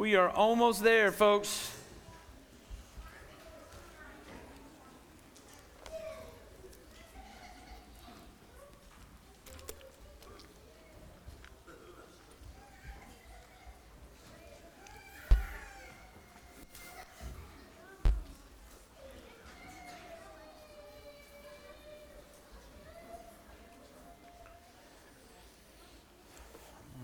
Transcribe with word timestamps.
We 0.00 0.16
are 0.16 0.30
almost 0.30 0.82
there, 0.82 1.12
folks. 1.12 1.76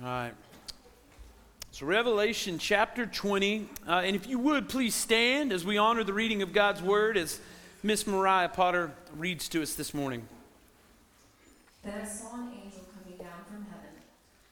All 0.03 0.09
right. 0.09 0.33
So, 1.73 1.76
Revelation 1.87 2.59
chapter 2.59 3.07
20. 3.07 3.69
Uh, 3.87 4.03
and 4.03 4.17
if 4.17 4.27
you 4.27 4.41
would, 4.41 4.69
please 4.69 4.93
stand 4.93 5.53
as 5.53 5.65
we 5.65 5.79
honor 5.79 6.03
the 6.03 6.13
reading 6.13 6.43
of 6.43 6.53
God's 6.53 6.83
word 6.83 7.17
as 7.17 7.39
Miss 7.85 8.09
Mariah 8.09 8.49
Potter 8.49 8.91
reads 9.15 9.49
to 9.51 9.63
us 9.63 9.75
this 9.75 9.95
morning. 9.95 10.27
Then 11.85 11.95
I 12.03 12.05
saw 12.05 12.43
an 12.43 12.51
angel 12.59 12.83
coming 12.91 13.17
down 13.17 13.39
from 13.47 13.63
heaven, 13.71 13.95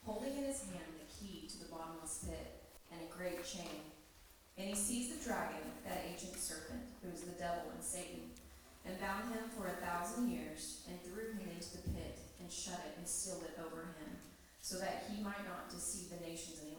holding 0.07 0.31
in 0.39 0.45
his 0.47 0.63
hand 0.71 0.87
the 0.95 1.11
key 1.11 1.51
to 1.51 1.59
the 1.59 1.75
bottomless 1.75 2.23
pit 2.23 2.55
and 2.95 3.03
a 3.03 3.11
great 3.11 3.43
chain. 3.45 3.83
And 4.57 4.69
he 4.69 4.77
seized 4.77 5.19
the 5.19 5.25
dragon, 5.27 5.67
that 5.89 6.07
ancient 6.07 6.39
serpent, 6.39 6.87
who 7.03 7.11
is 7.11 7.27
the 7.27 7.35
devil 7.35 7.67
and 7.75 7.83
Satan, 7.83 8.31
and 8.87 8.95
bound 9.01 9.35
him 9.35 9.51
for 9.59 9.67
a 9.67 9.83
thousand 9.83 10.31
years, 10.31 10.87
and 10.87 11.03
threw 11.03 11.35
him 11.35 11.51
into 11.51 11.83
the 11.83 11.91
pit, 11.99 12.15
and 12.39 12.47
shut 12.47 12.79
it 12.87 12.95
and 12.95 13.09
sealed 13.09 13.43
it 13.43 13.59
over 13.59 13.91
him, 13.99 14.23
so 14.63 14.79
that 14.79 15.11
he 15.11 15.19
might 15.19 15.43
not 15.51 15.67
deceive 15.69 16.15
the 16.15 16.23
nations 16.23 16.63
any 16.63 16.79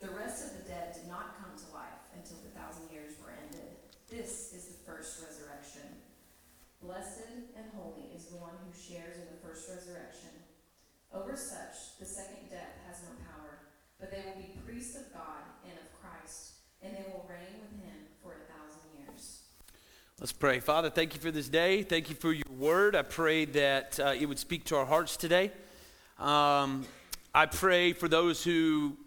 The 0.00 0.10
rest 0.12 0.44
of 0.44 0.50
the 0.58 0.68
dead 0.68 0.92
did 0.92 1.08
not 1.08 1.40
come 1.40 1.56
to 1.56 1.74
life 1.74 2.04
until 2.14 2.36
the 2.44 2.52
thousand 2.52 2.92
years 2.92 3.16
were 3.22 3.32
ended. 3.32 3.80
This 4.10 4.52
is 4.52 4.76
the 4.76 4.78
first 4.84 5.24
resurrection. 5.24 5.88
Blessed 6.82 7.56
and 7.56 7.64
holy 7.74 8.12
is 8.14 8.26
the 8.26 8.36
one 8.36 8.52
who 8.60 8.70
shares 8.76 9.16
in 9.16 9.24
the 9.32 9.40
first 9.40 9.68
resurrection. 9.68 10.30
Over 11.12 11.34
such, 11.34 11.96
the 11.98 12.04
second 12.04 12.50
death 12.50 12.76
has 12.86 13.00
no 13.02 13.16
power, 13.24 13.72
but 13.98 14.10
they 14.10 14.22
will 14.26 14.36
be 14.36 14.52
priests 14.66 14.96
of 14.96 15.10
God 15.14 15.40
and 15.64 15.72
of 15.72 15.88
Christ, 16.00 16.60
and 16.82 16.92
they 16.92 17.04
will 17.08 17.24
reign 17.28 17.56
with 17.64 17.72
him 17.80 17.96
for 18.22 18.36
a 18.36 18.44
thousand 18.52 18.84
years. 19.00 19.40
Let's 20.20 20.32
pray. 20.32 20.60
Father, 20.60 20.90
thank 20.90 21.14
you 21.14 21.20
for 21.20 21.30
this 21.30 21.48
day. 21.48 21.82
Thank 21.82 22.10
you 22.10 22.16
for 22.16 22.32
your 22.32 22.44
word. 22.50 22.94
I 22.94 23.02
pray 23.02 23.46
that 23.46 23.98
uh, 23.98 24.14
it 24.18 24.26
would 24.26 24.38
speak 24.38 24.64
to 24.64 24.76
our 24.76 24.86
hearts 24.86 25.16
today. 25.16 25.52
Um, 26.18 26.86
I 27.34 27.46
pray 27.46 27.92
for 27.94 28.08
those 28.08 28.44
who 28.44 28.98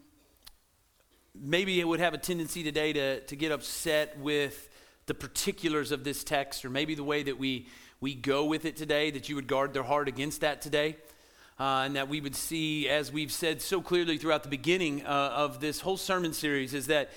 maybe 1.35 1.80
it 1.80 1.88
would 1.88 1.99
have 1.99 2.13
a 2.13 2.17
tendency 2.17 2.63
today 2.63 2.94
to, 2.94 3.19
to 3.22 3.35
get 3.35 3.52
upset 3.52 4.17
with 4.19 4.69
the 5.05 5.13
particulars 5.13 5.91
of 5.91 6.03
this 6.03 6.23
text 6.23 6.63
or 6.63 6.69
maybe 6.69 6.95
the 6.95 7.03
way 7.03 7.23
that 7.23 7.38
we, 7.38 7.67
we 7.99 8.16
go 8.16 8.45
with 8.45 8.66
it 8.66 8.75
today, 8.75 9.11
that 9.11 9.30
you 9.30 9.35
would 9.35 9.47
guard 9.47 9.73
their 9.73 9.83
heart 9.83 10.07
against 10.07 10.41
that 10.41 10.61
today. 10.61 10.95
Uh, 11.59 11.84
and 11.84 11.97
that 11.97 12.07
we 12.07 12.22
would 12.22 12.35
see, 12.35 12.88
as 12.88 13.12
we've 13.12 13.34
said 13.34 13.62
so 13.62 13.81
clearly 13.81 14.18
throughout 14.18 14.44
the 14.44 14.50
beginning 14.50 15.06
uh, 15.06 15.34
of 15.35 15.59
this 15.59 15.81
whole 15.81 15.97
sermon 15.97 16.31
series, 16.31 16.73
is 16.73 16.88
that 16.88 17.09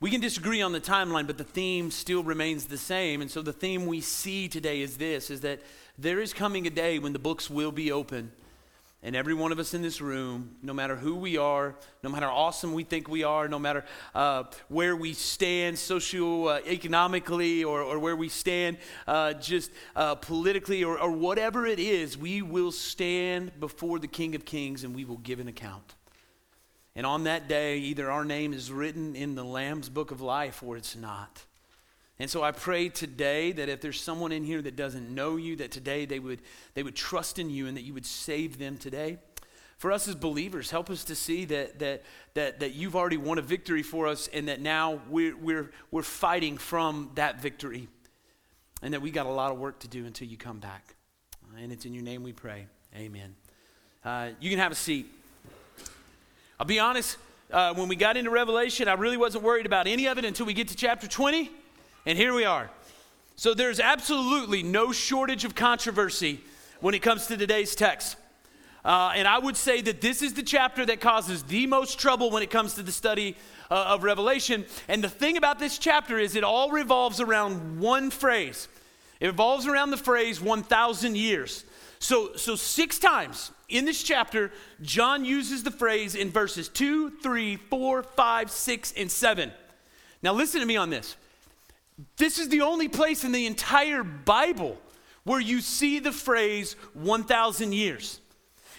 we 0.00 0.10
can 0.10 0.20
disagree 0.20 0.60
on 0.60 0.72
the 0.72 0.80
timeline, 0.80 1.26
but 1.26 1.38
the 1.38 1.44
theme 1.44 1.90
still 1.90 2.22
remains 2.22 2.66
the 2.66 2.76
same. 2.76 3.22
And 3.22 3.30
so 3.30 3.40
the 3.40 3.54
theme 3.54 3.86
we 3.86 4.02
see 4.02 4.48
today 4.48 4.82
is 4.82 4.98
this 4.98 5.30
is 5.30 5.40
that 5.40 5.62
there 5.96 6.20
is 6.20 6.34
coming 6.34 6.66
a 6.66 6.70
day 6.70 6.98
when 6.98 7.14
the 7.14 7.18
books 7.18 7.48
will 7.48 7.72
be 7.72 7.90
open. 7.90 8.32
And 9.06 9.14
every 9.14 9.34
one 9.34 9.52
of 9.52 9.60
us 9.60 9.72
in 9.72 9.82
this 9.82 10.00
room, 10.00 10.56
no 10.64 10.74
matter 10.74 10.96
who 10.96 11.14
we 11.14 11.36
are, 11.36 11.76
no 12.02 12.10
matter 12.10 12.26
how 12.26 12.34
awesome 12.34 12.72
we 12.74 12.82
think 12.82 13.08
we 13.08 13.22
are, 13.22 13.46
no 13.46 13.60
matter 13.60 13.84
uh, 14.16 14.42
where 14.66 14.96
we 14.96 15.12
stand 15.12 15.76
socioeconomically 15.76 17.64
or, 17.64 17.82
or 17.82 18.00
where 18.00 18.16
we 18.16 18.28
stand 18.28 18.78
uh, 19.06 19.32
just 19.34 19.70
uh, 19.94 20.16
politically 20.16 20.82
or, 20.82 20.98
or 20.98 21.12
whatever 21.12 21.66
it 21.66 21.78
is, 21.78 22.18
we 22.18 22.42
will 22.42 22.72
stand 22.72 23.52
before 23.60 24.00
the 24.00 24.08
King 24.08 24.34
of 24.34 24.44
Kings 24.44 24.82
and 24.82 24.92
we 24.92 25.04
will 25.04 25.18
give 25.18 25.38
an 25.38 25.46
account. 25.46 25.94
And 26.96 27.06
on 27.06 27.22
that 27.24 27.46
day, 27.46 27.78
either 27.78 28.10
our 28.10 28.24
name 28.24 28.52
is 28.52 28.72
written 28.72 29.14
in 29.14 29.36
the 29.36 29.44
Lamb's 29.44 29.88
book 29.88 30.10
of 30.10 30.20
life 30.20 30.64
or 30.64 30.76
it's 30.76 30.96
not. 30.96 31.45
And 32.18 32.30
so 32.30 32.42
I 32.42 32.50
pray 32.50 32.88
today 32.88 33.52
that 33.52 33.68
if 33.68 33.80
there's 33.80 34.00
someone 34.00 34.32
in 34.32 34.42
here 34.42 34.62
that 34.62 34.74
doesn't 34.74 35.14
know 35.14 35.36
you, 35.36 35.56
that 35.56 35.70
today 35.70 36.06
they 36.06 36.18
would, 36.18 36.40
they 36.74 36.82
would 36.82 36.96
trust 36.96 37.38
in 37.38 37.50
you 37.50 37.66
and 37.66 37.76
that 37.76 37.82
you 37.82 37.92
would 37.92 38.06
save 38.06 38.58
them 38.58 38.78
today. 38.78 39.18
For 39.76 39.92
us 39.92 40.08
as 40.08 40.14
believers, 40.14 40.70
help 40.70 40.88
us 40.88 41.04
to 41.04 41.14
see 41.14 41.44
that, 41.46 41.78
that, 41.80 42.02
that, 42.32 42.60
that 42.60 42.74
you've 42.74 42.96
already 42.96 43.18
won 43.18 43.36
a 43.36 43.42
victory 43.42 43.82
for 43.82 44.06
us 44.06 44.28
and 44.32 44.48
that 44.48 44.62
now 44.62 45.00
we're, 45.10 45.36
we're, 45.36 45.70
we're 45.90 46.02
fighting 46.02 46.56
from 46.56 47.10
that 47.16 47.42
victory. 47.42 47.88
And 48.82 48.94
that 48.94 49.02
we 49.02 49.10
got 49.10 49.26
a 49.26 49.30
lot 49.30 49.52
of 49.52 49.58
work 49.58 49.78
to 49.80 49.88
do 49.88 50.06
until 50.06 50.28
you 50.28 50.38
come 50.38 50.58
back. 50.58 50.94
And 51.58 51.72
it's 51.72 51.84
in 51.84 51.92
your 51.92 52.02
name 52.02 52.22
we 52.22 52.32
pray. 52.32 52.66
Amen. 52.94 53.34
Uh, 54.02 54.30
you 54.40 54.48
can 54.48 54.58
have 54.58 54.72
a 54.72 54.76
seat. 54.76 55.06
I'll 56.58 56.66
be 56.66 56.78
honest, 56.78 57.18
uh, 57.50 57.74
when 57.74 57.88
we 57.88 57.96
got 57.96 58.16
into 58.16 58.30
Revelation, 58.30 58.88
I 58.88 58.94
really 58.94 59.16
wasn't 59.18 59.44
worried 59.44 59.66
about 59.66 59.86
any 59.86 60.06
of 60.06 60.16
it 60.16 60.24
until 60.24 60.46
we 60.46 60.54
get 60.54 60.68
to 60.68 60.76
chapter 60.76 61.06
20. 61.06 61.50
And 62.06 62.16
here 62.16 62.32
we 62.32 62.44
are. 62.44 62.70
So 63.34 63.52
there's 63.52 63.80
absolutely 63.80 64.62
no 64.62 64.92
shortage 64.92 65.44
of 65.44 65.56
controversy 65.56 66.40
when 66.80 66.94
it 66.94 67.00
comes 67.02 67.26
to 67.26 67.36
today's 67.36 67.74
text. 67.74 68.16
Uh, 68.84 69.12
and 69.16 69.26
I 69.26 69.40
would 69.40 69.56
say 69.56 69.80
that 69.80 70.00
this 70.00 70.22
is 70.22 70.34
the 70.34 70.44
chapter 70.44 70.86
that 70.86 71.00
causes 71.00 71.42
the 71.42 71.66
most 71.66 71.98
trouble 71.98 72.30
when 72.30 72.44
it 72.44 72.50
comes 72.50 72.74
to 72.74 72.84
the 72.84 72.92
study 72.92 73.36
uh, 73.72 73.86
of 73.88 74.04
Revelation. 74.04 74.64
And 74.86 75.02
the 75.02 75.08
thing 75.08 75.36
about 75.36 75.58
this 75.58 75.78
chapter 75.78 76.16
is 76.16 76.36
it 76.36 76.44
all 76.44 76.70
revolves 76.70 77.20
around 77.20 77.80
one 77.80 78.12
phrase. 78.12 78.68
It 79.18 79.26
revolves 79.26 79.66
around 79.66 79.90
the 79.90 79.96
phrase 79.96 80.40
1,000 80.40 81.16
years. 81.16 81.64
So, 81.98 82.36
so 82.36 82.54
six 82.54 83.00
times 83.00 83.50
in 83.68 83.84
this 83.84 84.00
chapter, 84.04 84.52
John 84.80 85.24
uses 85.24 85.64
the 85.64 85.72
phrase 85.72 86.14
in 86.14 86.30
verses 86.30 86.68
2, 86.68 87.18
3, 87.20 87.56
4, 87.56 88.02
5, 88.04 88.50
6, 88.52 88.94
and 88.96 89.10
7. 89.10 89.50
Now, 90.22 90.34
listen 90.34 90.60
to 90.60 90.66
me 90.66 90.76
on 90.76 90.90
this. 90.90 91.16
This 92.16 92.38
is 92.38 92.48
the 92.48 92.60
only 92.60 92.88
place 92.88 93.24
in 93.24 93.32
the 93.32 93.46
entire 93.46 94.02
Bible 94.04 94.78
where 95.24 95.40
you 95.40 95.60
see 95.60 95.98
the 95.98 96.12
phrase 96.12 96.74
1,000 96.94 97.72
years. 97.72 98.20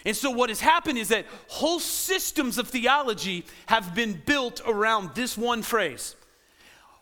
And 0.04 0.16
so, 0.16 0.30
what 0.30 0.48
has 0.48 0.60
happened 0.60 0.98
is 0.98 1.08
that 1.08 1.26
whole 1.48 1.80
systems 1.80 2.56
of 2.56 2.68
theology 2.68 3.44
have 3.66 3.94
been 3.94 4.22
built 4.24 4.60
around 4.66 5.14
this 5.14 5.36
one 5.36 5.62
phrase. 5.62 6.14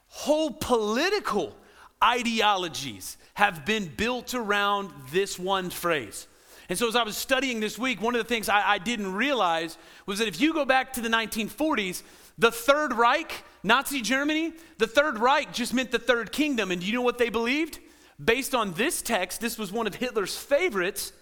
Whole 0.09 0.50
political 0.50 1.55
ideologies 2.03 3.19
have 3.34 3.66
been 3.66 3.87
built 3.87 4.34
around 4.34 4.91
this 5.12 5.38
one 5.38 5.69
phrase. 5.71 6.26
And 6.69 6.78
so, 6.78 6.88
as 6.88 6.97
I 6.97 7.03
was 7.03 7.16
studying 7.16 7.60
this 7.60 7.78
week, 7.78 8.00
one 8.00 8.15
of 8.15 8.21
the 8.21 8.28
things 8.28 8.49
I, 8.49 8.72
I 8.72 8.78
didn't 8.78 9.12
realize 9.12 9.76
was 10.06 10.19
that 10.19 10.26
if 10.26 10.41
you 10.41 10.53
go 10.53 10.65
back 10.65 10.94
to 10.94 11.00
the 11.00 11.09
1940s, 11.09 12.03
the 12.38 12.50
Third 12.50 12.93
Reich, 12.93 13.44
Nazi 13.66 14.00
Germany, 14.00 14.53
the 14.78 14.87
Third 14.87 15.19
Reich 15.19 15.53
just 15.53 15.75
meant 15.75 15.90
the 15.90 15.99
Third 15.99 16.31
Kingdom. 16.31 16.70
And 16.70 16.81
do 16.81 16.87
you 16.87 16.93
know 16.93 17.02
what 17.02 17.19
they 17.19 17.31
believed? 17.31 17.81
Based 18.25 18.55
on 18.55 18.73
this 18.75 19.02
text, 19.02 19.40
this 19.40 19.58
was 19.58 19.73
one 19.73 19.88
of 19.88 19.96
Hitler's 19.96 20.37
favorites, 20.37 21.12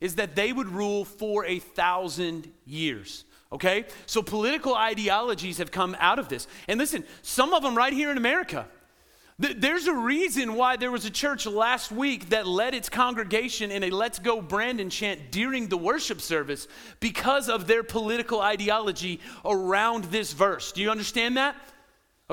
is 0.00 0.14
that 0.14 0.36
they 0.36 0.52
would 0.52 0.68
rule 0.68 1.04
for 1.04 1.44
a 1.44 1.58
thousand 1.58 2.50
years. 2.64 3.24
Okay? 3.50 3.84
So 4.06 4.22
political 4.22 4.76
ideologies 4.76 5.58
have 5.58 5.72
come 5.72 5.96
out 5.98 6.20
of 6.20 6.28
this. 6.28 6.46
And 6.68 6.78
listen, 6.78 7.04
some 7.20 7.52
of 7.52 7.64
them 7.64 7.76
right 7.76 7.92
here 7.92 8.12
in 8.12 8.16
America. 8.16 8.68
There's 9.38 9.88
a 9.88 9.94
reason 9.94 10.54
why 10.54 10.76
there 10.76 10.92
was 10.92 11.04
a 11.04 11.10
church 11.10 11.46
last 11.46 11.90
week 11.90 12.28
that 12.28 12.46
led 12.46 12.74
its 12.74 12.88
congregation 12.88 13.72
in 13.72 13.82
a 13.82 13.90
Let's 13.90 14.20
Go 14.20 14.40
Brandon 14.40 14.88
chant 14.88 15.32
during 15.32 15.66
the 15.66 15.76
worship 15.76 16.20
service 16.20 16.68
because 17.00 17.48
of 17.48 17.66
their 17.66 17.82
political 17.82 18.40
ideology 18.40 19.18
around 19.44 20.04
this 20.04 20.32
verse. 20.32 20.70
Do 20.70 20.80
you 20.80 20.92
understand 20.92 21.38
that? 21.38 21.56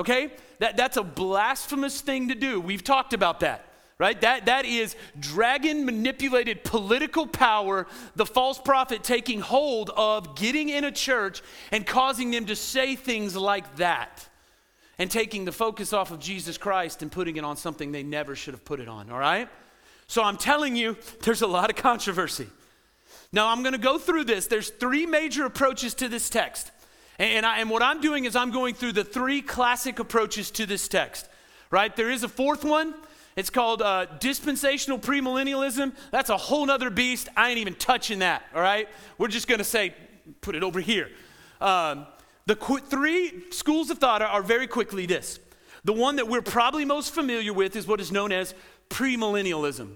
Okay? 0.00 0.32
That, 0.58 0.76
that's 0.76 0.96
a 0.96 1.02
blasphemous 1.02 2.00
thing 2.00 2.28
to 2.28 2.34
do. 2.34 2.60
We've 2.60 2.84
talked 2.84 3.14
about 3.14 3.40
that 3.40 3.66
right? 4.00 4.18
That, 4.22 4.46
that 4.46 4.64
is 4.64 4.96
dragon 5.18 5.84
manipulated 5.84 6.64
political 6.64 7.26
power, 7.26 7.86
the 8.16 8.24
false 8.24 8.58
prophet 8.58 9.04
taking 9.04 9.40
hold 9.40 9.90
of 9.90 10.34
getting 10.36 10.70
in 10.70 10.84
a 10.84 10.90
church 10.90 11.42
and 11.70 11.86
causing 11.86 12.30
them 12.30 12.46
to 12.46 12.56
say 12.56 12.96
things 12.96 13.36
like 13.36 13.76
that. 13.76 14.26
and 14.98 15.10
taking 15.10 15.46
the 15.46 15.52
focus 15.52 15.92
off 15.94 16.10
of 16.10 16.18
Jesus 16.18 16.58
Christ 16.58 17.00
and 17.00 17.10
putting 17.10 17.36
it 17.36 17.44
on 17.44 17.56
something 17.56 17.90
they 17.90 18.02
never 18.02 18.34
should 18.34 18.52
have 18.52 18.64
put 18.66 18.80
it 18.80 18.88
on, 18.88 19.10
all 19.10 19.18
right? 19.18 19.48
So 20.06 20.22
I'm 20.22 20.36
telling 20.36 20.76
you, 20.76 20.96
there's 21.22 21.42
a 21.42 21.46
lot 21.46 21.70
of 21.70 21.76
controversy. 21.76 22.48
Now 23.32 23.48
I'm 23.48 23.62
going 23.62 23.72
to 23.72 23.78
go 23.78 23.98
through 23.98 24.24
this. 24.24 24.46
There's 24.46 24.70
three 24.70 25.06
major 25.06 25.44
approaches 25.46 25.94
to 25.94 26.08
this 26.08 26.28
text. 26.28 26.70
And, 27.20 27.44
I, 27.44 27.58
and 27.58 27.68
what 27.68 27.82
I'm 27.82 28.00
doing 28.00 28.24
is 28.24 28.34
I'm 28.34 28.50
going 28.50 28.74
through 28.74 28.92
the 28.92 29.04
three 29.04 29.42
classic 29.42 29.98
approaches 29.98 30.50
to 30.52 30.64
this 30.64 30.88
text, 30.88 31.28
right? 31.70 31.94
There 31.94 32.10
is 32.10 32.24
a 32.24 32.28
fourth 32.28 32.64
one. 32.64 32.94
It's 33.36 33.50
called 33.50 33.82
uh, 33.82 34.06
dispensational 34.20 34.98
premillennialism. 34.98 35.92
That's 36.12 36.30
a 36.30 36.38
whole 36.38 36.64
nother 36.64 36.88
beast. 36.88 37.28
I 37.36 37.50
ain't 37.50 37.58
even 37.58 37.74
touching 37.74 38.20
that, 38.20 38.44
all 38.54 38.62
right? 38.62 38.88
We're 39.18 39.28
just 39.28 39.48
going 39.48 39.58
to 39.58 39.64
say, 39.64 39.94
put 40.40 40.54
it 40.54 40.62
over 40.62 40.80
here. 40.80 41.10
Um, 41.60 42.06
the 42.46 42.56
qu- 42.56 42.78
three 42.78 43.44
schools 43.50 43.90
of 43.90 43.98
thought 43.98 44.22
are, 44.22 44.28
are 44.28 44.42
very 44.42 44.66
quickly 44.66 45.04
this. 45.04 45.40
The 45.84 45.92
one 45.92 46.16
that 46.16 46.26
we're 46.26 46.40
probably 46.40 46.86
most 46.86 47.12
familiar 47.12 47.52
with 47.52 47.76
is 47.76 47.86
what 47.86 48.00
is 48.00 48.10
known 48.10 48.32
as 48.32 48.54
premillennialism, 48.88 49.92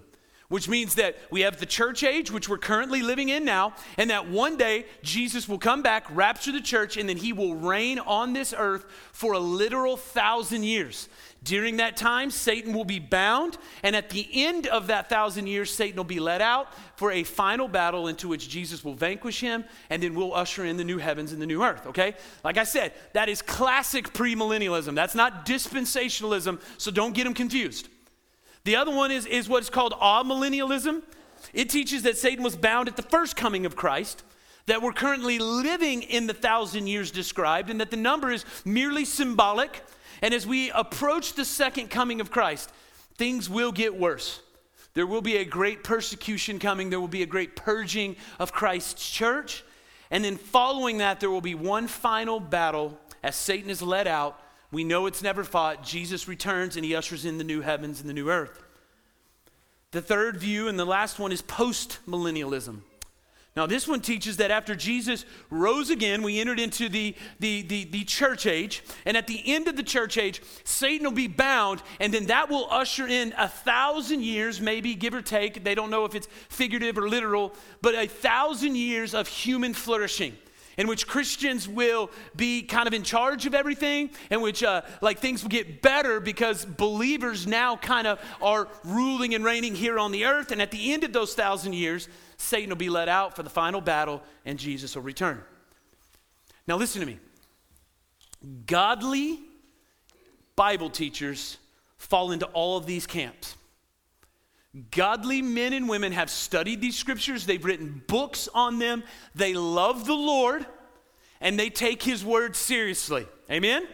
which 0.55 0.69
means 0.69 0.95
that 0.95 1.17
we 1.33 1.41
have 1.41 1.59
the 1.59 1.67
church 1.67 2.05
age, 2.05 2.31
which 2.31 2.49
we're 2.49 2.57
currently 2.57 3.03
living 3.03 3.29
in 3.29 3.45
now, 3.45 3.75
and 3.99 4.09
that 4.09 4.29
one 4.29 4.57
day 4.57 4.87
Jesus 5.03 5.49
will 5.49 5.59
come 5.59 5.83
back, 5.83 6.07
rapture 6.11 6.53
the 6.53 6.61
church, 6.61 6.97
and 6.97 7.09
then 7.09 7.17
he 7.17 7.33
will 7.33 7.57
reign 7.57 7.99
on 7.99 8.35
this 8.35 8.55
earth 8.57 8.85
for 9.11 9.33
a 9.33 9.39
literal 9.41 9.97
thousand 9.97 10.63
years. 10.63 11.09
During 11.43 11.79
that 11.79 11.97
time, 11.97 12.31
Satan 12.31 12.73
will 12.73 12.85
be 12.85 13.01
bound, 13.01 13.59
and 13.83 13.97
at 13.97 14.11
the 14.11 14.29
end 14.33 14.69
of 14.69 14.87
that 14.87 15.09
thousand 15.09 15.49
years, 15.49 15.75
Satan 15.75 15.97
will 15.97 16.05
be 16.05 16.21
let 16.21 16.41
out 16.41 16.69
for 16.95 17.11
a 17.11 17.25
final 17.25 17.67
battle 17.67 18.07
into 18.07 18.29
which 18.29 18.49
Jesus 18.49 18.85
will 18.85 18.95
vanquish 18.95 19.41
him, 19.41 19.65
and 19.91 20.01
then 20.01 20.15
we'll 20.15 20.35
usher 20.35 20.65
in 20.65 20.77
the 20.77 20.85
new 20.85 20.99
heavens 20.99 21.33
and 21.33 21.43
the 21.43 21.47
new 21.47 21.65
earth, 21.65 21.85
okay? 21.89 22.15
Like 22.45 22.59
I 22.59 22.65
said, 22.65 22.93
that 23.13 23.29
is 23.29 23.43
classic 23.43 24.13
premillennialism. 24.13 24.95
That's 24.95 25.17
not 25.17 25.47
dispensationalism, 25.47 26.61
so 26.79 26.93
don't 26.93 27.13
get 27.13 27.25
them 27.25 27.35
confused. 27.35 27.89
The 28.65 28.77
other 28.77 28.95
one 28.95 29.11
is, 29.11 29.27
is 29.27 29.49
what's 29.49 29.71
called 29.71 29.93
amillennialism. 29.93 31.03
It 31.53 31.69
teaches 31.69 32.03
that 32.03 32.17
Satan 32.17 32.43
was 32.43 32.57
bound 32.57 32.89
at 32.89 32.97
the 32.97 33.03
first 33.03 33.37
coming 33.37 33.67
of 33.67 33.77
Christ, 33.77 34.23
that 34.67 34.81
we're 34.81 34.93
currently 34.93 35.39
living 35.39 36.03
in 36.03 36.27
the 36.27 36.35
thousand 36.35 36.87
years 36.87 37.11
described, 37.11 37.69
and 37.69 37.81
that 37.81 37.91
the 37.91 37.97
number 37.97 38.31
is 38.31 38.45
merely 38.65 39.05
symbolic 39.05 39.83
and 40.23 40.33
as 40.33 40.47
we 40.47 40.71
approach 40.71 41.35
the 41.35 41.45
second 41.45 41.91
coming 41.91 42.21
of 42.21 42.31
Christ, 42.31 42.73
things 43.17 43.51
will 43.51 43.73
get 43.73 43.95
worse. 43.95 44.41
There 44.95 45.07
will 45.07 45.21
be 45.21 45.37
a 45.37 45.45
great 45.45 45.85
persecution 45.85 46.59
coming, 46.59 46.89
there 46.89 46.99
will 47.01 47.09
be 47.09 47.23
a 47.23 47.27
great 47.27 47.57
purging 47.57 48.17
of 48.39 48.51
Christ's 48.51 49.11
church. 49.11 49.65
And 50.11 50.25
then 50.25 50.37
following 50.39 50.99
that, 50.99 51.21
there 51.21 51.31
will 51.31 51.43
be 51.43 51.55
one 51.55 51.89
final 51.89 52.41
battle 52.41 52.99
as 53.23 53.35
Satan 53.37 53.69
is 53.69 53.83
led 53.83 54.07
out. 54.07 54.41
We 54.75 54.83
know 54.83 55.07
it's 55.07 55.23
never 55.23 55.45
fought. 55.45 55.85
Jesus 55.85 56.27
returns 56.27 56.75
and 56.75 56.85
he 56.85 56.97
ushers 56.97 57.25
in 57.25 57.39
the 57.39 57.45
new 57.45 57.61
heavens 57.61 58.01
and 58.01 58.11
the 58.11 58.13
new 58.13 58.29
earth. 58.29 58.61
The 59.93 60.03
third 60.03 60.37
view 60.37 60.67
and 60.67 60.77
the 60.77 60.85
last 60.85 61.21
one 61.21 61.31
is 61.31 61.43
post 61.43 62.01
millennialism. 62.09 62.81
Now, 63.55 63.67
this 63.67 63.87
one 63.87 64.01
teaches 64.01 64.39
that 64.39 64.51
after 64.51 64.75
Jesus 64.75 65.25
rose 65.49 65.91
again, 65.91 66.25
we 66.25 66.41
entered 66.41 66.59
into 66.59 66.89
the, 66.89 67.15
the, 67.39 67.63
the, 67.63 67.85
the, 67.85 68.03
church 68.03 68.47
age. 68.47 68.83
And 69.05 69.17
at 69.17 69.29
the 69.29 69.41
end 69.47 69.69
of 69.69 69.77
the 69.77 69.85
church 69.85 70.19
age, 70.19 70.43
Satan 70.65 71.07
will 71.07 71.15
be 71.15 71.29
bound, 71.29 71.81
and 72.01 72.13
then 72.13 72.27
that 72.27 72.51
will 72.51 72.67
usher 72.69 73.07
in 73.07 73.33
a 73.39 73.47
thousand 73.47 74.25
years, 74.25 74.61
maybe 74.61 74.97
give 74.97 75.15
or 75.15 75.23
take. 75.23 75.63
They 75.63 75.77
don't 75.77 75.91
know 75.91 76.05
if 76.05 76.17
it's 76.17 76.27
figurative 76.49 76.99
or 76.99 77.09
literal, 77.09 77.55
but 77.81 77.95
a 77.95 78.09
thousand 78.09 78.75
years 78.75 79.15
of 79.15 79.29
human 79.29 79.73
flourishing. 79.73 80.37
In 80.77 80.89
which 80.89 81.07
Christians 81.07 81.69
will 81.69 82.11
be 82.35 82.63
kind 82.63 82.89
of 82.89 82.95
in 82.95 83.05
charge 83.05 83.47
of 83.47 83.55
everything, 83.55 84.11
in 84.31 84.41
which 84.41 84.63
uh, 84.63 84.83
like 85.01 85.21
things 85.21 85.43
will 85.43 85.51
get 85.51 85.83
better 85.83 86.21
because 86.21 86.65
believers 86.65 87.47
now 87.47 87.77
kind 87.77 88.07
of 88.07 88.21
are 88.43 88.69
ruling 88.83 89.35
and 89.35 89.45
reigning 89.45 89.75
here 89.75 89.99
on 89.99 90.11
the 90.11 90.25
earth. 90.25 90.51
And 90.51 90.61
at 90.61 90.71
the 90.71 90.93
end 90.93 91.05
of 91.05 91.13
those 91.13 91.35
thousand 91.35 91.75
years, 91.75 92.09
Satan 92.37 92.71
will 92.71 92.77
be 92.77 92.89
let 92.89 93.09
out 93.09 93.37
for 93.37 93.43
the 93.43 93.51
final 93.51 93.81
battle, 93.81 94.23
and 94.45 94.59
Jesus 94.59 94.97
will 94.97 95.03
return. 95.03 95.43
Now, 96.67 96.77
listen 96.77 97.01
to 97.01 97.07
me. 97.07 97.19
Godly 98.67 99.41
Bible 100.57 100.91
teachers 100.91 101.59
fall 101.99 102.33
into 102.33 102.47
all 102.47 102.77
of 102.77 102.87
these 102.87 103.07
camps. 103.07 103.57
Godly 104.91 105.41
men 105.41 105.73
and 105.73 105.89
women 105.89 106.13
have 106.13 106.31
studied 106.31 106.81
these 106.81 106.97
scriptures, 106.97 107.47
they've 107.47 107.65
written 107.65 108.03
books 108.09 108.49
on 108.55 108.79
them, 108.79 109.05
they 109.35 109.55
love 109.55 110.05
the 110.05 110.15
Lord, 110.15 110.67
and 111.41 111.59
they 111.59 111.71
take 111.71 112.03
His 112.03 112.25
word 112.25 112.57
seriously. 112.57 113.27
Amen? 113.51 113.87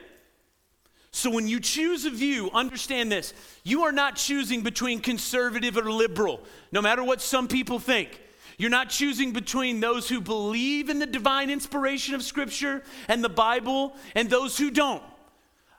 So 1.13 1.31
when 1.31 1.49
you 1.49 1.61
choose 1.61 2.05
a 2.05 2.11
view, 2.11 2.51
understand 2.53 3.11
this 3.11 3.35
you 3.63 3.83
are 3.83 3.93
not 3.93 4.17
choosing 4.17 4.63
between 4.63 5.01
conservative 5.01 5.77
or 5.77 5.91
liberal, 5.91 6.41
no 6.73 6.81
matter 6.81 7.05
what 7.05 7.21
some 7.21 7.49
people 7.49 7.79
think. 7.79 8.21
You're 8.57 8.71
not 8.71 8.91
choosing 8.91 9.33
between 9.33 9.81
those 9.81 10.09
who 10.09 10.21
believe 10.21 10.91
in 10.91 10.99
the 10.99 11.07
divine 11.07 11.49
inspiration 11.49 12.15
of 12.15 12.23
Scripture 12.23 12.83
and 13.09 13.25
the 13.25 13.31
Bible 13.31 13.97
and 14.15 14.29
those 14.29 14.59
who 14.59 14.71
don't. 14.71 15.03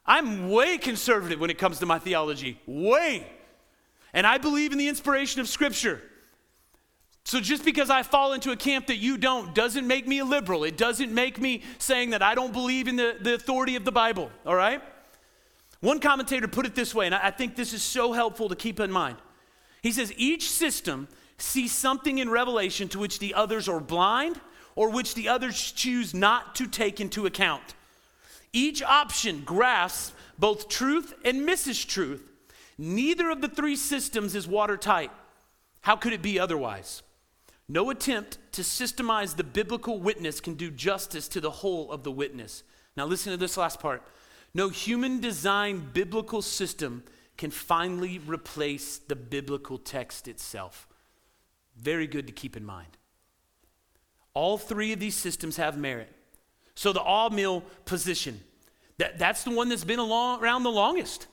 I'm 0.04 0.50
way 0.50 0.80
conservative 0.80 1.40
when 1.40 1.52
it 1.52 1.60
comes 1.60 1.78
to 1.80 1.86
my 1.86 2.00
theology, 2.00 2.60
way. 2.66 3.28
And 4.14 4.28
I 4.28 4.38
believe 4.38 4.72
in 4.72 4.78
the 4.78 4.88
inspiration 4.88 5.42
of 5.42 5.48
Scripture. 5.48 6.02
So 7.24 7.40
just 7.40 7.64
because 7.64 7.90
I 7.90 8.04
fall 8.04 8.34
into 8.34 8.52
a 8.52 8.56
camp 8.56 8.88
that 8.88 8.98
you 8.98 9.18
don't 9.18 9.54
doesn't 9.54 9.86
make 9.86 10.08
me 10.08 10.20
a 10.20 10.26
liberal. 10.26 10.64
It 10.64 10.78
doesn't 10.78 11.14
make 11.14 11.40
me 11.40 11.62
saying 11.78 12.10
that 12.12 12.22
I 12.22 12.36
don't 12.36 12.52
believe 12.52 12.88
in 12.88 12.96
the, 12.96 13.16
the 13.22 13.36
authority 13.36 13.76
of 13.76 13.86
the 13.86 13.92
Bible, 13.92 14.32
all 14.46 14.56
right? 14.56 14.82
One 15.82 16.00
commentator 16.00 16.48
put 16.48 16.66
it 16.66 16.76
this 16.76 16.94
way, 16.94 17.06
and 17.06 17.16
I 17.16 17.32
think 17.32 17.56
this 17.56 17.74
is 17.74 17.82
so 17.82 18.12
helpful 18.14 18.50
to 18.50 18.56
keep 18.56 18.80
in 18.80 18.92
mind. 18.92 19.18
He 19.82 19.92
says, 19.92 20.14
each 20.16 20.50
system 20.50 21.08
sees 21.38 21.72
something 21.72 22.20
in 22.20 22.30
Revelation 22.30 22.88
to 22.90 23.00
which 23.00 23.20
the 23.20 23.34
others 23.34 23.68
are 23.68 23.80
blind 23.80 24.40
or 24.76 24.90
which 24.90 25.16
the 25.16 25.28
others 25.28 25.72
choose 25.72 26.14
not 26.14 26.56
to 26.56 26.68
take 26.68 27.00
into 27.00 27.26
account. 27.26 27.76
Each 28.54 28.84
option 28.84 29.42
grasps 29.44 30.14
both 30.38 30.70
truth 30.70 31.14
and 31.26 31.46
misses 31.46 31.84
truth. 31.84 32.31
Neither 32.82 33.30
of 33.30 33.42
the 33.42 33.48
three 33.48 33.76
systems 33.76 34.34
is 34.34 34.48
watertight. 34.48 35.12
How 35.82 35.96
could 35.96 36.14
it 36.14 36.24
be 36.24 36.40
otherwise? 36.40 37.04
No 37.70 37.92
attempt 37.92 38.40
to 38.54 38.64
systemize 38.64 39.36
the 39.36 39.44
biblical 39.44 40.00
witness 40.00 40.42
can 40.42 40.56
do 40.56 40.72
justice 40.72 41.28
to 41.28 41.40
the 41.40 41.52
whole 41.52 41.92
of 41.92 42.02
the 42.04 42.12
witness. 42.12 42.64
Now, 42.98 43.06
listen 43.06 43.32
to 43.34 43.38
this 43.38 43.56
last 43.56 43.80
part. 43.80 44.02
No 44.56 44.70
human 44.70 45.20
designed 45.20 45.94
biblical 45.94 46.42
system 46.42 47.04
can 47.38 47.52
finally 47.52 48.18
replace 48.18 48.98
the 48.98 49.16
biblical 49.16 49.78
text 49.78 50.28
itself. 50.28 50.88
Very 51.78 52.08
good 52.08 52.26
to 52.26 52.34
keep 52.34 52.58
in 52.58 52.66
mind. 52.66 52.98
All 54.34 54.58
three 54.58 54.92
of 54.92 55.00
these 55.00 55.16
systems 55.16 55.58
have 55.58 55.78
merit. 55.78 56.10
So 56.74 56.94
the 56.94 57.04
a-mill 57.04 57.62
position, 57.86 58.42
that, 58.98 59.20
that's 59.20 59.44
the 59.44 59.52
one 59.52 59.70
that's 59.70 59.84
been 59.84 60.00
along, 60.00 60.42
around 60.42 60.64
the 60.64 60.72
longest. 60.72 61.28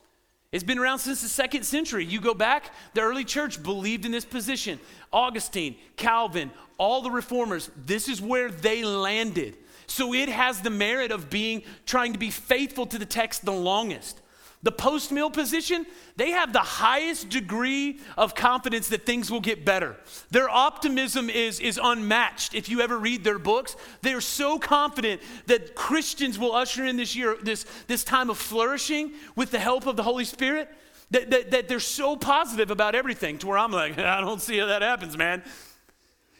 It's 0.50 0.64
been 0.64 0.78
around 0.78 1.00
since 1.00 1.21
the 1.21 1.28
second 1.28 1.64
century. 1.64 2.07
You 2.07 2.21
go 2.21 2.33
back, 2.33 2.73
the 2.95 3.02
early 3.02 3.25
church 3.25 3.62
believed 3.62 4.07
in 4.07 4.12
this 4.12 4.25
position. 4.25 4.81
Augustine, 5.12 5.76
Calvin, 5.97 6.50
all 6.78 7.02
the 7.02 7.11
reformers, 7.11 7.71
this 7.85 8.09
is 8.09 8.23
where 8.23 8.50
they 8.50 8.83
landed. 8.83 9.59
So 9.87 10.14
it 10.14 10.28
has 10.31 10.62
the 10.62 10.71
merit 10.71 11.11
of 11.11 11.28
being 11.28 11.62
trying 11.85 12.14
to 12.14 12.19
be 12.19 12.31
faithful 12.31 12.87
to 12.87 12.99
the 12.99 13.07
text 13.07 13.45
the 13.45 13.52
longest. 13.52 14.21
The 14.62 14.73
post 14.73 15.12
mill 15.12 15.31
position, 15.31 15.87
they 16.17 16.33
have 16.33 16.53
the 16.53 16.59
highest 16.59 17.29
degree 17.29 18.00
of 18.17 18.35
confidence 18.35 18.88
that 18.88 19.07
things 19.07 19.31
will 19.31 19.41
get 19.41 19.65
better. 19.65 19.97
Their 20.31 20.50
optimism 20.50 21.31
is, 21.31 21.61
is 21.61 21.79
unmatched. 21.81 22.55
If 22.55 22.69
you 22.69 22.81
ever 22.81 22.99
read 22.99 23.23
their 23.23 23.38
books, 23.38 23.77
they're 24.03 24.21
so 24.21 24.59
confident 24.59 25.23
that 25.47 25.77
Christians 25.77 26.41
will 26.41 26.53
usher 26.53 26.85
in 26.85 26.97
this 26.97 27.15
year, 27.15 27.37
this, 27.41 27.67
this 27.87 28.03
time 28.03 28.31
of 28.31 28.38
flourishing 28.38 29.12
with 29.37 29.53
the 29.53 29.61
help 29.61 29.87
of 29.87 29.95
the 29.97 30.03
Holy 30.03 30.25
Spirit, 30.25 30.69
that, 31.12 31.31
that, 31.31 31.50
that 31.53 31.69
they're 31.69 31.79
so 31.79 32.17
positive 32.17 32.73
about 32.73 32.97
everything 32.97 33.38
to 33.38 33.47
where 33.47 33.59
I'm 33.59 33.73
like, 33.73 33.97
I 33.99 34.21
don't 34.21 34.43
see 34.43 34.59
how 34.59 34.67
that 34.67 34.83
happens, 34.83 35.17
man. 35.17 35.45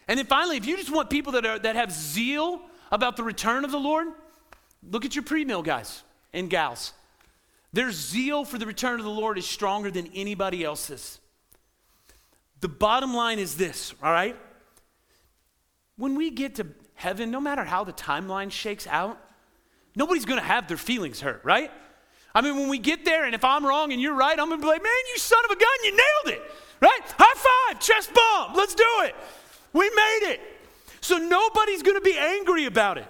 And 0.09 0.19
then 0.19 0.27
finally, 0.27 0.57
if 0.57 0.67
you 0.67 0.77
just 0.77 0.91
want 0.91 1.09
people 1.09 1.33
that, 1.35 1.47
are, 1.47 1.59
that 1.61 1.77
have 1.77 1.93
zeal 1.93 2.63
about 2.91 3.17
the 3.17 3.23
return 3.23 3.65
of 3.65 3.71
the 3.71 3.79
Lord, 3.79 4.09
look 4.83 5.05
at 5.05 5.15
your 5.15 5.23
pre 5.23 5.45
mill 5.45 5.63
guys 5.63 6.03
and 6.33 6.51
gals. 6.51 6.95
Their 7.73 7.93
zeal 7.93 8.45
for 8.45 8.59
the 8.59 8.67
return 8.67 8.99
of 8.99 9.05
the 9.05 9.11
Lord 9.11 9.39
is 9.39 9.47
stronger 9.47 9.91
than 9.91 10.09
anybody 10.15 10.65
else's. 10.65 11.21
The 12.61 12.69
bottom 12.69 13.15
line 13.15 13.39
is 13.39 13.57
this, 13.57 13.95
all 14.03 14.11
right? 14.11 14.37
When 15.97 16.15
we 16.15 16.31
get 16.31 16.57
to 16.57 16.67
heaven, 16.95 17.31
no 17.31 17.41
matter 17.41 17.65
how 17.65 17.85
the 17.85 17.93
timeline 17.93 18.51
shakes 18.51 18.87
out, 18.87 19.19
nobody's 19.95 20.25
gonna 20.25 20.41
have 20.41 20.67
their 20.67 20.77
feelings 20.77 21.21
hurt, 21.21 21.41
right? 21.45 21.71
I 22.35 22.41
mean, 22.41 22.57
when 22.57 22.69
we 22.69 22.79
get 22.79 23.05
there, 23.05 23.25
and 23.25 23.35
if 23.35 23.45
I'm 23.45 23.65
wrong 23.65 23.93
and 23.93 24.01
you're 24.01 24.15
right, 24.15 24.39
I'm 24.39 24.49
gonna 24.49 24.61
be 24.61 24.67
like, 24.67 24.83
man, 24.83 24.93
you 25.13 25.19
son 25.19 25.45
of 25.45 25.51
a 25.51 25.57
gun, 25.57 25.69
you 25.85 25.91
nailed 25.91 26.39
it, 26.39 26.51
right? 26.81 27.01
High 27.19 27.73
five, 27.75 27.81
chest 27.81 28.13
bump, 28.15 28.57
let's 28.57 28.75
do 28.75 28.87
it. 29.03 29.15
We 29.73 29.89
made 29.91 30.33
it. 30.33 30.41
So 31.01 31.19
nobody's 31.19 31.83
gonna 31.83 32.01
be 32.01 32.17
angry 32.17 32.65
about 32.65 32.99
it. 32.99 33.07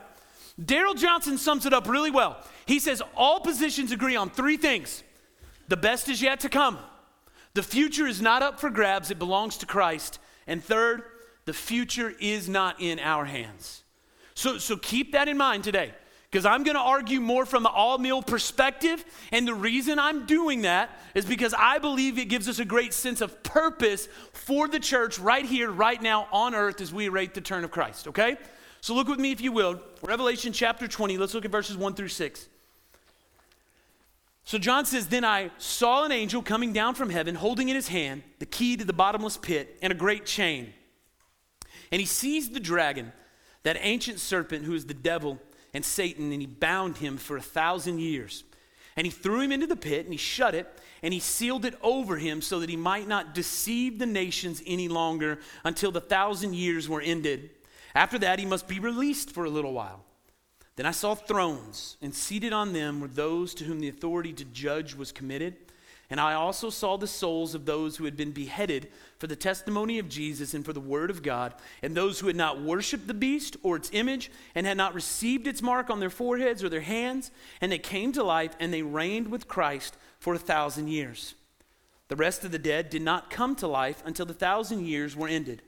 Darrell 0.63 0.95
Johnson 0.95 1.39
sums 1.39 1.67
it 1.67 1.73
up 1.73 1.89
really 1.89 2.11
well. 2.11 2.45
He 2.67 2.79
says 2.79 3.03
all 3.17 3.41
positions 3.41 3.93
agree 3.93 4.17
on 4.17 4.31
three 4.31 4.57
things 4.57 5.03
the 5.69 5.77
best 5.77 6.09
is 6.09 6.23
yet 6.23 6.41
to 6.41 6.49
come, 6.49 6.79
the 7.55 7.63
future 7.63 8.07
is 8.07 8.23
not 8.23 8.43
up 8.43 8.59
for 8.59 8.71
grabs, 8.71 9.11
it 9.11 9.19
belongs 9.19 9.59
to 9.59 9.67
Christ, 9.67 10.19
and 10.47 10.65
third, 10.65 11.03
the 11.45 11.53
future 11.53 12.13
is 12.21 12.49
not 12.49 12.81
in 12.81 12.99
our 12.99 13.25
hands. 13.25 13.83
So, 14.35 14.59
so 14.59 14.77
keep 14.77 15.13
that 15.13 15.29
in 15.29 15.37
mind 15.37 15.65
today 15.65 15.93
because 16.31 16.45
I'm 16.45 16.63
going 16.63 16.77
to 16.77 16.83
argue 16.83 17.21
more 17.21 17.47
from 17.47 17.63
the 17.63 17.71
a 17.71 17.99
mill 17.99 18.23
perspective. 18.23 19.05
And 19.33 19.49
the 19.49 19.55
reason 19.55 19.99
I'm 19.99 20.27
doing 20.27 20.63
that 20.63 20.91
is 21.15 21.25
because 21.25 21.55
I 21.57 21.79
believe 21.79 22.19
it 22.19 22.27
gives 22.27 22.49
us 22.49 22.59
a 22.59 22.65
great 22.65 22.93
sense 22.93 23.21
of 23.21 23.43
purpose 23.43 24.09
for 24.33 24.69
the 24.69 24.79
church 24.79 25.19
right 25.19 25.45
here, 25.45 25.71
right 25.71 26.01
now 26.01 26.29
on 26.31 26.55
earth 26.55 26.81
as 26.81 26.93
we 26.93 27.07
await 27.07 27.35
the 27.35 27.41
turn 27.41 27.65
of 27.65 27.71
Christ, 27.71 28.09
okay? 28.09 28.37
So 28.81 28.95
look 28.95 29.09
with 29.09 29.19
me, 29.19 29.33
if 29.33 29.41
you 29.41 29.53
will, 29.53 29.81
Revelation 30.03 30.53
chapter 30.53 30.87
20. 30.87 31.19
Let's 31.19 31.35
look 31.35 31.45
at 31.45 31.51
verses 31.51 31.77
1 31.77 31.95
through 31.95 32.09
6. 32.09 32.49
So 34.45 34.57
John 34.57 34.87
says, 34.87 35.09
Then 35.09 35.25
I 35.25 35.51
saw 35.59 36.05
an 36.05 36.13
angel 36.13 36.43
coming 36.43 36.73
down 36.73 36.95
from 36.95 37.11
heaven, 37.11 37.35
holding 37.35 37.69
in 37.69 37.75
his 37.75 37.89
hand 37.89 38.23
the 38.39 38.47
key 38.47 38.77
to 38.77 38.85
the 38.85 38.93
bottomless 38.93 39.37
pit 39.37 39.77
and 39.83 39.93
a 39.93 39.97
great 39.97 40.25
chain. 40.25 40.73
And 41.93 42.01
he 42.01 42.07
seized 42.07 42.55
the 42.55 42.61
dragon, 42.61 43.13
that 43.65 43.77
ancient 43.81 44.21
serpent 44.21 44.65
who 44.65 44.75
is 44.75 44.87
the 44.87 44.95
devil 44.95 45.39
and 45.75 45.85
Satan, 45.85 46.33
and 46.33 46.41
he 46.41 46.47
bound 46.47 46.97
him 46.97 47.19
for 47.19 47.37
a 47.37 47.43
thousand 47.43 48.01
years. 48.01 48.45
And 48.97 49.07
he 49.07 49.11
threw 49.11 49.41
him 49.41 49.53
into 49.53 49.67
the 49.67 49.77
pit, 49.77 50.07
and 50.07 50.15
he 50.15 50.19
shut 50.19 50.55
it, 50.55 50.67
and 51.03 51.13
he 51.13 51.21
sealed 51.21 51.65
it 51.65 51.75
over 51.83 52.17
him 52.17 52.41
so 52.41 52.61
that 52.61 52.71
he 52.71 52.77
might 52.77 53.07
not 53.07 53.35
deceive 53.35 53.99
the 53.99 54.07
nations 54.07 54.63
any 54.67 54.89
longer 54.89 55.39
until 55.65 55.93
the 55.93 56.01
thousand 56.01 56.55
years 56.55 56.89
were 56.89 57.01
ended. 57.01 57.51
After 57.95 58.19
that, 58.19 58.39
he 58.39 58.47
must 58.47 58.69
be 58.69 58.81
released 58.81 59.31
for 59.31 59.45
a 59.45 59.51
little 59.51 59.73
while. 59.73 60.05
Then 60.77 60.87
I 60.87 60.93
saw 60.93 61.15
thrones, 61.15 61.97
and 62.01 62.15
seated 62.15 62.53
on 62.53 62.73
them 62.73 63.01
were 63.01 63.09
those 63.09 63.53
to 63.55 63.65
whom 63.65 63.81
the 63.81 63.89
authority 63.89 64.33
to 64.35 64.45
judge 64.45 64.95
was 64.95 65.11
committed. 65.11 65.57
And 66.11 66.21
I 66.21 66.35
also 66.35 66.71
saw 66.71 66.97
the 66.97 67.07
souls 67.07 67.55
of 67.55 67.67
those 67.67 67.97
who 67.97 68.05
had 68.05 68.17
been 68.17 68.31
beheaded 68.31 68.89
for 69.19 69.27
the 69.27 69.37
testimony 69.37 69.99
of 69.99 70.09
Jesus 70.09 70.55
and 70.55 70.65
for 70.65 70.73
the 70.73 70.81
word 70.81 71.11
of 71.11 71.23
God, 71.23 71.53
and 71.83 71.95
those 71.95 72.21
who 72.21 72.29
had 72.29 72.37
not 72.37 72.63
worshiped 72.63 73.09
the 73.09 73.15
beast 73.15 73.57
or 73.63 73.77
its 73.77 73.91
image, 73.93 74.31
and 74.55 74.67
had 74.67 74.77
not 74.77 74.95
received 74.95 75.47
its 75.47 75.61
mark 75.61 75.91
on 75.91 76.01
their 76.01 76.09
foreheads 76.09 76.65
or 76.65 76.69
their 76.69 76.81
hands, 76.81 77.31
and 77.61 77.71
they 77.71 77.79
came 77.79 78.13
to 78.13 78.23
life, 78.23 78.53
and 78.59 78.73
they 78.73 78.83
reigned 78.83 79.29
with 79.29 79.49
Christ 79.49 79.97
for 80.19 80.33
a 80.33 80.39
thousand 80.39 80.89
years. 80.89 81.35
The 82.09 82.17
rest 82.17 82.43
of 82.43 82.53
the 82.53 82.59
dead 82.59 82.89
did 82.89 83.03
not 83.03 83.29
come 83.29 83.55
to 83.57 83.67
life 83.67 84.03
until 84.07 84.25
the 84.25 84.33
thousand 84.33 84.87
years 84.87 85.15
were 85.15 85.29
ended. 85.29 85.61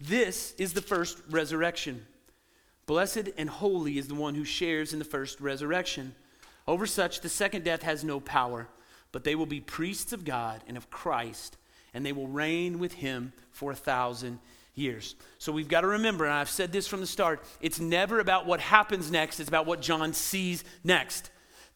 This 0.00 0.52
is 0.58 0.72
the 0.72 0.82
first 0.82 1.20
resurrection. 1.30 2.06
Blessed 2.86 3.28
and 3.36 3.48
holy 3.48 3.98
is 3.98 4.08
the 4.08 4.14
one 4.14 4.34
who 4.34 4.44
shares 4.44 4.92
in 4.92 4.98
the 4.98 5.04
first 5.04 5.40
resurrection. 5.40 6.14
Over 6.66 6.86
such, 6.86 7.20
the 7.20 7.28
second 7.28 7.64
death 7.64 7.82
has 7.82 8.02
no 8.02 8.20
power 8.20 8.68
but 9.12 9.24
they 9.24 9.34
will 9.34 9.46
be 9.46 9.60
priests 9.60 10.12
of 10.12 10.24
God 10.24 10.62
and 10.66 10.76
of 10.76 10.90
Christ, 10.90 11.56
and 11.92 12.04
they 12.04 12.12
will 12.12 12.28
reign 12.28 12.78
with 12.78 12.94
him 12.94 13.32
for 13.50 13.72
a 13.72 13.76
thousand 13.76 14.38
years. 14.74 15.16
So 15.38 15.52
we've 15.52 15.68
got 15.68 15.80
to 15.80 15.88
remember, 15.88 16.24
and 16.24 16.34
I've 16.34 16.50
said 16.50 16.72
this 16.72 16.86
from 16.86 17.00
the 17.00 17.06
start, 17.06 17.42
it's 17.60 17.80
never 17.80 18.20
about 18.20 18.46
what 18.46 18.60
happens 18.60 19.10
next, 19.10 19.40
it's 19.40 19.48
about 19.48 19.66
what 19.66 19.82
John 19.82 20.12
sees 20.12 20.64
next. 20.84 21.30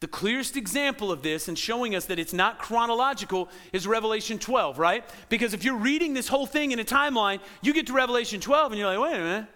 The 0.05 0.11
clearest 0.11 0.55
example 0.55 1.11
of 1.11 1.23
this 1.23 1.47
and 1.47 1.57
showing 1.57 1.95
us 1.95 2.05
that 2.05 2.19
it's 2.19 2.31
not 2.31 2.59
chronological 2.59 3.49
is 3.73 3.87
Revelation 3.87 4.37
12, 4.37 4.77
right? 4.77 5.03
Because 5.29 5.55
if 5.55 5.63
you're 5.63 5.77
reading 5.77 6.13
this 6.13 6.27
whole 6.27 6.45
thing 6.45 6.71
in 6.71 6.77
a 6.77 6.83
timeline, 6.83 7.39
you 7.63 7.73
get 7.73 7.87
to 7.87 7.93
Revelation 7.93 8.39
12 8.39 8.71
and 8.71 8.79
you're 8.79 8.87
like, 8.87 8.99
wait 8.99 9.19
a 9.19 9.23
minute. 9.23 9.47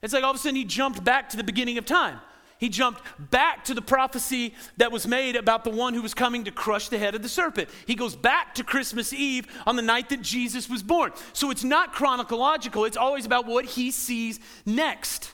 It's 0.00 0.14
like 0.14 0.22
all 0.22 0.30
of 0.30 0.36
a 0.36 0.38
sudden 0.38 0.54
he 0.54 0.64
jumped 0.64 1.02
back 1.02 1.30
to 1.30 1.36
the 1.36 1.42
beginning 1.42 1.78
of 1.78 1.84
time. 1.84 2.20
He 2.58 2.68
jumped 2.68 3.02
back 3.18 3.64
to 3.64 3.74
the 3.74 3.82
prophecy 3.82 4.54
that 4.76 4.92
was 4.92 5.04
made 5.04 5.34
about 5.34 5.64
the 5.64 5.70
one 5.70 5.94
who 5.94 6.02
was 6.02 6.14
coming 6.14 6.44
to 6.44 6.52
crush 6.52 6.88
the 6.88 6.98
head 6.98 7.16
of 7.16 7.22
the 7.22 7.28
serpent. 7.28 7.68
He 7.84 7.96
goes 7.96 8.14
back 8.14 8.54
to 8.54 8.62
Christmas 8.62 9.12
Eve 9.12 9.48
on 9.66 9.74
the 9.74 9.82
night 9.82 10.10
that 10.10 10.22
Jesus 10.22 10.70
was 10.70 10.84
born. 10.84 11.10
So 11.32 11.50
it's 11.50 11.64
not 11.64 11.92
chronological, 11.92 12.84
it's 12.84 12.96
always 12.96 13.26
about 13.26 13.46
what 13.46 13.64
he 13.64 13.90
sees 13.90 14.38
next. 14.64 15.32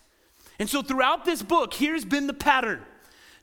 And 0.58 0.70
so 0.70 0.80
throughout 0.80 1.26
this 1.26 1.42
book, 1.42 1.74
here's 1.74 2.06
been 2.06 2.26
the 2.26 2.32
pattern. 2.32 2.80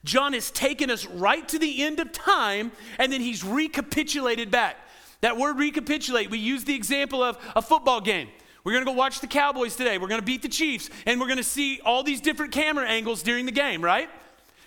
John 0.06 0.32
has 0.32 0.50
taken 0.50 0.90
us 0.90 1.04
right 1.04 1.46
to 1.48 1.58
the 1.58 1.82
end 1.82 2.00
of 2.00 2.12
time 2.12 2.72
and 2.98 3.12
then 3.12 3.20
he's 3.20 3.44
recapitulated 3.44 4.50
back. 4.50 4.76
That 5.20 5.36
word 5.36 5.58
recapitulate, 5.58 6.30
we 6.30 6.38
use 6.38 6.64
the 6.64 6.74
example 6.74 7.22
of 7.22 7.36
a 7.54 7.60
football 7.60 8.00
game. 8.00 8.28
We're 8.64 8.72
going 8.72 8.84
to 8.84 8.90
go 8.90 8.96
watch 8.96 9.20
the 9.20 9.26
Cowboys 9.26 9.76
today. 9.76 9.98
We're 9.98 10.08
going 10.08 10.20
to 10.20 10.26
beat 10.26 10.42
the 10.42 10.48
Chiefs, 10.48 10.90
and 11.06 11.20
we're 11.20 11.26
going 11.26 11.36
to 11.36 11.44
see 11.44 11.80
all 11.84 12.02
these 12.02 12.20
different 12.20 12.52
camera 12.52 12.86
angles 12.86 13.22
during 13.22 13.46
the 13.46 13.52
game, 13.52 13.82
right? 13.82 14.08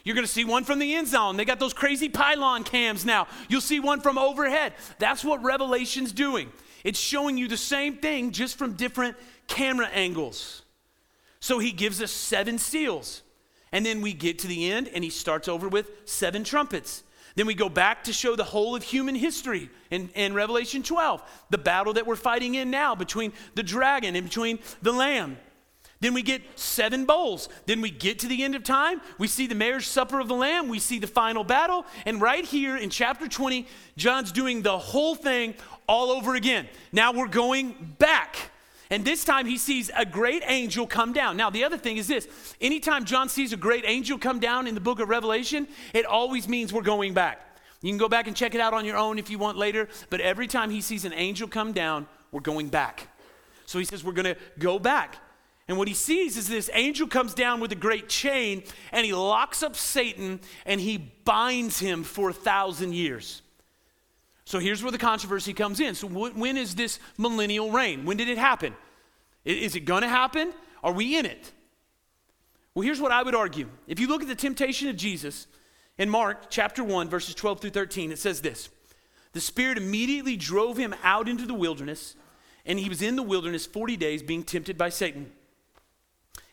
You're 0.04 0.16
going 0.16 0.26
to 0.26 0.32
see 0.32 0.46
one 0.46 0.64
from 0.64 0.80
the 0.80 0.96
end 0.96 1.08
zone. 1.08 1.38
They 1.38 1.46
got 1.46 1.60
those 1.60 1.74
crazy 1.74 2.08
pylon 2.08 2.64
cams 2.64 3.06
now. 3.06 3.28
You'll 3.50 3.62
see 3.62 3.80
one 3.80 4.00
from 4.00 4.18
overhead. 4.18 4.74
That's 5.00 5.24
what 5.24 5.44
Revelation's 5.44 6.14
doing. 6.14 6.52
It's 6.84 7.00
showing 7.00 7.38
you 7.38 7.48
the 7.48 7.58
same 7.58 7.98
thing 7.98 8.32
just 8.32 8.58
from 8.58 8.74
different 8.74 9.18
camera 9.48 9.88
angles. 9.88 10.64
So 11.42 11.60
he 11.60 11.72
gives 11.72 12.02
us 12.02 12.12
seven 12.12 12.58
seals. 12.58 13.22
And 13.72 13.86
then 13.86 14.02
we 14.02 14.14
get 14.14 14.40
to 14.40 14.48
the 14.48 14.72
end 14.72 14.90
and 14.94 15.04
he 15.04 15.10
starts 15.10 15.48
over 15.48 15.68
with 15.68 15.90
seven 16.06 16.44
trumpets. 16.44 17.04
Then 17.36 17.48
we 17.48 17.54
go 17.54 17.70
back 17.70 18.04
to 18.06 18.14
show 18.14 18.36
the 18.36 18.44
whole 18.44 18.76
of 18.76 18.84
human 18.84 19.16
history 19.16 19.70
in, 19.92 20.10
in 20.16 20.34
Revelation 20.34 20.84
12, 20.84 21.22
the 21.50 21.58
battle 21.58 21.94
that 21.94 22.06
we're 22.06 22.16
fighting 22.16 22.56
in 22.56 22.70
now 22.72 22.96
between 22.96 23.34
the 23.56 23.64
dragon 23.64 24.16
and 24.16 24.26
between 24.26 24.60
the 24.82 24.92
lamb. 24.92 25.38
Then 26.02 26.14
we 26.14 26.22
get 26.22 26.42
seven 26.58 27.06
bowls. 27.06 27.50
Then 27.66 27.82
we 27.82 27.92
get 27.92 28.20
to 28.20 28.28
the 28.28 28.44
end 28.44 28.56
of 28.56 28.64
time. 28.64 29.02
We 29.18 29.28
see 29.28 29.48
the 29.48 29.56
marriage 29.56 29.86
supper 29.86 30.20
of 30.20 30.30
the 30.30 30.36
Lamb. 30.36 30.70
We 30.70 30.80
see 30.80 30.98
the 30.98 31.08
final 31.08 31.44
battle. 31.44 31.86
And 32.06 32.22
right 32.22 32.46
here 32.46 32.78
in 32.78 32.90
chapter 32.90 33.28
20, 33.28 33.68
John's 33.98 34.32
doing 34.32 34.62
the 34.62 34.78
whole 34.78 35.16
thing 35.16 35.56
all 35.88 36.12
over 36.12 36.36
again. 36.36 36.70
Now 36.94 37.12
we're 37.12 37.28
going 37.28 37.96
back. 38.00 38.38
And 38.92 39.06
this 39.06 39.24
time 39.24 39.46
he 39.46 39.58
sees 39.58 39.92
a 39.96 40.06
great 40.06 40.42
angel 40.48 40.88
come 40.88 41.14
down. 41.14 41.38
Now, 41.38 41.52
the 41.52 41.64
other 41.64 41.78
thing 41.78 41.98
is 41.98 42.08
this 42.08 42.28
anytime 42.60 43.06
John 43.06 43.30
sees 43.30 43.54
a 43.54 43.58
great 43.58 43.84
angel 43.86 44.18
come 44.18 44.40
down 44.40 44.66
in 44.66 44.74
the 44.74 44.82
book 44.82 45.00
of 45.00 45.10
Revelation, 45.10 45.68
it 45.94 46.06
always 46.06 46.48
means 46.48 46.74
we're 46.74 46.82
going 46.82 47.14
back. 47.14 47.40
You 47.82 47.92
can 47.92 48.00
go 48.00 48.10
back 48.10 48.28
and 48.28 48.36
check 48.36 48.56
it 48.56 48.62
out 48.62 48.74
on 48.74 48.86
your 48.86 48.98
own 48.98 49.20
if 49.20 49.30
you 49.30 49.38
want 49.38 49.58
later, 49.58 49.88
but 50.10 50.20
every 50.20 50.48
time 50.48 50.70
he 50.70 50.82
sees 50.82 51.06
an 51.06 51.14
angel 51.14 51.48
come 51.48 51.72
down, 51.72 52.08
we're 52.32 52.42
going 52.42 52.70
back. 52.70 53.08
So 53.66 53.78
he 53.78 53.86
says, 53.86 54.04
We're 54.04 54.14
going 54.14 54.34
to 54.34 54.38
go 54.58 54.80
back. 54.80 55.18
And 55.68 55.78
what 55.78 55.88
he 55.88 55.94
sees 55.94 56.36
is 56.36 56.48
this 56.48 56.72
angel 56.74 57.08
comes 57.08 57.36
down 57.36 57.60
with 57.60 57.72
a 57.72 57.76
great 57.76 58.10
chain 58.10 58.64
and 58.92 59.06
he 59.06 59.14
locks 59.14 59.62
up 59.62 59.76
Satan 59.76 60.40
and 60.66 60.82
he 60.82 60.98
binds 60.98 61.78
him 61.78 62.04
for 62.04 62.32
a 62.32 62.34
thousand 62.34 62.96
years. 62.96 63.44
So 64.50 64.58
here's 64.58 64.82
where 64.82 64.92
the 64.92 64.98
controversy 64.98 65.54
comes 65.54 65.80
in. 65.80 65.94
So, 65.94 66.08
when 66.08 66.58
is 66.58 66.74
this 66.74 67.00
millennial 67.20 67.70
reign? 67.70 68.04
When 68.04 68.18
did 68.18 68.30
it 68.30 68.40
happen? 68.40 68.74
Is 69.46 69.76
it 69.76 69.82
going 69.82 70.02
to 70.02 70.10
happen? 70.10 70.52
Are 70.84 70.92
we 70.92 71.20
in 71.20 71.28
it? 71.28 71.52
Well, 72.74 72.82
here's 72.82 73.00
what 73.00 73.12
I 73.12 73.22
would 73.22 73.36
argue. 73.36 73.70
If 73.86 74.00
you 74.00 74.08
look 74.08 74.24
at 74.24 74.28
the 74.28 74.34
temptation 74.34 74.88
of 74.88 74.96
Jesus 74.96 75.46
in 76.00 76.10
Mark 76.10 76.50
chapter 76.50 76.84
1, 76.84 77.10
verses 77.10 77.36
12 77.36 77.60
through 77.60 77.70
13, 77.70 78.12
it 78.12 78.18
says 78.18 78.42
this 78.42 78.70
The 79.34 79.40
Spirit 79.40 79.78
immediately 79.78 80.36
drove 80.36 80.78
him 80.78 80.96
out 81.04 81.30
into 81.30 81.46
the 81.46 81.54
wilderness, 81.54 82.16
and 82.66 82.80
he 82.80 82.90
was 82.90 83.04
in 83.04 83.18
the 83.18 83.22
wilderness 83.22 83.68
40 83.68 83.98
days 83.98 84.24
being 84.24 84.42
tempted 84.42 84.80
by 84.80 84.90
Satan. 84.90 85.32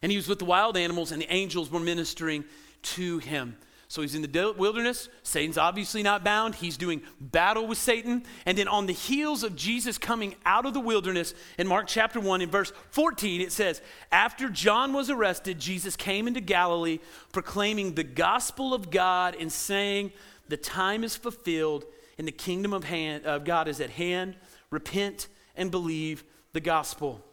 And 0.03 0.13
he 0.13 0.19
was 0.19 0.29
with 0.29 0.39
the 0.39 0.45
wild 0.45 0.77
animals, 0.77 1.13
and 1.13 1.23
the 1.23 1.33
angels 1.33 1.71
were 1.71 1.81
ministering 1.81 2.45
to 2.83 3.21
him. 3.21 3.57
So 3.89 4.03
he's 4.03 4.17
in 4.17 4.23
the 4.23 4.55
wilderness. 4.57 5.09
Satan's 5.23 5.57
obviously 5.57 6.03
not 6.03 6.25
bound. 6.25 6.57
He's 6.57 6.77
doing 6.77 7.03
battle 7.21 7.67
with 7.67 7.79
Satan. 7.79 8.25
And 8.45 8.59
then 8.59 8.67
on 8.67 8.87
the 8.87 8.93
heels 8.93 9.45
of 9.45 9.55
Jesus 9.55 9.97
coming 9.97 10.35
out 10.45 10.67
of 10.67 10.75
the 10.75 10.81
wilderness, 10.81 11.35
in 11.57 11.69
Mark 11.69 11.87
chapter 11.87 12.19
1, 12.19 12.43
in 12.43 12.51
verse 12.51 12.73
14, 12.91 13.41
it 13.41 13.53
says, 13.53 13.81
After 14.11 14.49
John 14.49 14.93
was 14.93 15.09
arrested, 15.09 15.61
Jesus 15.61 15.95
came 15.95 16.27
into 16.27 16.41
Galilee 16.41 16.99
proclaiming 17.33 17.95
the 17.95 18.05
gospel 18.05 18.75
of 18.75 18.91
God 18.91 19.37
and 19.39 19.53
saying, 19.53 20.13
The 20.49 20.57
time 20.57 21.05
is 21.05 21.17
fulfilled 21.17 21.85
and 22.19 22.27
the 22.27 22.33
kingdom 22.33 22.73
of, 22.73 22.85
hand, 22.85 23.25
of 23.25 23.45
God 23.45 23.69
is 23.69 23.81
at 23.81 23.91
hand. 23.91 24.37
Repent 24.71 25.29
and 25.55 25.71
believe 25.71 26.25
the 26.53 26.61
gospel. 26.61 27.25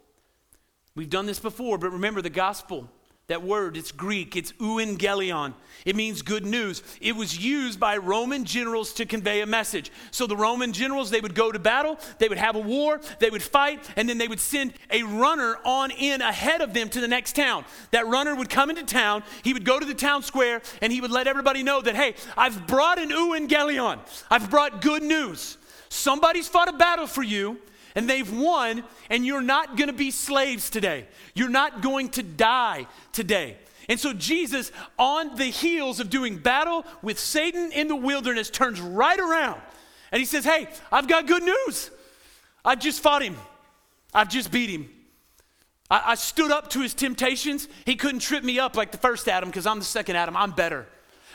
We've 0.96 1.10
done 1.10 1.26
this 1.26 1.40
before, 1.40 1.80
but 1.80 1.92
remember 1.92 2.22
the 2.22 2.30
gospel 2.30 2.90
that 3.28 3.42
word, 3.42 3.78
it's 3.78 3.94
Greek, 3.94 4.36
it's 4.36 4.52
euangelion. 4.54 5.54
It 5.86 5.96
means 5.96 6.22
good 6.22 6.46
news. 6.46 6.84
It 7.00 7.16
was 7.16 7.38
used 7.38 7.80
by 7.80 7.96
Roman 7.96 8.44
generals 8.44 8.94
to 8.96 9.06
convey 9.06 9.40
a 9.42 9.46
message. 9.46 9.92
So 10.12 10.28
the 10.28 10.36
Roman 10.36 10.74
generals, 10.74 11.10
they 11.10 11.22
would 11.22 11.34
go 11.34 11.50
to 11.50 11.58
battle, 11.58 11.98
they 12.20 12.28
would 12.28 12.38
have 12.38 12.58
a 12.58 12.60
war, 12.60 13.00
they 13.20 13.30
would 13.30 13.42
fight, 13.42 13.90
and 13.96 14.10
then 14.10 14.18
they 14.18 14.28
would 14.28 14.42
send 14.42 14.74
a 14.92 15.04
runner 15.04 15.58
on 15.64 15.92
in 15.92 16.22
ahead 16.22 16.60
of 16.60 16.74
them 16.74 16.90
to 16.90 17.00
the 17.00 17.08
next 17.08 17.36
town. 17.36 17.64
That 17.92 18.08
runner 18.08 18.36
would 18.36 18.50
come 18.50 18.70
into 18.70 18.84
town, 18.84 19.24
he 19.42 19.54
would 19.54 19.64
go 19.64 19.80
to 19.80 19.86
the 19.86 19.94
town 19.94 20.24
square, 20.24 20.62
and 20.82 20.92
he 20.92 21.00
would 21.00 21.12
let 21.12 21.28
everybody 21.28 21.64
know 21.64 21.82
that, 21.82 21.96
hey, 21.96 22.16
I've 22.36 22.68
brought 22.68 23.00
an 23.00 23.10
euangelion. 23.10 24.00
I've 24.30 24.50
brought 24.50 24.82
good 24.82 25.02
news. 25.02 25.58
Somebody's 25.88 26.50
fought 26.50 26.68
a 26.68 26.74
battle 26.74 27.08
for 27.08 27.24
you, 27.24 27.60
and 27.96 28.10
they've 28.10 28.32
won, 28.32 28.84
and 29.10 29.26
you're 29.26 29.42
not 29.42 29.78
going 29.78 29.88
to 29.88 29.94
be 29.94 30.12
slaves 30.12 30.70
today. 30.70 31.08
You're 31.36 31.50
not 31.50 31.82
going 31.82 32.10
to 32.10 32.24
die 32.24 32.88
today. 33.12 33.58
And 33.90 34.00
so 34.00 34.14
Jesus, 34.14 34.72
on 34.98 35.36
the 35.36 35.46
heels 35.46 36.00
of 36.00 36.10
doing 36.10 36.38
battle 36.38 36.86
with 37.02 37.20
Satan 37.20 37.72
in 37.72 37.88
the 37.88 37.96
wilderness, 37.96 38.50
turns 38.50 38.80
right 38.80 39.20
around 39.20 39.62
and 40.14 40.20
he 40.20 40.26
says, 40.26 40.46
Hey, 40.46 40.68
I've 40.92 41.08
got 41.08 41.28
good 41.28 41.44
news. 41.44 41.90
I 42.64 42.76
just 42.76 43.02
fought 43.02 43.24
him, 43.24 43.36
I've 44.14 44.30
just 44.30 44.52
beat 44.52 44.70
him. 44.70 44.90
I, 45.90 46.12
I 46.12 46.16
stood 46.16 46.52
up 46.52 46.70
to 46.72 46.80
his 46.80 46.94
temptations. 46.94 47.68
He 47.86 47.96
couldn't 47.96 48.20
trip 48.20 48.44
me 48.44 48.60
up 48.60 48.78
like 48.78 48.92
the 48.92 48.98
first 48.98 49.28
Adam 49.28 49.50
because 49.50 49.66
I'm 49.66 49.80
the 49.80 49.86
second 49.86 50.16
Adam. 50.16 50.38
I'm 50.38 50.52
better. 50.52 50.88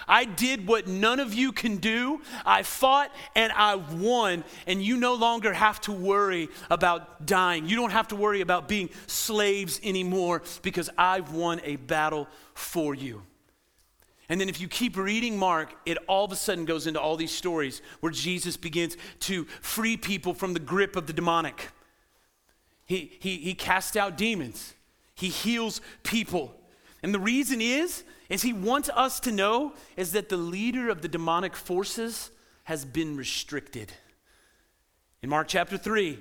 I 0.08 0.24
did 0.24 0.66
what 0.66 0.86
none 0.86 1.20
of 1.20 1.34
you 1.34 1.52
can 1.52 1.76
do. 1.76 2.22
I 2.44 2.62
fought 2.62 3.14
and 3.36 3.52
I 3.52 3.76
won, 3.76 4.44
and 4.66 4.82
you 4.82 4.96
no 4.96 5.14
longer 5.14 5.52
have 5.52 5.80
to 5.82 5.92
worry 5.92 6.48
about 6.70 7.26
dying. 7.26 7.66
You 7.66 7.76
don't 7.76 7.90
have 7.90 8.08
to 8.08 8.16
worry 8.16 8.40
about 8.40 8.68
being 8.68 8.88
slaves 9.06 9.80
anymore 9.84 10.42
because 10.62 10.88
I've 10.96 11.32
won 11.32 11.60
a 11.64 11.76
battle 11.76 12.26
for 12.54 12.94
you. 12.94 13.22
And 14.30 14.40
then 14.40 14.48
if 14.48 14.60
you 14.60 14.68
keep 14.68 14.96
reading 14.96 15.38
Mark, 15.38 15.74
it 15.86 15.96
all 16.06 16.24
of 16.24 16.32
a 16.32 16.36
sudden 16.36 16.64
goes 16.64 16.86
into 16.86 17.00
all 17.00 17.16
these 17.16 17.32
stories 17.32 17.80
where 18.00 18.12
Jesus 18.12 18.56
begins 18.56 18.96
to 19.20 19.44
free 19.62 19.96
people 19.96 20.34
from 20.34 20.52
the 20.52 20.60
grip 20.60 20.96
of 20.96 21.06
the 21.06 21.12
demonic. 21.12 21.68
He, 22.84 23.12
he, 23.20 23.36
he 23.38 23.54
casts 23.54 23.96
out 23.96 24.16
demons. 24.16 24.74
He 25.14 25.28
heals 25.28 25.80
people. 26.02 26.54
And 27.02 27.14
the 27.14 27.18
reason 27.18 27.60
is 27.60 28.04
is 28.28 28.42
he 28.42 28.52
wants 28.52 28.90
us 28.90 29.20
to 29.20 29.32
know 29.32 29.73
is 29.97 30.12
that 30.12 30.28
the 30.28 30.37
leader 30.37 30.90
of 30.90 31.02
the 31.02 31.08
demonic 31.08 31.56
forces 31.56 32.30
has 32.64 32.85
been 32.85 33.16
restricted. 33.16 33.92
In 35.23 35.30
Mark 35.30 35.49
chapter 35.49 35.78
3, 35.78 36.18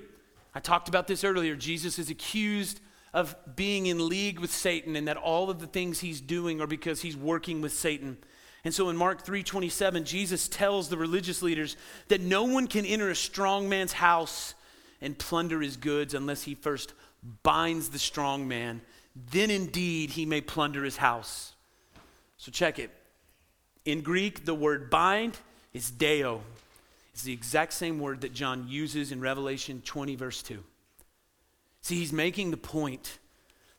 I 0.54 0.60
talked 0.60 0.88
about 0.88 1.06
this 1.06 1.22
earlier. 1.22 1.54
Jesus 1.54 1.98
is 1.98 2.10
accused 2.10 2.80
of 3.12 3.36
being 3.54 3.86
in 3.86 4.08
league 4.08 4.38
with 4.38 4.50
Satan 4.50 4.96
and 4.96 5.06
that 5.08 5.16
all 5.16 5.50
of 5.50 5.60
the 5.60 5.66
things 5.66 6.00
he's 6.00 6.20
doing 6.20 6.60
are 6.60 6.66
because 6.66 7.02
he's 7.02 7.16
working 7.16 7.60
with 7.60 7.72
Satan. 7.72 8.18
And 8.64 8.74
so 8.74 8.88
in 8.88 8.96
Mark 8.96 9.24
3:27, 9.24 10.04
Jesus 10.04 10.48
tells 10.48 10.88
the 10.88 10.96
religious 10.96 11.42
leaders 11.42 11.76
that 12.08 12.20
no 12.20 12.44
one 12.44 12.66
can 12.66 12.84
enter 12.84 13.10
a 13.10 13.16
strong 13.16 13.68
man's 13.68 13.92
house 13.92 14.54
and 15.00 15.18
plunder 15.18 15.60
his 15.60 15.76
goods 15.76 16.12
unless 16.12 16.42
he 16.42 16.54
first 16.54 16.92
binds 17.42 17.90
the 17.90 17.98
strong 17.98 18.48
man. 18.48 18.80
Then 19.14 19.50
indeed 19.50 20.10
he 20.10 20.26
may 20.26 20.40
plunder 20.40 20.84
his 20.84 20.96
house. 20.96 21.54
So 22.38 22.50
check 22.50 22.78
it. 22.78 22.90
In 23.84 24.00
Greek, 24.00 24.44
the 24.44 24.54
word 24.54 24.90
bind 24.90 25.36
is 25.72 25.90
deo. 25.90 26.40
It's 27.12 27.24
the 27.24 27.32
exact 27.32 27.72
same 27.72 27.98
word 27.98 28.20
that 28.20 28.32
John 28.32 28.66
uses 28.68 29.12
in 29.12 29.20
Revelation 29.20 29.82
20, 29.84 30.14
verse 30.14 30.42
2. 30.42 30.62
See, 31.82 31.96
he's 31.98 32.12
making 32.12 32.50
the 32.50 32.56
point 32.56 33.18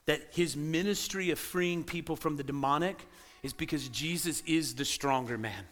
that 0.05 0.21
his 0.31 0.57
ministry 0.57 1.29
of 1.31 1.39
freeing 1.39 1.83
people 1.83 2.15
from 2.15 2.35
the 2.35 2.43
demonic 2.43 3.05
is 3.43 3.53
because 3.53 3.87
Jesus 3.89 4.43
is 4.45 4.75
the 4.75 4.85
stronger 4.85 5.37
man. 5.37 5.65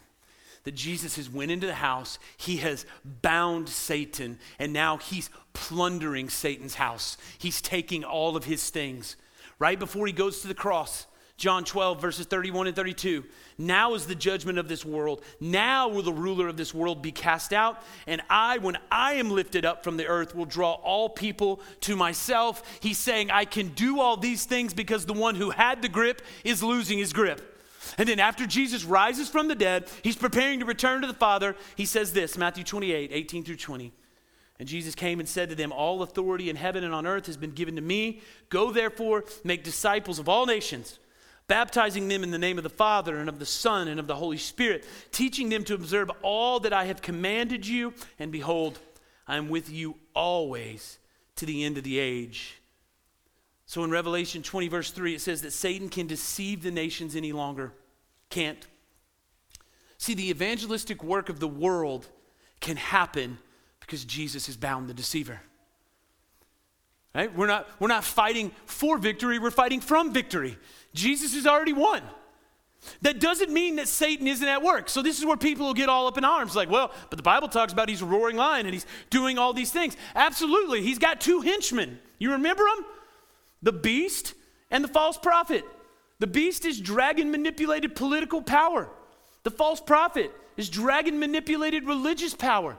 That 0.64 0.74
Jesus 0.74 1.16
has 1.16 1.28
went 1.28 1.50
into 1.50 1.66
the 1.66 1.74
house, 1.74 2.18
he 2.36 2.58
has 2.58 2.86
bound 3.04 3.68
Satan, 3.68 4.38
and 4.58 4.72
now 4.72 4.96
he's 4.96 5.30
plundering 5.52 6.28
Satan's 6.28 6.74
house. 6.74 7.16
He's 7.38 7.60
taking 7.60 8.04
all 8.04 8.36
of 8.36 8.44
his 8.44 8.70
things. 8.70 9.16
Right 9.58 9.78
before 9.78 10.06
he 10.06 10.12
goes 10.12 10.40
to 10.40 10.48
the 10.48 10.54
cross, 10.54 11.06
John 11.38 11.62
12, 11.62 12.00
verses 12.00 12.26
31 12.26 12.66
and 12.66 12.74
32. 12.74 13.24
Now 13.58 13.94
is 13.94 14.06
the 14.06 14.16
judgment 14.16 14.58
of 14.58 14.66
this 14.66 14.84
world. 14.84 15.22
Now 15.40 15.86
will 15.86 16.02
the 16.02 16.12
ruler 16.12 16.48
of 16.48 16.56
this 16.56 16.74
world 16.74 17.00
be 17.00 17.12
cast 17.12 17.52
out. 17.52 17.80
And 18.08 18.20
I, 18.28 18.58
when 18.58 18.76
I 18.90 19.14
am 19.14 19.30
lifted 19.30 19.64
up 19.64 19.84
from 19.84 19.96
the 19.96 20.08
earth, 20.08 20.34
will 20.34 20.46
draw 20.46 20.72
all 20.72 21.08
people 21.08 21.60
to 21.82 21.94
myself. 21.94 22.80
He's 22.80 22.98
saying, 22.98 23.30
I 23.30 23.44
can 23.44 23.68
do 23.68 24.00
all 24.00 24.16
these 24.16 24.46
things 24.46 24.74
because 24.74 25.06
the 25.06 25.12
one 25.12 25.36
who 25.36 25.50
had 25.50 25.80
the 25.80 25.88
grip 25.88 26.22
is 26.42 26.60
losing 26.60 26.98
his 26.98 27.12
grip. 27.12 27.62
And 27.96 28.08
then 28.08 28.18
after 28.18 28.44
Jesus 28.44 28.84
rises 28.84 29.28
from 29.28 29.46
the 29.46 29.54
dead, 29.54 29.88
he's 30.02 30.16
preparing 30.16 30.58
to 30.58 30.66
return 30.66 31.02
to 31.02 31.06
the 31.06 31.14
Father. 31.14 31.54
He 31.76 31.84
says 31.84 32.12
this 32.12 32.36
Matthew 32.36 32.64
28, 32.64 33.10
18 33.12 33.44
through 33.44 33.56
20. 33.56 33.92
And 34.58 34.68
Jesus 34.68 34.96
came 34.96 35.20
and 35.20 35.28
said 35.28 35.50
to 35.50 35.54
them, 35.54 35.70
All 35.70 36.02
authority 36.02 36.50
in 36.50 36.56
heaven 36.56 36.82
and 36.82 36.92
on 36.92 37.06
earth 37.06 37.26
has 37.26 37.36
been 37.36 37.52
given 37.52 37.76
to 37.76 37.80
me. 37.80 38.22
Go 38.48 38.72
therefore, 38.72 39.24
make 39.44 39.62
disciples 39.62 40.18
of 40.18 40.28
all 40.28 40.44
nations 40.44 40.98
baptizing 41.48 42.06
them 42.08 42.22
in 42.22 42.30
the 42.30 42.38
name 42.38 42.58
of 42.58 42.64
the 42.64 42.70
Father 42.70 43.16
and 43.16 43.28
of 43.28 43.38
the 43.38 43.46
Son 43.46 43.88
and 43.88 43.98
of 43.98 44.06
the 44.06 44.14
Holy 44.14 44.36
Spirit, 44.36 44.84
teaching 45.10 45.48
them 45.48 45.64
to 45.64 45.74
observe 45.74 46.10
all 46.22 46.60
that 46.60 46.72
I 46.72 46.84
have 46.84 47.02
commanded 47.02 47.66
you. 47.66 47.94
And 48.18 48.30
behold, 48.30 48.78
I 49.26 49.36
am 49.36 49.48
with 49.48 49.70
you 49.70 49.96
always 50.14 50.98
to 51.36 51.46
the 51.46 51.64
end 51.64 51.78
of 51.78 51.84
the 51.84 51.98
age. 51.98 52.60
So 53.66 53.84
in 53.84 53.90
Revelation 53.90 54.42
20, 54.42 54.68
verse 54.68 54.90
3, 54.90 55.14
it 55.14 55.20
says 55.20 55.42
that 55.42 55.52
Satan 55.52 55.88
can 55.88 56.06
deceive 56.06 56.62
the 56.62 56.70
nations 56.70 57.16
any 57.16 57.32
longer. 57.32 57.72
Can't. 58.30 58.66
See, 59.98 60.14
the 60.14 60.30
evangelistic 60.30 61.02
work 61.02 61.28
of 61.28 61.40
the 61.40 61.48
world 61.48 62.06
can 62.60 62.76
happen 62.76 63.38
because 63.80 64.04
Jesus 64.04 64.46
has 64.46 64.56
bound 64.56 64.88
the 64.88 64.94
deceiver. 64.94 65.40
Right? 67.18 67.36
We're 67.36 67.48
not, 67.48 67.68
we're 67.80 67.88
not 67.88 68.04
fighting 68.04 68.52
for 68.64 68.96
victory, 68.96 69.40
we're 69.40 69.50
fighting 69.50 69.80
from 69.80 70.12
victory. 70.12 70.56
Jesus 70.94 71.34
has 71.34 71.48
already 71.48 71.72
won. 71.72 72.00
That 73.02 73.18
doesn't 73.18 73.52
mean 73.52 73.74
that 73.76 73.88
Satan 73.88 74.28
isn't 74.28 74.46
at 74.46 74.62
work. 74.62 74.88
So, 74.88 75.02
this 75.02 75.18
is 75.18 75.26
where 75.26 75.36
people 75.36 75.66
will 75.66 75.74
get 75.74 75.88
all 75.88 76.06
up 76.06 76.16
in 76.16 76.24
arms 76.24 76.54
like, 76.54 76.70
well, 76.70 76.92
but 77.10 77.16
the 77.16 77.24
Bible 77.24 77.48
talks 77.48 77.72
about 77.72 77.88
he's 77.88 78.02
a 78.02 78.06
roaring 78.06 78.36
lion 78.36 78.66
and 78.66 78.72
he's 78.72 78.86
doing 79.10 79.36
all 79.36 79.52
these 79.52 79.72
things. 79.72 79.96
Absolutely. 80.14 80.80
He's 80.82 81.00
got 81.00 81.20
two 81.20 81.40
henchmen. 81.40 81.98
You 82.20 82.30
remember 82.32 82.62
them? 82.62 82.86
The 83.62 83.72
beast 83.72 84.34
and 84.70 84.84
the 84.84 84.88
false 84.88 85.18
prophet. 85.18 85.64
The 86.20 86.28
beast 86.28 86.64
is 86.64 86.80
dragon 86.80 87.32
manipulated 87.32 87.96
political 87.96 88.42
power, 88.42 88.88
the 89.42 89.50
false 89.50 89.80
prophet 89.80 90.30
is 90.56 90.68
dragon 90.68 91.18
manipulated 91.18 91.84
religious 91.84 92.34
power. 92.34 92.76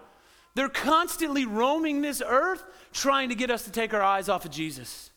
They're 0.55 0.69
constantly 0.69 1.45
roaming 1.45 2.01
this 2.01 2.21
earth 2.25 2.63
trying 2.91 3.29
to 3.29 3.35
get 3.35 3.51
us 3.51 3.63
to 3.63 3.71
take 3.71 3.93
our 3.93 4.01
eyes 4.01 4.29
off 4.29 4.45
of 4.45 4.51
Jesus. 4.51 5.11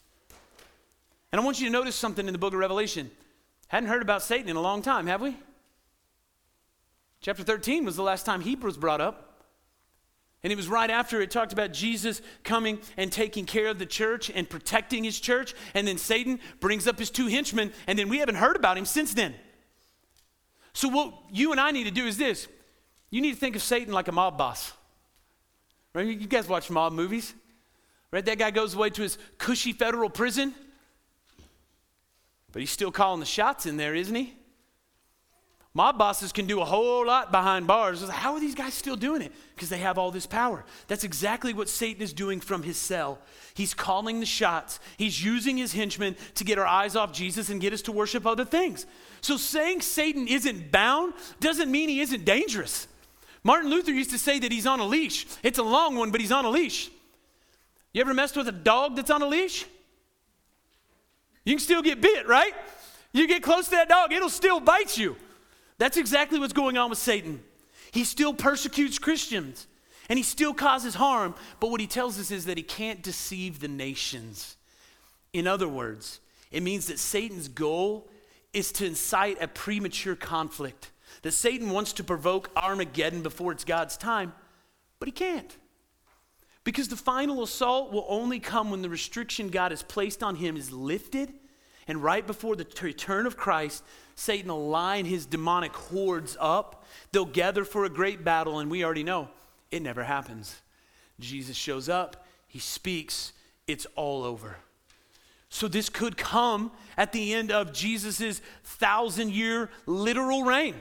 And 1.31 1.41
I 1.41 1.45
want 1.45 1.61
you 1.61 1.67
to 1.67 1.73
notice 1.73 1.97
something 1.97 2.27
in 2.27 2.33
the 2.33 2.39
book 2.39 2.53
of 2.53 2.59
Revelation. 2.59 3.11
Hadn't 3.69 3.89
heard 3.89 4.03
about 4.03 4.23
Satan 4.23 4.49
in 4.49 4.57
a 4.57 4.61
long 4.61 4.83
time, 4.83 5.07
have 5.07 5.23
we? 5.23 5.37
Chapter 7.23 7.43
13 7.43 7.85
was 7.85 7.97
the 7.97 8.03
last 8.03 8.27
time 8.27 8.43
Hebrew 8.43 8.67
was 8.67 8.77
brought 8.77 9.01
up. 9.01 9.29
And 10.43 10.53
it 10.53 10.57
was 10.57 10.69
right 10.69 10.91
after 10.91 11.21
it 11.21 11.31
talked 11.31 11.53
about 11.53 11.73
Jesus 11.73 12.21
coming 12.43 12.81
and 12.97 13.13
taking 13.13 13.47
care 13.47 13.69
of 13.69 13.79
the 13.79 13.87
church 13.87 14.29
and 14.29 14.51
protecting 14.51 15.05
his 15.05 15.21
church. 15.21 15.55
And 15.73 15.87
then 15.87 15.99
Satan 15.99 16.41
brings 16.59 16.89
up 16.89 16.99
his 16.99 17.11
two 17.11 17.29
henchmen, 17.29 17.73
and 17.87 17.97
then 17.97 18.09
we 18.09 18.19
haven't 18.19 18.35
heard 18.35 18.57
about 18.57 18.77
him 18.77 18.85
since 18.85 19.15
then. 19.15 19.35
So, 20.73 20.89
what 20.89 21.15
you 21.31 21.53
and 21.53 21.61
I 21.61 21.71
need 21.71 21.85
to 21.85 21.93
do 21.93 22.07
is 22.07 22.17
this 22.17 22.49
you 23.11 23.21
need 23.21 23.35
to 23.35 23.39
think 23.39 23.55
of 23.55 23.63
Satan 23.63 23.93
like 23.93 24.09
a 24.09 24.13
mob 24.13 24.37
boss. 24.37 24.73
Right? 25.95 26.07
You 26.07 26.27
guys 26.27 26.49
watch 26.49 26.71
mob 26.71 26.93
movies, 26.93 27.35
right? 28.11 28.25
That 28.25 28.39
guy 28.39 28.51
goes 28.51 28.75
away 28.75 28.91
to 28.91 29.03
his 29.03 29.19
cushy 29.39 29.73
federal 29.73 30.09
prison, 30.09 30.55
but 32.53 32.61
he's 32.61 32.71
still 32.71 32.91
calling 32.91 33.21
the 33.21 33.27
shots 33.27 33.67
in 33.67 33.77
there, 33.77 33.95
isn't 33.95 34.15
he? 34.15 34.35
Mob 35.75 35.97
bosses 35.97 36.33
can 36.33 36.47
do 36.47 36.61
a 36.61 36.67
whole 36.67 37.07
lot 37.07 37.33
behind 37.33 37.67
bars. 37.67 38.07
How 38.07 38.35
are 38.35 38.41
these 38.41 38.55
guys 38.55 38.75
still 38.75 38.97
doing 38.97 39.23
it? 39.23 39.33
Because 39.55 39.71
they 39.71 39.79
have 39.79 39.97
all 39.97 40.11
this 40.11 40.27
power. 40.27 40.67
That's 40.87 41.03
exactly 41.03 41.55
what 41.55 41.67
Satan 41.67 42.03
is 42.03 42.13
doing 42.13 42.41
from 42.41 42.63
his 42.63 42.77
cell. 42.77 43.19
He's 43.55 43.73
calling 43.73 44.21
the 44.21 44.27
shots. 44.27 44.81
He's 44.99 45.25
using 45.25 45.57
his 45.57 45.73
henchmen 45.73 46.17
to 46.35 46.45
get 46.45 46.59
our 46.59 46.67
eyes 46.67 46.95
off 46.95 47.15
Jesus 47.15 47.49
and 47.49 47.59
get 47.59 47.73
us 47.73 47.81
to 47.83 47.93
worship 47.93 48.27
other 48.27 48.45
things. 48.45 48.85
So 49.23 49.39
saying 49.39 49.81
Satan 49.81 50.29
isn't 50.29 50.71
bound 50.71 51.15
doesn't 51.41 51.71
mean 51.71 51.89
he 51.89 52.01
isn't 52.01 52.27
dangerous. 52.27 52.87
Martin 53.45 53.71
Luther 53.71 53.93
used 53.93 54.11
to 54.11 54.19
say 54.19 54.39
that 54.39 54.53
he's 54.53 54.67
on 54.67 54.81
a 54.81 54.87
leash. 54.87 55.27
It's 55.43 55.59
a 55.59 55.63
long 55.63 55.97
one, 55.97 56.11
but 56.11 56.21
he's 56.21 56.33
on 56.33 56.45
a 56.45 56.51
leash. 56.51 56.91
You 57.93 58.01
ever 58.01 58.15
messed 58.15 58.37
with 58.37 58.49
a 58.49 58.53
dog 58.53 58.97
that's 58.97 59.11
on 59.11 59.23
a 59.23 59.27
leash? 59.27 59.67
You 61.45 61.55
can 61.55 61.61
still 61.61 61.83
get 61.83 62.01
bit, 62.01 62.27
right? 62.27 62.55
You 63.13 63.27
get 63.27 63.43
close 63.43 63.67
to 63.67 63.73
that 63.73 63.89
dog, 63.89 64.13
it'll 64.13 64.31
still 64.31 64.61
bite 64.61 64.97
you. 64.97 65.17
That's 65.79 65.97
exactly 65.97 66.39
what's 66.39 66.53
going 66.53 66.79
on 66.79 66.91
with 66.91 66.99
Satan. 66.99 67.43
He 67.91 68.05
still 68.05 68.33
persecutes 68.33 68.99
Christians 68.99 69.67
and 70.09 70.19
he 70.19 70.23
still 70.23 70.55
causes 70.55 70.95
harm, 70.95 71.35
but 71.59 71.71
what 71.71 71.81
he 71.81 71.87
tells 71.87 72.19
us 72.19 72.31
is 72.31 72.45
that 72.47 72.57
he 72.57 72.63
can't 72.63 73.03
deceive 73.03 73.61
the 73.61 73.69
nations. 73.69 74.57
In 75.33 75.47
other 75.47 75.69
words, 75.69 76.21
it 76.51 76.63
means 76.63 76.87
that 76.87 76.99
Satan's 76.99 77.49
goal 77.49 78.09
is 78.53 78.73
to 78.73 78.87
incite 78.87 79.39
a 79.41 79.49
premature 79.49 80.15
conflict 80.15 80.92
that 81.23 81.33
Satan 81.33 81.71
wants 81.71 81.93
to 81.95 82.05
provoke 82.05 82.51
Armageddon 82.57 83.23
before 83.23 83.53
it's 83.53 83.65
God's 83.65 83.97
time, 83.97 84.35
but 84.99 85.09
he 85.09 85.13
can't. 85.13 85.57
Because 86.65 86.89
the 86.89 86.97
final 86.97 87.43
assault 87.43 87.93
will 87.93 88.07
only 88.09 88.39
come 88.39 88.71
when 88.71 88.83
the 88.83 88.89
restriction 88.89 89.49
God 89.49 89.73
has 89.73 89.83
placed 89.83 90.23
on 90.23 90.37
him 90.37 90.57
is 90.57 90.73
lifted, 90.73 91.33
and 91.89 92.03
right 92.03 92.27
before 92.27 92.55
the 92.55 92.67
return 92.81 93.27
of 93.27 93.37
Christ, 93.37 93.83
Satan 94.15 94.51
will 94.51 94.69
line 94.69 95.05
his 95.05 95.27
demonic 95.27 95.75
hordes 95.75 96.37
up. 96.39 96.85
They'll 97.11 97.25
gather 97.25 97.65
for 97.65 97.85
a 97.85 97.89
great 97.89 98.25
battle, 98.25 98.61
and 98.61 98.71
we 98.71 98.85
already 98.85 99.03
know 99.03 99.29
it 99.71 99.83
never 99.83 100.05
happens. 100.05 100.61
Jesus 101.19 101.57
shows 101.57 101.89
up, 101.89 102.25
he 102.47 102.59
speaks, 102.59 103.33
it's 103.67 103.87
all 103.97 104.23
over. 104.23 104.57
So 105.49 105.69
this 105.69 105.89
could 105.89 106.17
come 106.17 106.73
at 106.97 107.13
the 107.13 107.35
end 107.35 107.51
of 107.51 107.73
Jesus' 107.73 108.41
thousand 108.65 109.33
year 109.33 109.71
literal 109.87 110.45
reign. 110.45 110.77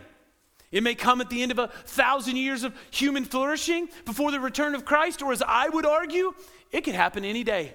It 0.71 0.83
may 0.83 0.95
come 0.95 1.19
at 1.19 1.29
the 1.29 1.41
end 1.41 1.51
of 1.51 1.59
a 1.59 1.67
thousand 1.67 2.37
years 2.37 2.63
of 2.63 2.73
human 2.91 3.25
flourishing 3.25 3.89
before 4.05 4.31
the 4.31 4.39
return 4.39 4.73
of 4.73 4.85
Christ, 4.85 5.21
or 5.21 5.33
as 5.33 5.43
I 5.45 5.67
would 5.69 5.85
argue, 5.85 6.33
it 6.71 6.81
could 6.81 6.95
happen 6.95 7.25
any 7.25 7.43
day. 7.43 7.73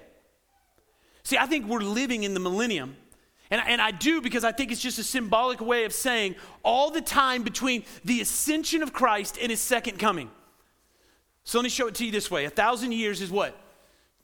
See, 1.23 1.37
I 1.37 1.45
think 1.45 1.67
we're 1.67 1.81
living 1.81 2.23
in 2.23 2.33
the 2.33 2.39
millennium. 2.39 2.95
And, 3.49 3.61
and 3.65 3.81
I 3.81 3.91
do 3.91 4.21
because 4.21 4.43
I 4.43 4.51
think 4.51 4.71
it's 4.71 4.81
just 4.81 4.99
a 4.99 5.03
symbolic 5.03 5.61
way 5.61 5.85
of 5.85 5.93
saying 5.93 6.35
all 6.63 6.89
the 6.89 7.01
time 7.01 7.43
between 7.43 7.83
the 8.03 8.21
ascension 8.21 8.81
of 8.81 8.93
Christ 8.93 9.37
and 9.41 9.49
his 9.49 9.61
second 9.61 9.99
coming. 9.99 10.29
So 11.43 11.59
let 11.59 11.63
me 11.63 11.69
show 11.69 11.87
it 11.87 11.95
to 11.95 12.05
you 12.05 12.11
this 12.11 12.29
way. 12.29 12.45
A 12.45 12.49
thousand 12.49 12.91
years 12.93 13.21
is 13.21 13.31
what? 13.31 13.57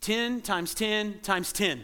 10 0.02 0.42
times 0.42 0.74
10 0.74 1.20
times 1.22 1.54
10. 1.54 1.84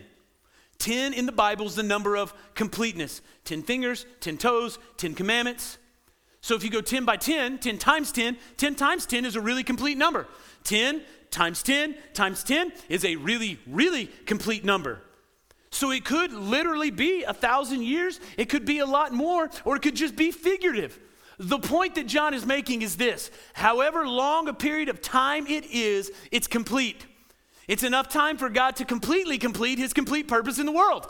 10 0.79 1.13
in 1.13 1.25
the 1.25 1.31
Bible 1.31 1.65
is 1.65 1.75
the 1.75 1.83
number 1.83 2.17
of 2.17 2.33
completeness 2.55 3.21
10 3.45 3.63
fingers, 3.63 4.05
10 4.19 4.37
toes, 4.37 4.79
10 4.97 5.13
commandments. 5.13 5.77
So 6.41 6.55
if 6.55 6.63
you 6.63 6.69
go 6.69 6.81
10 6.81 7.05
by 7.05 7.17
10, 7.17 7.59
10 7.59 7.77
times 7.77 8.11
10, 8.11 8.37
10 8.57 8.75
times 8.75 9.05
10 9.05 9.25
is 9.25 9.35
a 9.35 9.41
really 9.41 9.63
complete 9.63 9.97
number. 9.97 10.27
10 10.63 11.01
times 11.31 11.61
10 11.63 11.95
times 12.13 12.43
10 12.43 12.71
is 12.87 13.05
a 13.05 13.15
really, 13.17 13.59
really 13.67 14.07
complete 14.25 14.63
number. 14.63 15.01
So 15.71 15.91
it 15.91 16.03
could 16.03 16.33
literally 16.33 16.89
be 16.91 17.23
a 17.23 17.33
thousand 17.33 17.83
years, 17.83 18.19
it 18.37 18.49
could 18.49 18.65
be 18.65 18.79
a 18.79 18.85
lot 18.85 19.13
more, 19.13 19.49
or 19.65 19.75
it 19.75 19.81
could 19.81 19.95
just 19.95 20.15
be 20.15 20.31
figurative. 20.31 20.97
The 21.37 21.59
point 21.59 21.95
that 21.95 22.07
John 22.07 22.33
is 22.33 22.45
making 22.45 22.81
is 22.81 22.97
this 22.97 23.31
however 23.53 24.07
long 24.07 24.47
a 24.47 24.53
period 24.53 24.89
of 24.89 25.01
time 25.01 25.47
it 25.47 25.65
is, 25.65 26.11
it's 26.31 26.47
complete. 26.47 27.05
It's 27.67 27.83
enough 27.83 28.09
time 28.09 28.37
for 28.37 28.49
God 28.49 28.77
to 28.77 28.85
completely 28.85 29.37
complete 29.37 29.77
his 29.77 29.93
complete 29.93 30.27
purpose 30.27 30.57
in 30.57 30.65
the 30.65 30.71
world. 30.71 31.07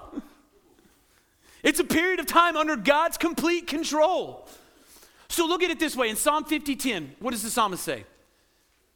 It's 1.63 1.80
a 1.80 1.86
period 1.86 2.20
of 2.20 2.26
time 2.26 2.58
under 2.58 2.76
God's 2.76 3.18
complete 3.18 3.65
control. 3.65 4.48
So 5.30 5.46
look 5.46 5.63
at 5.63 5.70
it 5.70 5.80
this 5.80 5.96
way 5.96 6.10
in 6.10 6.15
Psalm 6.15 6.44
50:10, 6.44 7.15
what 7.20 7.32
does 7.32 7.44
the 7.44 7.50
psalmist 7.50 7.84
say? 7.84 8.06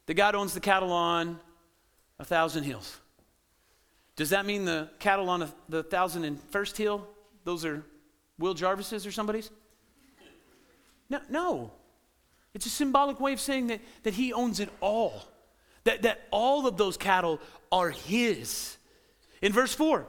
That 0.06 0.14
God 0.14 0.34
owns 0.34 0.52
the 0.52 0.60
cattle 0.60 0.92
on 0.92 1.40
a 2.18 2.24
thousand 2.24 2.64
hills. 2.64 3.00
Does 4.16 4.30
that 4.30 4.46
mean 4.46 4.64
the 4.64 4.90
cattle 4.98 5.28
on 5.30 5.50
the 5.68 5.82
thousand 5.82 6.24
and 6.24 6.40
first 6.50 6.76
hill, 6.76 7.06
those 7.44 7.64
are 7.64 7.84
Will 8.38 8.54
Jarvis's 8.54 9.06
or 9.06 9.12
somebody's? 9.12 9.50
No, 11.08 11.20
no. 11.28 11.70
It's 12.54 12.66
a 12.66 12.70
symbolic 12.70 13.20
way 13.20 13.32
of 13.32 13.40
saying 13.40 13.66
that, 13.68 13.80
that 14.04 14.14
he 14.14 14.32
owns 14.32 14.60
it 14.60 14.70
all, 14.80 15.22
that, 15.84 16.02
that 16.02 16.22
all 16.30 16.66
of 16.66 16.76
those 16.76 16.96
cattle 16.96 17.40
are 17.72 17.90
his. 17.90 18.76
In 19.42 19.52
verse 19.52 19.74
4, 19.74 20.06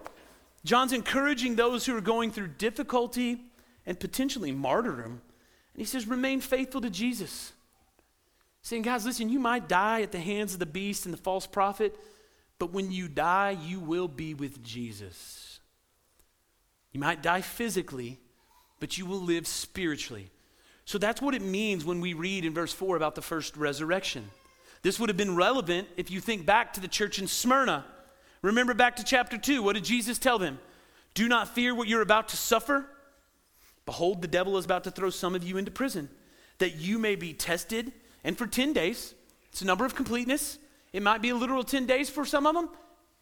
John's 0.63 0.93
encouraging 0.93 1.55
those 1.55 1.85
who 1.85 1.97
are 1.97 2.01
going 2.01 2.31
through 2.31 2.49
difficulty 2.49 3.41
and 3.85 3.99
potentially 3.99 4.51
martyrdom. 4.51 5.21
And 5.75 5.81
he 5.81 5.85
says, 5.85 6.07
remain 6.07 6.39
faithful 6.39 6.79
to 6.79 6.89
Jesus. 6.89 7.51
Saying, 8.61 8.83
guys, 8.83 9.05
listen, 9.05 9.27
you 9.27 9.39
might 9.39 9.67
die 9.67 10.03
at 10.03 10.13
the 10.13 10.19
hands 10.19 10.53
of 10.53 10.59
the 10.59 10.65
beast 10.65 11.03
and 11.03 11.13
the 11.13 11.17
false 11.17 11.45
prophet, 11.45 11.99
but 12.59 12.71
when 12.71 12.93
you 12.93 13.09
die, 13.09 13.57
you 13.61 13.81
will 13.81 14.07
be 14.07 14.33
with 14.33 14.63
Jesus. 14.63 15.59
You 16.93 17.01
might 17.01 17.21
die 17.21 17.41
physically, 17.41 18.17
but 18.79 18.97
you 18.97 19.05
will 19.05 19.19
live 19.19 19.45
spiritually. 19.45 20.31
So 20.85 20.97
that's 20.97 21.21
what 21.21 21.35
it 21.35 21.41
means 21.41 21.83
when 21.83 21.99
we 21.99 22.13
read 22.13 22.45
in 22.45 22.53
verse 22.53 22.71
4 22.71 22.95
about 22.95 23.15
the 23.15 23.21
first 23.21 23.57
resurrection. 23.57 24.29
This 24.81 24.97
would 24.97 25.09
have 25.09 25.17
been 25.17 25.35
relevant 25.35 25.89
if 25.97 26.09
you 26.09 26.21
think 26.21 26.45
back 26.45 26.71
to 26.73 26.79
the 26.79 26.87
church 26.87 27.19
in 27.19 27.27
Smyrna. 27.27 27.83
Remember 28.41 28.73
back 28.73 28.95
to 28.95 29.03
chapter 29.03 29.37
2. 29.37 29.61
What 29.61 29.73
did 29.73 29.83
Jesus 29.83 30.17
tell 30.17 30.39
them? 30.39 30.57
Do 31.15 31.27
not 31.27 31.49
fear 31.49 31.75
what 31.75 31.89
you're 31.89 32.01
about 32.01 32.29
to 32.29 32.37
suffer. 32.37 32.85
Behold, 33.85 34.21
the 34.21 34.27
devil 34.27 34.57
is 34.57 34.65
about 34.65 34.83
to 34.85 34.91
throw 34.91 35.09
some 35.09 35.35
of 35.35 35.43
you 35.43 35.57
into 35.57 35.71
prison, 35.71 36.09
that 36.57 36.75
you 36.75 36.97
may 36.97 37.15
be 37.15 37.33
tested. 37.33 37.91
And 38.23 38.37
for 38.37 38.47
10 38.47 38.73
days, 38.73 39.13
it's 39.51 39.61
a 39.61 39.65
number 39.65 39.85
of 39.85 39.95
completeness. 39.95 40.57
It 40.91 41.03
might 41.03 41.21
be 41.21 41.29
a 41.29 41.35
literal 41.35 41.63
10 41.63 41.85
days 41.85 42.09
for 42.09 42.25
some 42.25 42.47
of 42.47 42.55
them. 42.55 42.69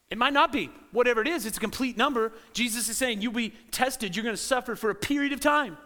It 0.10 0.18
might 0.18 0.34
not 0.34 0.52
be. 0.52 0.70
Whatever 0.92 1.22
it 1.22 1.28
is, 1.28 1.46
it's 1.46 1.58
a 1.58 1.62
complete 1.62 1.98
number. 1.98 2.32
Jesus 2.54 2.88
is 2.88 2.98
saying 2.98 3.22
you'll 3.22 3.34
be 3.34 3.54
tested. 3.72 4.16
You're 4.16 4.24
going 4.24 4.36
to 4.36 4.42
suffer 4.42 4.76
for 4.76 4.90
a 4.90 4.96
period 4.96 5.34
of 5.34 5.40
time. 5.40 5.78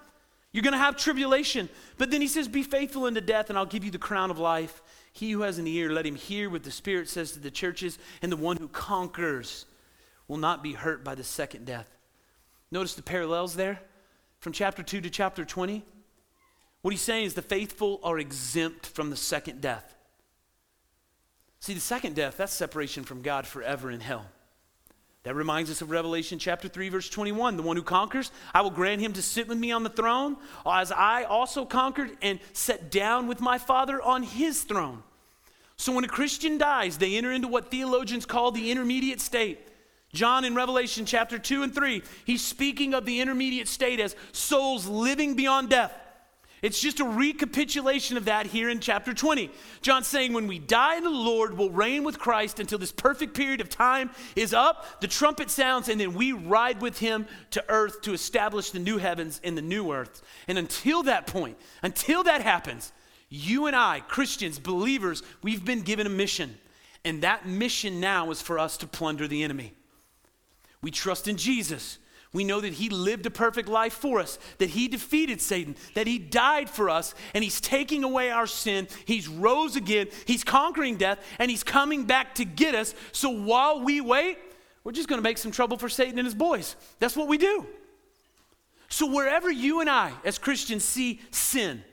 You're 0.52 0.64
going 0.64 0.74
to 0.74 0.80
have 0.80 0.98
tribulation. 0.98 1.70
But 1.98 2.12
then 2.12 2.22
he 2.22 2.28
says, 2.28 2.48
Be 2.48 2.64
faithful 2.64 3.06
unto 3.06 3.22
death, 3.22 3.50
and 3.50 3.58
I'll 3.58 3.66
give 3.66 3.86
you 3.86 3.92
the 3.92 3.98
crown 3.98 4.32
of 4.32 4.38
life. 4.38 4.82
He 5.14 5.32
who 5.32 5.42
has 5.42 5.58
an 5.58 5.68
ear, 5.68 5.92
let 5.92 6.06
him 6.06 6.16
hear 6.16 6.50
what 6.50 6.64
the 6.64 6.72
Spirit 6.72 7.10
says 7.10 7.32
to 7.34 7.40
the 7.40 7.52
churches, 7.52 7.98
and 8.22 8.32
the 8.32 8.38
one 8.38 8.58
who 8.58 8.68
conquers 8.68 9.66
will 10.28 10.38
not 10.38 10.62
be 10.62 10.74
hurt 10.74 11.04
by 11.04 11.16
the 11.16 11.24
second 11.24 11.66
death. 11.66 11.90
Notice 12.70 12.96
the 12.96 13.04
parallels 13.04 13.56
there 13.56 13.80
from 14.48 14.54
chapter 14.54 14.82
2 14.82 15.02
to 15.02 15.10
chapter 15.10 15.44
20. 15.44 15.84
What 16.82 16.92
he's 16.92 17.02
saying 17.02 17.26
is 17.26 17.34
the 17.34 17.42
faithful 17.42 18.00
are 18.02 18.18
exempt 18.18 18.86
from 18.86 19.10
the 19.10 19.18
second 19.18 19.60
death. 19.60 19.94
See, 21.60 21.74
the 21.74 21.82
second 21.82 22.16
death, 22.16 22.38
that's 22.38 22.54
separation 22.54 23.04
from 23.04 23.22
God 23.22 23.46
forever 23.46 23.92
in 23.92 24.00
hell. 24.00 24.26
That 25.24 25.36
reminds 25.36 25.70
us 25.70 25.82
of 25.82 25.92
Revelation 25.92 26.40
chapter 26.40 26.70
3, 26.70 26.88
verse 26.88 27.10
21. 27.10 27.58
The 27.58 27.62
one 27.62 27.76
who 27.76 27.84
conquers, 27.84 28.32
I 28.54 28.62
will 28.62 28.70
grant 28.70 29.02
him 29.02 29.12
to 29.12 29.22
sit 29.22 29.50
with 29.50 29.58
me 29.58 29.74
on 29.74 29.84
the 29.84 29.90
throne, 29.90 30.38
as 30.66 30.94
I 30.94 31.24
also 31.24 31.66
conquered 31.66 32.12
and 32.22 32.40
sat 32.54 32.90
down 32.90 33.28
with 33.28 33.42
my 33.42 33.58
Father 33.58 34.02
on 34.02 34.24
his 34.24 34.64
throne. 34.64 35.04
So 35.76 35.92
when 35.92 36.06
a 36.06 36.08
Christian 36.08 36.58
dies, 36.58 37.00
they 37.00 37.18
enter 37.18 37.34
into 37.34 37.50
what 37.50 37.70
theologians 37.70 38.26
call 38.26 38.52
the 38.52 38.72
intermediate 38.72 39.20
state. 39.20 39.60
John 40.14 40.46
in 40.46 40.56
Revelation 40.56 41.06
chapter 41.06 41.38
2 41.38 41.64
and 41.64 41.76
3, 41.76 42.02
he's 42.26 42.42
speaking 42.42 42.94
of 42.94 43.06
the 43.06 43.20
intermediate 43.20 43.68
state 43.68 44.00
as 44.00 44.16
souls 44.32 44.88
living 44.88 45.36
beyond 45.36 45.70
death. 45.70 45.94
It's 46.64 46.82
just 46.82 47.00
a 47.00 47.06
recapitulation 47.06 48.18
of 48.18 48.26
that 48.26 48.48
here 48.48 48.68
in 48.68 48.80
chapter 48.80 49.14
20. 49.14 49.52
John's 49.82 50.08
saying, 50.08 50.34
when 50.34 50.48
we 50.48 50.58
die 50.58 51.00
the 51.00 51.10
Lord, 51.10 51.56
we'll 51.56 51.70
reign 51.70 52.04
with 52.04 52.18
Christ 52.18 52.60
until 52.60 52.80
this 52.80 52.92
perfect 52.92 53.36
period 53.36 53.62
of 53.62 53.70
time 53.70 54.10
is 54.36 54.56
up, 54.56 55.00
the 55.00 55.08
trumpet 55.08 55.52
sounds, 55.52 55.88
and 55.88 56.02
then 56.02 56.16
we 56.16 56.32
ride 56.32 56.82
with 56.82 56.98
him 56.98 57.28
to 57.52 57.64
earth 57.70 58.02
to 58.02 58.14
establish 58.14 58.72
the 58.72 58.80
new 58.80 58.98
heavens 58.98 59.40
and 59.44 59.56
the 59.56 59.62
new 59.62 59.92
earth. 59.92 60.24
And 60.48 60.58
until 60.58 61.04
that 61.04 61.28
point, 61.28 61.58
until 61.84 62.24
that 62.24 62.42
happens, 62.42 62.92
you 63.30 63.68
and 63.68 63.76
I, 63.76 64.00
Christians, 64.08 64.58
believers, 64.58 65.22
we've 65.44 65.64
been 65.64 65.82
given 65.82 66.08
a 66.08 66.12
mission. 66.12 66.58
And 67.06 67.22
that 67.22 67.48
mission 67.48 68.00
now 68.00 68.32
is 68.32 68.42
for 68.42 68.58
us 68.58 68.78
to 68.78 68.88
plunder 68.88 69.28
the 69.28 69.44
enemy. 69.44 69.74
We 70.82 70.92
trust 70.92 71.28
in 71.28 71.38
Jesus. 71.38 72.00
We 72.34 72.44
know 72.44 72.62
that 72.62 72.74
He 72.74 72.90
lived 72.90 73.26
a 73.26 73.32
perfect 73.32 73.70
life 73.70 73.94
for 73.94 74.20
us, 74.20 74.38
that 74.58 74.70
He 74.70 74.88
defeated 74.88 75.42
Satan, 75.42 75.76
that 75.96 76.08
He 76.08 76.20
died 76.20 76.70
for 76.70 76.90
us, 76.90 77.16
and 77.34 77.44
He's 77.44 77.62
taking 77.62 78.04
away 78.04 78.30
our 78.30 78.48
sin. 78.48 78.88
He's 79.06 79.28
rose 79.28 79.76
again, 79.76 80.08
He's 80.26 80.44
conquering 80.44 80.98
death, 80.98 81.20
and 81.40 81.50
He's 81.50 81.64
coming 81.64 82.06
back 82.06 82.36
to 82.36 82.46
get 82.46 82.76
us. 82.76 82.94
So 83.12 83.30
while 83.30 83.84
we 83.84 84.02
wait, 84.02 84.38
we're 84.84 84.94
just 84.94 85.10
going 85.10 85.20
to 85.20 85.24
make 85.24 85.38
some 85.38 85.52
trouble 85.52 85.78
for 85.78 85.90
Satan 85.90 86.18
and 86.18 86.26
his 86.26 86.34
boys. 86.34 86.78
That's 87.00 87.18
what 87.18 87.28
we 87.28 87.38
do. 87.38 87.66
So 88.88 89.06
wherever 89.06 89.52
you 89.52 89.82
and 89.82 89.90
I, 89.90 90.14
as 90.24 90.38
Christians, 90.38 90.86
see 90.86 91.20
sin, 91.30 91.84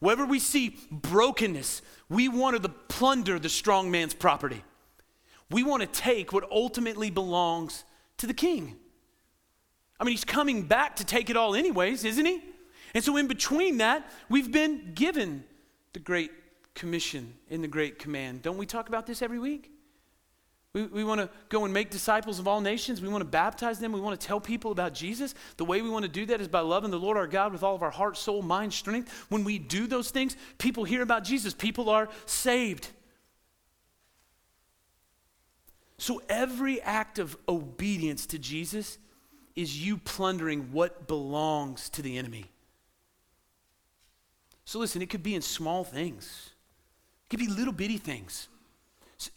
wherever 0.00 0.26
we 0.26 0.38
see 0.38 0.76
brokenness, 0.90 1.80
we 2.10 2.28
want 2.28 2.62
to 2.62 2.68
plunder 2.68 3.38
the 3.38 3.48
strong 3.48 3.90
man's 3.90 4.12
property. 4.12 4.62
We 5.50 5.62
want 5.62 5.80
to 5.80 5.86
take 5.86 6.34
what 6.34 6.44
ultimately 6.50 7.08
belongs 7.08 7.84
to 8.22 8.26
the 8.28 8.34
king. 8.34 8.76
I 9.98 10.04
mean, 10.04 10.12
he's 10.12 10.24
coming 10.24 10.62
back 10.62 10.96
to 10.96 11.04
take 11.04 11.28
it 11.28 11.36
all, 11.36 11.56
anyways, 11.56 12.04
isn't 12.04 12.24
he? 12.24 12.40
And 12.94 13.02
so, 13.02 13.16
in 13.16 13.26
between 13.26 13.78
that, 13.78 14.08
we've 14.28 14.50
been 14.50 14.92
given 14.94 15.44
the 15.92 15.98
Great 15.98 16.30
Commission 16.74 17.34
in 17.48 17.62
the 17.62 17.68
Great 17.68 17.98
Command. 17.98 18.42
Don't 18.42 18.58
we 18.58 18.66
talk 18.66 18.88
about 18.88 19.06
this 19.06 19.22
every 19.22 19.40
week? 19.40 19.72
We, 20.72 20.86
we 20.86 21.04
want 21.04 21.20
to 21.20 21.28
go 21.48 21.64
and 21.64 21.74
make 21.74 21.90
disciples 21.90 22.38
of 22.38 22.46
all 22.46 22.60
nations. 22.60 23.00
We 23.00 23.08
want 23.08 23.22
to 23.22 23.28
baptize 23.28 23.80
them. 23.80 23.92
We 23.92 24.00
want 24.00 24.20
to 24.20 24.24
tell 24.24 24.40
people 24.40 24.70
about 24.70 24.94
Jesus. 24.94 25.34
The 25.56 25.64
way 25.64 25.82
we 25.82 25.90
want 25.90 26.04
to 26.04 26.10
do 26.10 26.24
that 26.26 26.40
is 26.40 26.46
by 26.46 26.60
loving 26.60 26.92
the 26.92 27.00
Lord 27.00 27.16
our 27.16 27.26
God 27.26 27.52
with 27.52 27.64
all 27.64 27.74
of 27.74 27.82
our 27.82 27.90
heart, 27.90 28.16
soul, 28.16 28.40
mind, 28.40 28.72
strength. 28.72 29.26
When 29.30 29.42
we 29.42 29.58
do 29.58 29.88
those 29.88 30.12
things, 30.12 30.36
people 30.58 30.84
hear 30.84 31.02
about 31.02 31.24
Jesus. 31.24 31.54
People 31.54 31.90
are 31.90 32.08
saved. 32.26 32.88
So 36.02 36.20
every 36.28 36.82
act 36.82 37.20
of 37.20 37.36
obedience 37.48 38.26
to 38.26 38.38
Jesus 38.40 38.98
is 39.54 39.86
you 39.86 39.98
plundering 39.98 40.72
what 40.72 41.06
belongs 41.06 41.88
to 41.90 42.02
the 42.02 42.18
enemy. 42.18 42.46
So 44.64 44.80
listen, 44.80 45.00
it 45.00 45.10
could 45.10 45.22
be 45.22 45.36
in 45.36 45.42
small 45.42 45.84
things. 45.84 46.50
It 47.24 47.30
could 47.30 47.38
be 47.38 47.46
little 47.46 47.72
bitty 47.72 47.98
things. 47.98 48.48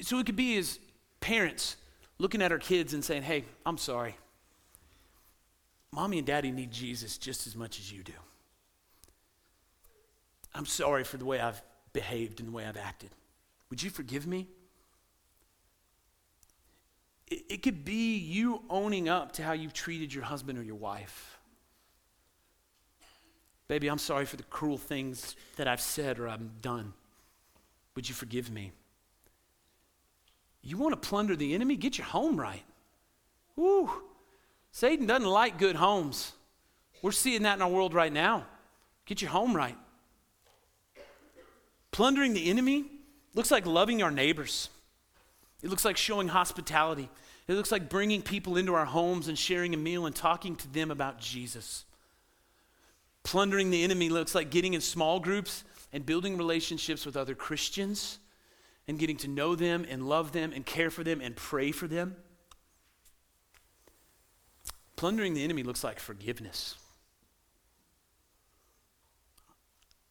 So 0.01 0.17
it 0.17 0.25
could 0.25 0.35
be 0.35 0.57
as 0.57 0.79
parents 1.19 1.77
looking 2.17 2.41
at 2.41 2.51
our 2.51 2.57
kids 2.57 2.95
and 2.95 3.05
saying, 3.05 3.21
hey, 3.21 3.45
I'm 3.63 3.77
sorry. 3.77 4.15
Mommy 5.91 6.17
and 6.17 6.25
daddy 6.25 6.49
need 6.49 6.71
Jesus 6.71 7.19
just 7.19 7.45
as 7.45 7.55
much 7.55 7.77
as 7.77 7.91
you 7.91 8.01
do. 8.01 8.13
I'm 10.55 10.65
sorry 10.65 11.03
for 11.03 11.17
the 11.17 11.25
way 11.25 11.39
I've 11.39 11.61
behaved 11.93 12.39
and 12.39 12.49
the 12.49 12.53
way 12.53 12.65
I've 12.65 12.75
acted. 12.75 13.11
Would 13.69 13.83
you 13.83 13.91
forgive 13.91 14.25
me? 14.25 14.47
It, 17.27 17.43
it 17.49 17.63
could 17.63 17.85
be 17.85 18.17
you 18.17 18.61
owning 18.69 19.09
up 19.09 19.33
to 19.33 19.43
how 19.43 19.53
you've 19.53 19.73
treated 19.73 20.13
your 20.13 20.23
husband 20.23 20.57
or 20.57 20.63
your 20.63 20.75
wife. 20.75 21.37
Baby, 23.67 23.87
I'm 23.87 23.97
sorry 23.97 24.25
for 24.25 24.35
the 24.35 24.43
cruel 24.43 24.77
things 24.77 25.35
that 25.55 25.67
I've 25.67 25.81
said 25.81 26.19
or 26.19 26.27
I've 26.27 26.61
done. 26.61 26.93
Would 27.95 28.07
you 28.07 28.13
forgive 28.13 28.51
me? 28.51 28.71
You 30.61 30.77
want 30.77 30.93
to 30.99 31.07
plunder 31.07 31.35
the 31.35 31.53
enemy? 31.53 31.75
Get 31.75 31.97
your 31.97 32.05
home 32.05 32.39
right. 32.39 32.63
Woo! 33.55 33.89
Satan 34.71 35.05
doesn't 35.07 35.27
like 35.27 35.57
good 35.57 35.75
homes. 35.75 36.33
We're 37.01 37.11
seeing 37.11 37.43
that 37.43 37.55
in 37.55 37.61
our 37.61 37.69
world 37.69 37.93
right 37.93 38.11
now. 38.11 38.45
Get 39.05 39.21
your 39.21 39.31
home 39.31 39.55
right. 39.55 39.77
Plundering 41.91 42.33
the 42.33 42.49
enemy 42.49 42.85
looks 43.35 43.51
like 43.51 43.65
loving 43.65 44.03
our 44.03 44.11
neighbors. 44.11 44.69
It 45.63 45.69
looks 45.69 45.85
like 45.85 45.97
showing 45.97 46.27
hospitality. 46.27 47.09
It 47.47 47.53
looks 47.53 47.71
like 47.71 47.89
bringing 47.89 48.21
people 48.21 48.57
into 48.57 48.73
our 48.73 48.85
homes 48.85 49.27
and 49.27 49.37
sharing 49.37 49.73
a 49.73 49.77
meal 49.77 50.05
and 50.05 50.15
talking 50.15 50.55
to 50.57 50.67
them 50.73 50.91
about 50.91 51.19
Jesus. 51.19 51.85
Plundering 53.23 53.71
the 53.71 53.83
enemy 53.83 54.09
looks 54.09 54.35
like 54.35 54.49
getting 54.49 54.73
in 54.73 54.81
small 54.81 55.19
groups 55.19 55.63
and 55.91 56.05
building 56.05 56.37
relationships 56.37 57.05
with 57.05 57.17
other 57.17 57.35
Christians 57.35 58.19
and 58.87 58.99
getting 58.99 59.17
to 59.17 59.27
know 59.27 59.55
them 59.55 59.85
and 59.89 60.07
love 60.07 60.31
them 60.31 60.51
and 60.53 60.65
care 60.65 60.89
for 60.89 61.03
them 61.03 61.21
and 61.21 61.35
pray 61.35 61.71
for 61.71 61.87
them. 61.87 62.15
Plundering 64.95 65.33
the 65.33 65.43
enemy 65.43 65.63
looks 65.63 65.83
like 65.83 65.99
forgiveness. 65.99 66.75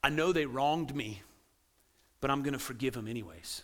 I 0.03 0.11
know 0.11 0.33
they 0.33 0.47
wronged 0.47 0.95
me, 0.95 1.23
but 2.21 2.31
I'm 2.31 2.43
going 2.43 2.53
to 2.53 2.59
forgive 2.59 2.95
them 2.95 3.09
anyways. 3.09 3.63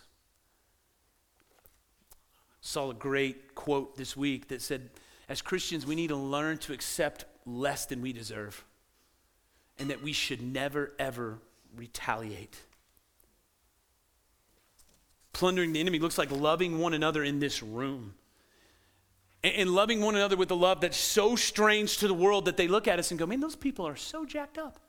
Saw 2.61 2.91
a 2.91 2.93
great 2.93 3.55
quote 3.55 3.97
this 3.97 4.15
week 4.15 4.47
that 4.49 4.61
said, 4.61 4.89
as 5.27 5.41
Christians, 5.41 5.85
we 5.85 5.95
need 5.95 6.09
to 6.09 6.15
learn 6.15 6.57
to 6.59 6.73
accept 6.73 7.25
less 7.45 7.85
than 7.85 8.01
we 8.01 8.13
deserve, 8.13 8.63
and 9.79 9.89
that 9.89 10.03
we 10.03 10.13
should 10.13 10.41
never, 10.41 10.93
ever 10.99 11.39
retaliate. 11.75 12.57
Plundering 15.33 15.73
the 15.73 15.79
enemy 15.79 15.99
looks 15.99 16.17
like 16.17 16.29
loving 16.31 16.79
one 16.79 16.93
another 16.93 17.23
in 17.23 17.39
this 17.39 17.63
room. 17.63 18.13
And, 19.43 19.71
loving 19.71 20.01
one 20.01 20.15
another 20.15 20.35
with 20.35 20.51
a 20.51 20.55
love 20.55 20.81
that's 20.81 20.97
so 20.97 21.35
strange 21.35 21.97
to 21.97 22.07
the 22.07 22.13
world 22.13 22.45
that 22.45 22.57
they 22.57 22.67
look 22.67 22.87
at 22.87 22.99
us 22.99 23.09
and 23.09 23.19
go, 23.19 23.25
man, 23.25 23.39
those 23.39 23.55
people 23.55 23.87
are 23.87 23.95
so 23.95 24.23
jacked 24.23 24.59
up. 24.59 24.79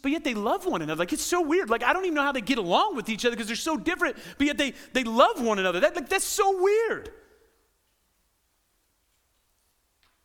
But 0.00 0.12
yet 0.12 0.22
they 0.24 0.34
love 0.34 0.64
one 0.64 0.82
another. 0.82 1.00
Like 1.00 1.12
it's 1.12 1.24
so 1.24 1.40
weird. 1.40 1.70
Like 1.70 1.82
I 1.82 1.92
don't 1.92 2.04
even 2.04 2.14
know 2.14 2.22
how 2.22 2.32
they 2.32 2.40
get 2.40 2.58
along 2.58 2.96
with 2.96 3.08
each 3.08 3.24
other 3.24 3.34
because 3.34 3.48
they're 3.48 3.56
so 3.56 3.76
different, 3.76 4.16
but 4.38 4.46
yet 4.46 4.58
they, 4.58 4.74
they 4.92 5.04
love 5.04 5.42
one 5.42 5.58
another. 5.58 5.80
That, 5.80 5.96
like, 5.96 6.08
that's 6.08 6.24
so 6.24 6.62
weird. 6.62 7.10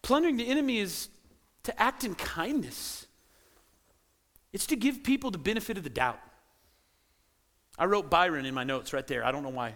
Plundering 0.03 0.37
the 0.37 0.47
enemy 0.47 0.79
is 0.79 1.09
to 1.63 1.81
act 1.81 2.03
in 2.03 2.13
kindness. 2.13 3.07
It's 4.51 4.67
to 4.67 4.75
give 4.75 5.03
people 5.03 5.31
the 5.31 5.37
benefit 5.37 5.77
of 5.77 5.83
the 5.83 5.89
doubt. 5.89 6.19
I 7.77 7.85
wrote 7.85 8.09
Byron 8.09 8.45
in 8.45 8.53
my 8.53 8.63
notes 8.63 8.93
right 8.93 9.07
there. 9.07 9.25
I 9.25 9.31
don't 9.31 9.43
know 9.43 9.49
why. 9.49 9.75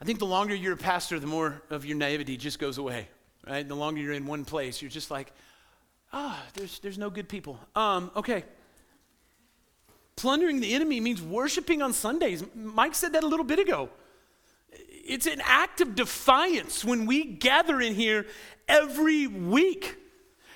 I 0.00 0.04
think 0.04 0.18
the 0.18 0.26
longer 0.26 0.54
you're 0.54 0.74
a 0.74 0.76
pastor, 0.76 1.20
the 1.20 1.26
more 1.26 1.62
of 1.70 1.84
your 1.84 1.96
naivety 1.96 2.36
just 2.36 2.58
goes 2.58 2.78
away, 2.78 3.08
right? 3.46 3.66
The 3.66 3.76
longer 3.76 4.00
you're 4.00 4.12
in 4.12 4.26
one 4.26 4.44
place, 4.44 4.80
you're 4.80 4.90
just 4.90 5.10
like, 5.10 5.32
ah, 6.12 6.42
there's, 6.54 6.78
there's 6.80 6.98
no 6.98 7.10
good 7.10 7.28
people. 7.28 7.58
Um, 7.74 8.10
okay. 8.16 8.44
Plundering 10.16 10.60
the 10.60 10.74
enemy 10.74 11.00
means 11.00 11.22
worshiping 11.22 11.80
on 11.80 11.92
Sundays. 11.92 12.42
Mike 12.54 12.94
said 12.94 13.12
that 13.12 13.22
a 13.22 13.26
little 13.26 13.44
bit 13.44 13.58
ago. 13.58 13.88
It's 14.70 15.26
an 15.26 15.40
act 15.44 15.80
of 15.80 15.94
defiance 15.94 16.84
when 16.84 17.06
we 17.06 17.24
gather 17.24 17.80
in 17.80 17.94
here 17.94 18.26
every 18.68 19.26
week. 19.26 19.96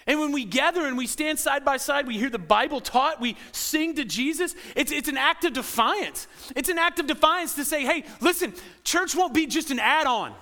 And 0.07 0.19
when 0.19 0.33
we 0.33 0.45
gather 0.45 0.85
and 0.87 0.99
we 0.99 1.07
stand 1.07 1.39
side 1.39 1.65
by 1.65 1.77
side, 1.77 2.07
we 2.07 2.19
hear 2.19 2.29
the 2.29 2.39
Bible 2.39 2.81
taught, 2.81 3.21
we 3.21 3.37
sing 3.53 3.95
to 3.95 4.05
Jesus, 4.05 4.55
it's, 4.75 4.91
it's 4.91 5.09
an 5.09 5.17
act 5.17 5.45
of 5.45 5.53
defiance. 5.53 6.27
It's 6.57 6.69
an 6.69 6.79
act 6.79 6.99
of 6.99 7.07
defiance 7.07 7.55
to 7.55 7.65
say, 7.65 7.85
hey, 7.85 8.05
listen, 8.21 8.53
church 8.83 9.15
won't 9.15 9.33
be 9.33 9.47
just 9.47 9.71
an 9.71 9.79
add 9.79 10.07
on. 10.07 10.35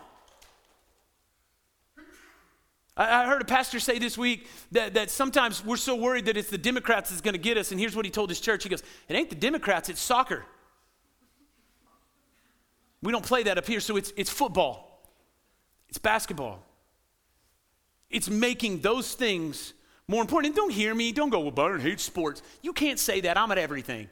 I, 3.03 3.27
heard 3.27 3.41
a 3.41 3.47
pastor 3.47 3.81
say 3.81 3.99
this 3.99 4.19
week 4.19 4.47
that, 4.73 4.95
that 4.95 5.11
sometimes 5.11 5.65
we're 5.65 5.77
so 5.77 5.97
worried 5.97 6.27
that 6.27 6.37
it's 6.37 6.51
the 6.51 6.59
Democrats 6.59 7.11
that's 7.11 7.23
going 7.23 7.35
to 7.35 7.41
get 7.41 7.57
us. 7.57 7.71
And 7.71 7.81
here's 7.81 7.97
what 7.97 8.05
he 8.05 8.11
told 8.11 8.29
his 8.29 8.41
church 8.41 8.63
He 8.63 8.69
goes, 8.69 8.83
It 9.09 9.15
ain't 9.15 9.31
the 9.31 9.37
Democrats, 9.37 9.89
it's 9.89 10.01
soccer. 10.01 10.45
We 13.03 13.13
don't 13.13 13.25
play 13.25 13.43
that 13.45 13.57
up 13.57 13.67
here, 13.67 13.81
so 13.81 13.97
it's, 13.97 14.13
it's 14.17 14.29
football, 14.31 15.03
it's 15.89 15.99
basketball. 15.99 16.63
It's 18.11 18.29
making 18.29 18.81
those 18.81 19.15
things 19.15 19.73
more 20.09 20.21
important. 20.21 20.51
And 20.51 20.57
don't 20.57 20.73
hear 20.73 20.93
me. 20.95 21.13
Don't 21.13 21.31
go, 21.31 21.39
well, 21.39 21.53
Byron 21.53 21.81
hates 21.81 22.03
sports. 22.03 22.43
You 22.61 22.73
can't 22.73 22.99
say 22.99 23.21
that. 23.21 23.39
I'm 23.39 23.53
at 23.53 23.59
everything. 23.59 24.09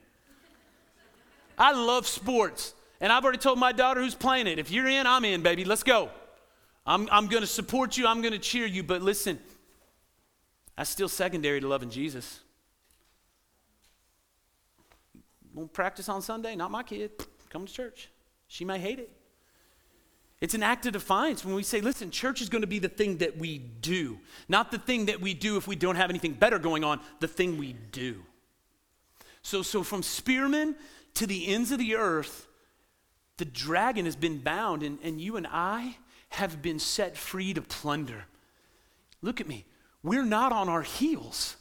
I 1.58 1.72
love 1.72 2.06
sports. 2.06 2.74
And 3.00 3.12
I've 3.12 3.24
already 3.24 3.38
told 3.38 3.58
my 3.58 3.72
daughter 3.72 4.00
who's 4.00 4.14
playing 4.14 4.46
it 4.46 4.60
if 4.60 4.70
you're 4.70 4.86
in, 4.86 5.06
I'm 5.06 5.24
in, 5.24 5.42
baby. 5.42 5.64
Let's 5.64 5.82
go. 5.82 6.10
I'm, 6.88 7.06
I'm 7.12 7.26
going 7.26 7.42
to 7.42 7.46
support 7.46 7.98
you. 7.98 8.06
I'm 8.06 8.22
going 8.22 8.32
to 8.32 8.38
cheer 8.38 8.64
you. 8.64 8.82
But 8.82 9.02
listen, 9.02 9.38
that's 10.74 10.88
still 10.88 11.08
secondary 11.08 11.60
to 11.60 11.68
loving 11.68 11.90
Jesus. 11.90 12.40
Won't 15.52 15.74
practice 15.74 16.08
on 16.08 16.22
Sunday? 16.22 16.56
Not 16.56 16.70
my 16.70 16.82
kid. 16.82 17.10
Come 17.50 17.66
to 17.66 17.72
church. 17.72 18.08
She 18.48 18.64
may 18.64 18.78
hate 18.78 18.98
it. 18.98 19.12
It's 20.40 20.54
an 20.54 20.62
act 20.62 20.86
of 20.86 20.94
defiance 20.94 21.44
when 21.44 21.54
we 21.54 21.62
say, 21.62 21.82
listen, 21.82 22.10
church 22.10 22.40
is 22.40 22.48
going 22.48 22.62
to 22.62 22.68
be 22.68 22.78
the 22.78 22.88
thing 22.88 23.18
that 23.18 23.36
we 23.36 23.58
do, 23.58 24.18
not 24.48 24.70
the 24.70 24.78
thing 24.78 25.06
that 25.06 25.20
we 25.20 25.34
do 25.34 25.56
if 25.56 25.66
we 25.66 25.74
don't 25.74 25.96
have 25.96 26.10
anything 26.10 26.32
better 26.32 26.60
going 26.60 26.84
on, 26.84 27.00
the 27.18 27.26
thing 27.26 27.58
we 27.58 27.72
do. 27.90 28.22
So, 29.42 29.62
so 29.62 29.82
from 29.82 30.04
Spearman 30.04 30.76
to 31.14 31.26
the 31.26 31.48
ends 31.48 31.72
of 31.72 31.80
the 31.80 31.96
earth, 31.96 32.46
the 33.36 33.44
dragon 33.44 34.04
has 34.04 34.14
been 34.14 34.38
bound, 34.38 34.84
and, 34.84 35.00
and 35.02 35.20
you 35.20 35.36
and 35.36 35.46
I 35.50 35.96
have 36.30 36.62
been 36.62 36.78
set 36.78 37.16
free 37.16 37.54
to 37.54 37.62
plunder. 37.62 38.24
Look 39.22 39.40
at 39.40 39.48
me. 39.48 39.64
We're 40.02 40.24
not 40.24 40.52
on 40.52 40.68
our 40.68 40.82
heels. 40.82 41.56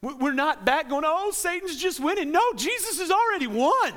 We're 0.00 0.32
not 0.32 0.64
back 0.64 0.88
going, 0.88 1.04
oh, 1.04 1.32
Satan's 1.32 1.76
just 1.76 1.98
winning. 1.98 2.30
No, 2.30 2.52
Jesus 2.54 3.00
has 3.00 3.10
already 3.10 3.48
won. 3.48 3.94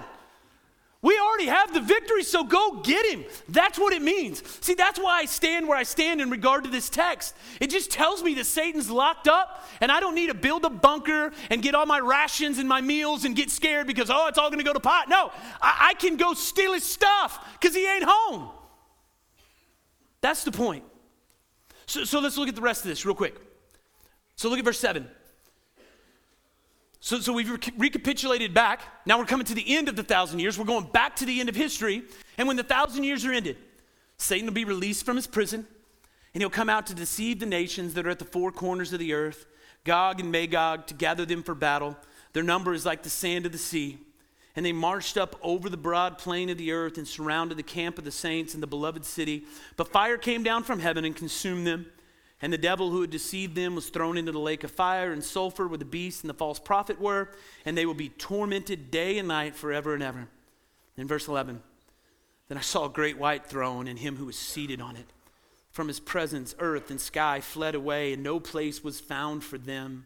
We 1.04 1.18
already 1.20 1.48
have 1.48 1.74
the 1.74 1.80
victory, 1.80 2.24
so 2.24 2.44
go 2.44 2.82
get 2.84 3.06
him. 3.08 3.26
That's 3.50 3.80
what 3.80 3.92
it 3.92 4.04
means. 4.04 4.44
See, 4.62 4.76
that's 4.76 5.00
why 5.00 5.20
I 5.20 5.26
stand 5.26 5.68
where 5.68 5.78
I 5.78 5.82
stand 5.82 6.22
in 6.22 6.30
regard 6.30 6.64
to 6.66 6.70
this 6.70 6.90
text. 6.90 7.36
It 7.60 7.72
just 7.72 7.90
tells 7.90 8.22
me 8.22 8.36
that 8.36 8.46
Satan's 8.46 8.90
locked 8.90 9.28
up, 9.28 9.68
and 9.80 9.92
I 9.92 10.00
don't 10.00 10.14
need 10.14 10.28
to 10.28 10.36
build 10.36 10.64
a 10.64 10.70
bunker 10.70 11.32
and 11.50 11.64
get 11.64 11.74
all 11.74 11.88
my 11.88 12.00
rations 12.00 12.60
and 12.60 12.70
my 12.70 12.82
meals 12.82 13.26
and 13.26 13.36
get 13.36 13.50
scared 13.50 13.88
because, 13.88 14.12
oh, 14.12 14.28
it's 14.28 14.38
all 14.38 14.50
going 14.50 14.60
to 14.60 14.66
go 14.66 14.74
to 14.74 14.80
pot. 14.80 15.10
No, 15.10 15.32
I, 15.60 15.90
I 15.90 15.94
can 15.96 16.18
go 16.18 16.36
steal 16.36 16.74
his 16.74 16.84
stuff 16.84 17.58
because 17.60 17.76
he 17.76 17.88
ain't 17.88 18.06
home. 18.06 18.52
That's 20.22 20.44
the 20.44 20.52
point. 20.52 20.84
So, 21.86 22.04
so 22.04 22.20
let's 22.20 22.38
look 22.38 22.48
at 22.48 22.56
the 22.56 22.62
rest 22.62 22.84
of 22.84 22.90
this 22.90 23.06
real 23.06 23.16
quick. 23.16 23.36
So 24.36 24.50
look 24.50 24.60
at 24.60 24.66
verse 24.66 24.80
7. 24.80 25.08
So, 27.00 27.20
so 27.20 27.34
we've 27.34 27.50
re- 27.50 27.74
recapitulated 27.78 28.54
back. 28.54 28.82
Now 29.06 29.18
we're 29.18 29.26
coming 29.26 29.46
to 29.48 29.56
the 29.56 29.76
end 29.76 29.90
of 29.90 29.96
the 29.96 30.04
thousand 30.04 30.40
years. 30.40 30.58
We're 30.58 30.66
going 30.66 30.86
back 30.86 31.16
to 31.18 31.26
the 31.26 31.40
end 31.40 31.50
of 31.50 31.56
history. 31.56 32.04
And 32.38 32.48
when 32.48 32.58
the 32.58 32.64
thousand 32.64 33.04
years 33.04 33.26
are 33.26 33.34
ended, 33.34 33.58
Satan 34.18 34.46
will 34.46 34.54
be 34.54 34.66
released 34.66 35.04
from 35.04 35.16
his 35.16 35.26
prison, 35.26 35.66
and 36.34 36.42
he'll 36.42 36.52
come 36.52 36.70
out 36.70 36.86
to 36.88 36.94
deceive 36.94 37.40
the 37.40 37.48
nations 37.48 37.96
that 37.96 38.06
are 38.06 38.12
at 38.12 38.20
the 38.20 38.26
four 38.26 38.52
corners 38.52 38.94
of 38.94 39.00
the 39.00 39.14
earth, 39.14 39.48
Gog 39.84 40.20
and 40.20 40.32
Magog, 40.32 40.86
to 40.88 40.94
gather 40.94 41.26
them 41.26 41.42
for 41.42 41.56
battle. 41.56 41.98
Their 42.34 42.44
number 42.44 42.74
is 42.74 42.86
like 42.86 43.02
the 43.02 43.10
sand 43.10 43.48
of 43.48 43.52
the 43.52 43.58
sea. 43.58 43.98
And 44.56 44.66
they 44.66 44.74
marched 44.74 45.18
up 45.18 45.38
over 45.42 45.70
the 45.70 45.78
broad 45.78 46.18
plain 46.18 46.50
of 46.50 46.58
the 46.58 46.72
earth 46.72 46.98
and 46.98 47.08
surrounded 47.08 47.58
the 47.58 47.64
camp 47.64 47.98
of 47.98 48.04
the 48.04 48.12
saints 48.12 48.54
and 48.54 48.62
the 48.62 48.68
beloved 48.68 49.06
city. 49.06 49.46
But 49.78 49.88
fire 49.88 50.18
came 50.18 50.44
down 50.44 50.64
from 50.64 50.80
heaven 50.80 51.06
and 51.06 51.16
consumed 51.16 51.66
them. 51.66 51.86
And 52.42 52.52
the 52.52 52.58
devil 52.58 52.90
who 52.90 53.02
had 53.02 53.12
deceived 53.12 53.56
them 53.56 53.76
was 53.76 53.90
thrown 53.90 54.18
into 54.18 54.32
the 54.32 54.40
lake 54.40 54.64
of 54.64 54.72
fire 54.72 55.12
and 55.14 55.24
sulfur 55.24 55.68
where 55.68 55.78
the 55.78 55.86
beast 55.86 56.24
and 56.24 56.30
the 56.30 56.34
false 56.34 56.60
prophet 56.60 57.00
were, 57.00 57.30
and 57.66 57.78
they 57.78 57.86
will 57.86 57.94
be 57.94 58.10
tormented 58.10 58.90
day 58.90 59.20
and 59.20 59.28
night 59.28 59.56
forever 59.56 59.94
and 59.94 60.02
ever. 60.02 60.28
In 60.98 61.08
verse 61.08 61.28
11, 61.28 61.62
then 62.50 62.58
I 62.58 62.62
saw 62.62 62.86
a 62.86 62.90
great 62.90 63.18
white 63.18 63.46
throne 63.46 63.88
and 63.88 64.00
him 64.00 64.18
who 64.18 64.26
was 64.26 64.38
seated 64.38 64.82
on 64.82 64.96
it. 64.96 65.06
From 65.72 65.88
his 65.88 66.00
presence, 66.00 66.54
earth 66.60 66.90
and 66.90 67.00
sky 67.00 67.40
fled 67.40 67.76
away, 67.76 68.12
and 68.12 68.24
no 68.24 68.40
place 68.40 68.84
was 68.84 69.00
found 69.00 69.44
for 69.44 69.58
them. 69.58 70.06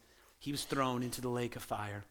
he 0.41 0.51
was 0.51 0.63
thrown 0.63 1.03
into 1.03 1.21
the 1.21 1.29
lake 1.29 1.55
of 1.55 1.61
fire. 1.61 2.03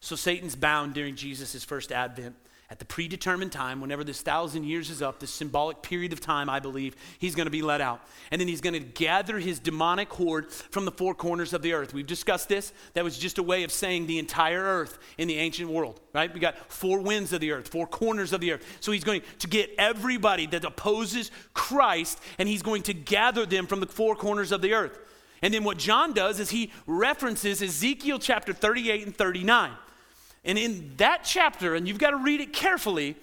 So 0.00 0.16
Satan's 0.16 0.54
bound 0.54 0.92
during 0.92 1.16
Jesus' 1.16 1.64
first 1.64 1.90
advent. 1.90 2.36
At 2.70 2.78
the 2.78 2.84
predetermined 2.84 3.52
time, 3.52 3.80
whenever 3.80 4.04
this 4.04 4.20
thousand 4.20 4.64
years 4.64 4.90
is 4.90 5.00
up, 5.00 5.18
this 5.18 5.30
symbolic 5.30 5.80
period 5.80 6.12
of 6.12 6.20
time, 6.20 6.50
I 6.50 6.60
believe, 6.60 6.94
he's 7.18 7.34
going 7.34 7.46
to 7.46 7.50
be 7.50 7.62
let 7.62 7.80
out. 7.80 8.02
And 8.30 8.38
then 8.38 8.48
he's 8.48 8.60
going 8.60 8.74
to 8.74 8.80
gather 8.80 9.38
his 9.38 9.58
demonic 9.60 10.12
horde 10.12 10.50
from 10.52 10.84
the 10.84 10.90
four 10.90 11.14
corners 11.14 11.54
of 11.54 11.62
the 11.62 11.72
earth. 11.72 11.94
We've 11.94 12.06
discussed 12.06 12.50
this. 12.50 12.74
That 12.92 13.04
was 13.04 13.16
just 13.16 13.38
a 13.38 13.42
way 13.42 13.64
of 13.64 13.72
saying 13.72 14.08
the 14.08 14.18
entire 14.18 14.62
earth 14.62 14.98
in 15.16 15.26
the 15.26 15.36
ancient 15.36 15.70
world, 15.70 16.00
right? 16.12 16.32
We 16.32 16.40
got 16.40 16.58
four 16.70 17.00
winds 17.00 17.32
of 17.32 17.40
the 17.40 17.52
earth, 17.52 17.68
four 17.68 17.86
corners 17.86 18.34
of 18.34 18.42
the 18.42 18.52
earth. 18.52 18.78
So 18.80 18.92
he's 18.92 19.04
going 19.04 19.22
to 19.38 19.48
get 19.48 19.70
everybody 19.78 20.46
that 20.48 20.64
opposes 20.66 21.30
Christ, 21.54 22.20
and 22.38 22.46
he's 22.46 22.62
going 22.62 22.82
to 22.84 22.94
gather 22.94 23.46
them 23.46 23.66
from 23.66 23.80
the 23.80 23.86
four 23.86 24.16
corners 24.16 24.52
of 24.52 24.60
the 24.60 24.74
earth. 24.74 24.98
And 25.44 25.52
then 25.52 25.62
what 25.62 25.76
John 25.76 26.14
does 26.14 26.40
is 26.40 26.48
he 26.48 26.72
references 26.86 27.60
Ezekiel 27.60 28.18
chapter 28.18 28.54
38 28.54 29.04
and 29.04 29.14
39. 29.14 29.72
And 30.42 30.56
in 30.56 30.92
that 30.96 31.20
chapter, 31.22 31.74
and 31.74 31.86
you've 31.86 31.98
got 31.98 32.12
to 32.12 32.16
read 32.16 32.40
it 32.40 32.54
carefully, 32.54 33.14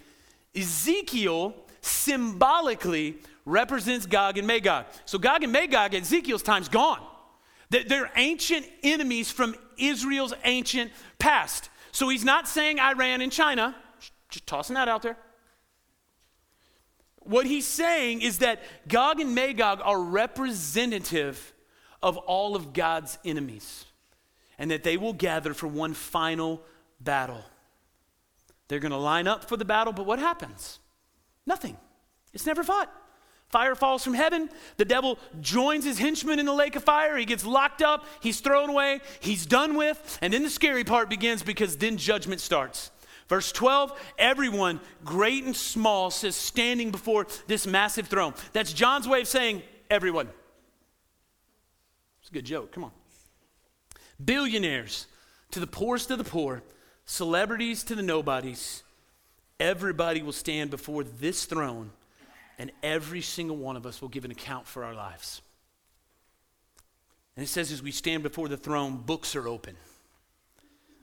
Ezekiel 0.55 1.55
symbolically 1.81 3.17
represents 3.43 4.05
Gog 4.05 4.37
and 4.37 4.45
Magog. 4.45 4.85
So 5.05 5.17
Gog 5.17 5.41
and 5.41 5.51
Magog 5.51 5.95
at 5.95 6.01
Ezekiel's 6.03 6.43
time's 6.43 6.69
gone. 6.69 7.01
They're 7.71 8.11
ancient 8.15 8.67
enemies 8.83 9.31
from 9.31 9.55
Israel's 9.79 10.35
ancient 10.43 10.91
past. 11.17 11.71
So 11.91 12.07
he's 12.07 12.23
not 12.23 12.47
saying 12.47 12.79
Iran 12.79 13.21
and 13.21 13.31
China, 13.31 13.75
just 14.29 14.45
tossing 14.45 14.75
that 14.75 14.87
out 14.87 15.01
there. 15.01 15.17
What 17.17 17.47
he's 17.47 17.65
saying 17.65 18.21
is 18.21 18.37
that 18.39 18.61
Gog 18.87 19.19
and 19.19 19.33
Magog 19.33 19.81
are 19.83 19.99
representative 19.99 21.51
of 22.01 22.17
all 22.17 22.55
of 22.55 22.73
God's 22.73 23.17
enemies 23.23 23.85
and 24.57 24.71
that 24.71 24.83
they 24.83 24.97
will 24.97 25.13
gather 25.13 25.53
for 25.53 25.67
one 25.67 25.93
final 25.93 26.61
battle. 26.99 27.43
They're 28.67 28.79
going 28.79 28.91
to 28.91 28.97
line 28.97 29.27
up 29.27 29.49
for 29.49 29.57
the 29.57 29.65
battle, 29.65 29.91
but 29.91 30.05
what 30.05 30.19
happens? 30.19 30.79
Nothing. 31.45 31.77
It's 32.33 32.45
never 32.45 32.63
fought. 32.63 32.91
Fire 33.49 33.75
falls 33.75 34.03
from 34.03 34.13
heaven. 34.13 34.49
The 34.77 34.85
devil 34.85 35.19
joins 35.41 35.83
his 35.83 35.97
henchmen 35.97 36.39
in 36.39 36.45
the 36.45 36.53
lake 36.53 36.77
of 36.77 36.83
fire. 36.83 37.17
He 37.17 37.25
gets 37.25 37.45
locked 37.45 37.81
up. 37.81 38.05
He's 38.21 38.39
thrown 38.39 38.69
away. 38.69 39.01
He's 39.19 39.45
done 39.45 39.75
with. 39.75 40.17
And 40.21 40.31
then 40.31 40.43
the 40.43 40.49
scary 40.49 40.85
part 40.85 41.09
begins 41.09 41.43
because 41.43 41.75
then 41.75 41.97
judgment 41.97 42.39
starts. 42.39 42.91
Verse 43.27 43.51
12, 43.51 43.97
everyone, 44.17 44.79
great 45.03 45.43
and 45.43 45.55
small, 45.55 46.11
says 46.11 46.35
standing 46.35 46.91
before 46.91 47.27
this 47.47 47.65
massive 47.67 48.07
throne. 48.07 48.33
That's 48.53 48.73
John's 48.73 49.07
way 49.07 49.21
of 49.21 49.27
saying 49.27 49.63
everyone. 49.89 50.29
A 52.31 52.33
good 52.33 52.45
joke. 52.45 52.71
Come 52.71 52.85
on. 52.85 52.91
Billionaires 54.23 55.07
to 55.51 55.59
the 55.59 55.67
poorest 55.67 56.11
of 56.11 56.17
the 56.17 56.23
poor 56.23 56.63
celebrities 57.05 57.83
to 57.83 57.95
the 57.95 58.01
nobodies, 58.01 58.83
everybody 59.59 60.21
will 60.21 60.31
stand 60.31 60.69
before 60.69 61.03
this 61.03 61.45
throne, 61.45 61.91
and 62.57 62.71
every 62.83 63.21
single 63.21 63.57
one 63.57 63.75
of 63.75 63.85
us 63.85 64.01
will 64.01 64.09
give 64.09 64.23
an 64.23 64.31
account 64.31 64.65
for 64.65 64.83
our 64.83 64.93
lives. 64.93 65.41
And 67.35 67.43
it 67.43 67.49
says, 67.49 67.71
as 67.71 67.81
we 67.81 67.91
stand 67.91 68.23
before 68.23 68.47
the 68.47 68.57
throne, 68.57 68.97
books 68.97 69.35
are 69.35 69.47
open. 69.47 69.75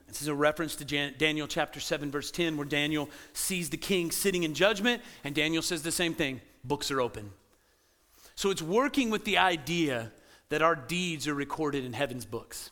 This 0.07 0.23
is 0.23 0.29
a 0.29 0.35
reference 0.35 0.77
to 0.77 0.85
Jan- 0.85 1.14
Daniel 1.19 1.47
chapter 1.47 1.81
7, 1.81 2.11
verse 2.11 2.31
10, 2.31 2.57
where 2.57 2.67
Daniel 2.67 3.11
sees 3.35 3.69
the 3.69 3.77
king 3.77 4.11
sitting 4.11 4.45
in 4.45 4.55
judgment, 4.55 5.03
and 5.25 5.35
Daniel 5.35 5.62
says 5.62 5.83
the 5.83 5.93
same 5.93 6.14
thing 6.14 6.41
books 6.64 6.91
are 6.91 7.01
open. 7.01 7.31
So 8.35 8.51
it's 8.51 8.62
working 8.62 9.11
with 9.11 9.25
the 9.25 9.38
idea 9.38 10.12
that 10.48 10.62
our 10.62 10.74
deeds 10.74 11.28
are 11.28 11.34
recorded 11.34 11.84
in 11.84 11.92
heaven's 11.92 12.24
books. 12.24 12.70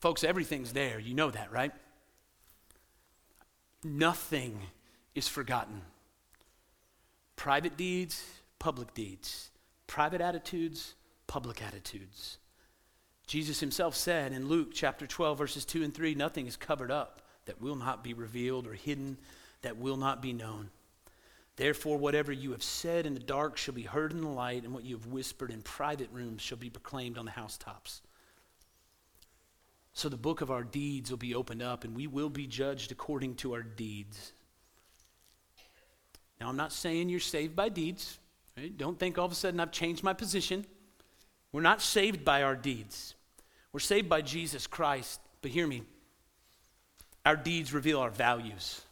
Folks, 0.00 0.24
everything's 0.24 0.72
there. 0.72 0.98
You 0.98 1.14
know 1.14 1.30
that, 1.30 1.50
right? 1.50 1.72
Nothing 3.82 4.58
is 5.14 5.28
forgotten. 5.28 5.82
Private 7.36 7.76
deeds, 7.76 8.24
public 8.58 8.94
deeds. 8.94 9.50
Private 9.86 10.20
attitudes, 10.20 10.94
public 11.26 11.62
attitudes. 11.62 12.38
Jesus 13.26 13.60
himself 13.60 13.94
said 13.94 14.32
in 14.32 14.48
Luke 14.48 14.70
chapter 14.72 15.06
12, 15.06 15.38
verses 15.38 15.64
2 15.64 15.82
and 15.82 15.94
3 15.94 16.14
nothing 16.14 16.46
is 16.46 16.56
covered 16.56 16.90
up 16.90 17.22
that 17.46 17.60
will 17.60 17.76
not 17.76 18.04
be 18.04 18.12
revealed 18.12 18.66
or 18.66 18.74
hidden 18.74 19.18
that 19.62 19.78
will 19.78 19.96
not 19.96 20.20
be 20.20 20.32
known. 20.32 20.70
Therefore, 21.56 21.98
whatever 21.98 22.32
you 22.32 22.50
have 22.50 22.62
said 22.62 23.06
in 23.06 23.14
the 23.14 23.20
dark 23.20 23.56
shall 23.56 23.74
be 23.74 23.82
heard 23.82 24.12
in 24.12 24.20
the 24.20 24.28
light, 24.28 24.64
and 24.64 24.74
what 24.74 24.84
you 24.84 24.96
have 24.96 25.06
whispered 25.06 25.50
in 25.50 25.62
private 25.62 26.10
rooms 26.10 26.42
shall 26.42 26.58
be 26.58 26.70
proclaimed 26.70 27.16
on 27.16 27.24
the 27.24 27.30
housetops. 27.30 28.02
So 29.92 30.08
the 30.08 30.16
book 30.16 30.40
of 30.40 30.50
our 30.50 30.64
deeds 30.64 31.10
will 31.10 31.18
be 31.18 31.36
opened 31.36 31.62
up 31.62 31.84
and 31.84 31.94
we 31.94 32.08
will 32.08 32.28
be 32.28 32.48
judged 32.48 32.90
according 32.90 33.36
to 33.36 33.54
our 33.54 33.62
deeds. 33.62 34.32
Now, 36.40 36.48
I'm 36.48 36.56
not 36.56 36.72
saying 36.72 37.08
you're 37.08 37.20
saved 37.20 37.54
by 37.54 37.68
deeds. 37.68 38.18
Right? 38.56 38.76
Don't 38.76 38.98
think 38.98 39.18
all 39.18 39.24
of 39.24 39.32
a 39.32 39.36
sudden 39.36 39.60
I've 39.60 39.70
changed 39.70 40.02
my 40.02 40.12
position. 40.12 40.66
We're 41.52 41.60
not 41.60 41.80
saved 41.80 42.24
by 42.24 42.42
our 42.42 42.56
deeds, 42.56 43.14
we're 43.72 43.80
saved 43.80 44.08
by 44.08 44.22
Jesus 44.22 44.66
Christ. 44.66 45.20
But 45.40 45.52
hear 45.52 45.66
me 45.66 45.82
our 47.24 47.36
deeds 47.36 47.72
reveal 47.72 48.00
our 48.00 48.10
values. 48.10 48.83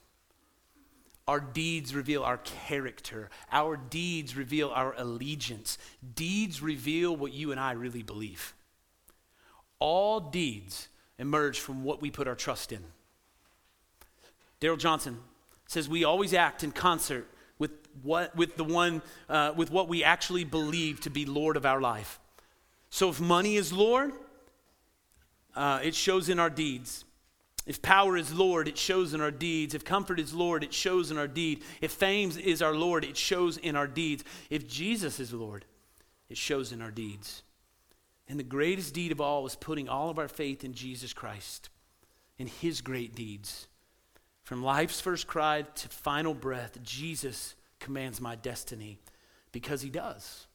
Our 1.29 1.41
deeds 1.41 1.95
reveal 1.95 2.25
our 2.25 2.39
character. 2.39 3.31
Our 3.53 3.77
deeds 3.77 4.37
reveal 4.37 4.71
our 4.71 4.95
allegiance. 4.97 5.79
Deeds 6.15 6.61
reveal 6.61 7.15
what 7.17 7.33
you 7.33 7.53
and 7.53 7.61
I 7.61 7.73
really 7.73 8.03
believe. 8.03 8.55
All 9.79 10.19
deeds 10.21 10.89
emerge 11.19 11.61
from 11.61 11.85
what 11.85 12.03
we 12.03 12.11
put 12.11 12.27
our 12.27 12.35
trust 12.35 12.73
in. 12.73 12.85
Darrell 14.59 14.77
Johnson 14.77 15.19
says 15.67 15.89
we 15.89 16.05
always 16.05 16.35
act 16.35 16.65
in 16.65 16.73
concert 16.73 17.29
with 17.59 17.71
what 18.03 18.35
with 18.37 18.57
the 18.57 18.65
one 18.65 19.03
uh, 19.29 19.53
with 19.57 19.71
what 19.71 19.89
we 19.89 20.03
actually 20.03 20.45
believe 20.45 21.01
to 21.01 21.11
be 21.11 21.25
Lord 21.25 21.57
of 21.57 21.65
our 21.65 21.81
life. 21.81 22.19
So 22.91 23.09
if 23.09 23.21
money 23.21 23.57
is 23.57 23.73
Lord, 23.73 24.13
uh, 25.55 25.81
it 25.83 25.95
shows 25.95 26.29
in 26.29 26.39
our 26.39 26.51
deeds. 26.51 27.05
If 27.65 27.81
power 27.81 28.17
is 28.17 28.35
Lord, 28.35 28.67
it 28.67 28.77
shows 28.77 29.15
in 29.15 29.21
our 29.21 29.31
deeds. 29.31 29.75
If 29.75 29.85
comfort 29.85 30.19
is 30.19 30.35
Lord, 30.35 30.65
it 30.65 30.75
shows 30.75 31.11
in 31.11 31.19
our 31.19 31.29
deed. 31.29 31.63
If 31.81 31.93
fame 31.93 32.33
is 32.43 32.61
our 32.61 32.75
Lord, 32.75 33.05
it 33.05 33.17
shows 33.17 33.57
in 33.57 33.77
our 33.77 33.87
deeds. 33.87 34.25
If 34.51 34.69
Jesus 34.69 35.21
is 35.21 35.33
Lord, 35.33 35.65
it 36.29 36.37
shows 36.37 36.73
in 36.73 36.83
our 36.83 36.91
deeds. 36.91 37.43
And 38.29 38.39
the 38.39 38.45
greatest 38.45 38.95
deed 38.95 39.13
of 39.13 39.21
all 39.21 39.47
is 39.47 39.55
putting 39.55 39.89
all 39.89 40.11
of 40.11 40.19
our 40.19 40.29
faith 40.29 40.65
in 40.65 40.75
Jesus 40.75 41.13
Christ, 41.13 41.69
in 42.37 42.49
his 42.49 42.81
great 42.81 43.15
deeds. 43.15 43.69
From 44.43 44.65
life's 44.65 45.01
first 45.01 45.29
cry 45.29 45.63
to 45.63 45.89
final 45.89 46.35
breath, 46.35 46.83
Jesus 46.83 47.55
commands 47.79 48.21
my 48.21 48.35
destiny 48.35 48.99
because 49.53 49.83
he 49.83 49.91
does. 49.91 50.47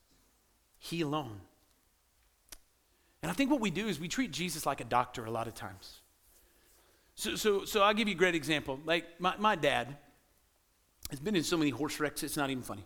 He 0.78 1.02
alone. 1.02 1.40
And 3.22 3.32
I 3.32 3.34
think 3.34 3.50
what 3.50 3.62
we 3.62 3.72
do 3.72 3.88
is 3.88 4.00
we 4.00 4.08
treat 4.08 4.32
Jesus 4.32 4.66
like 4.66 4.82
a 4.82 4.86
doctor 4.86 5.26
a 5.26 5.32
lot 5.32 5.48
of 5.48 5.54
times. 5.54 6.02
So, 7.18 7.36
so, 7.36 7.66
so 7.66 7.82
I'll 7.82 7.94
give 7.94 8.08
you 8.08 8.14
a 8.14 8.18
great 8.18 8.36
example. 8.36 8.80
Like 8.86 9.20
my, 9.20 9.36
my 9.38 9.56
dad 9.56 9.98
has 11.10 11.20
been 11.20 11.36
in 11.36 11.44
so 11.44 11.58
many 11.58 11.72
horse 11.72 12.00
wrecks, 12.00 12.24
it's 12.24 12.38
not 12.38 12.50
even 12.50 12.64
funny. 12.64 12.86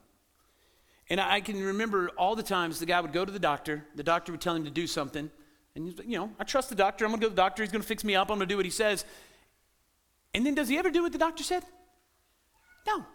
And 1.09 1.19
I 1.19 1.41
can 1.41 1.61
remember 1.61 2.09
all 2.17 2.35
the 2.35 2.43
times 2.43 2.79
the 2.79 2.85
guy 2.85 3.01
would 3.01 3.11
go 3.11 3.25
to 3.25 3.31
the 3.31 3.39
doctor, 3.39 3.85
the 3.95 4.03
doctor 4.03 4.31
would 4.31 4.39
tell 4.39 4.55
him 4.55 4.63
to 4.63 4.71
do 4.71 4.87
something. 4.87 5.29
And, 5.75 5.85
he's, 5.85 5.99
you 6.05 6.17
know, 6.17 6.31
I 6.39 6.45
trust 6.45 6.69
the 6.69 6.75
doctor. 6.75 7.05
I'm 7.05 7.11
to 7.11 7.17
go 7.17 7.27
to 7.27 7.29
the 7.29 7.35
doctor. 7.35 7.63
He's 7.63 7.71
to 7.71 7.81
fix 7.81 8.03
me 8.03 8.15
up. 8.15 8.29
I'm 8.29 8.39
to 8.39 8.45
do 8.45 8.57
what 8.57 8.65
he 8.65 8.71
says. 8.71 9.05
And 10.33 10.45
then 10.45 10.55
does 10.55 10.67
he 10.67 10.77
ever 10.77 10.89
do 10.89 11.03
what 11.03 11.11
the 11.11 11.17
doctor 11.17 11.43
said? 11.43 11.63
No. 12.87 13.05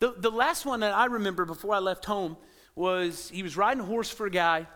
The, 0.00 0.14
the 0.16 0.30
last 0.30 0.64
one 0.64 0.80
that 0.80 0.94
I 0.94 1.06
remember 1.06 1.44
before 1.44 1.74
I 1.74 1.78
left 1.78 2.04
home 2.04 2.36
was 2.74 3.30
he 3.30 3.42
was 3.42 3.56
riding 3.56 3.82
a 3.82 3.86
horse 3.86 4.10
for 4.10 4.26
a 4.26 4.30
guy. 4.30 4.66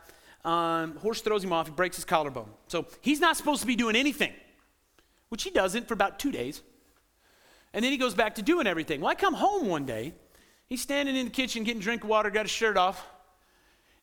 Um, 0.44 0.96
horse 0.96 1.20
throws 1.20 1.44
him 1.44 1.52
off. 1.52 1.66
He 1.66 1.72
breaks 1.72 1.96
his 1.96 2.04
collarbone. 2.04 2.50
So 2.66 2.86
he's 3.00 3.20
not 3.20 3.36
supposed 3.36 3.60
to 3.60 3.66
be 3.66 3.76
doing 3.76 3.94
anything, 3.94 4.32
which 5.32 5.44
he 5.44 5.50
doesn't 5.50 5.88
for 5.88 5.94
about 5.94 6.18
two 6.18 6.30
days. 6.30 6.60
And 7.72 7.82
then 7.82 7.90
he 7.90 7.96
goes 7.96 8.14
back 8.14 8.34
to 8.34 8.42
doing 8.42 8.66
everything. 8.66 9.00
Well, 9.00 9.10
I 9.10 9.14
come 9.14 9.32
home 9.32 9.66
one 9.66 9.86
day 9.86 10.12
He's 10.72 10.80
standing 10.80 11.16
in 11.16 11.26
the 11.26 11.30
kitchen 11.30 11.64
getting 11.64 11.82
drink 11.82 12.02
of 12.02 12.08
water, 12.08 12.30
got 12.30 12.46
his 12.46 12.50
shirt 12.50 12.78
off. 12.78 13.06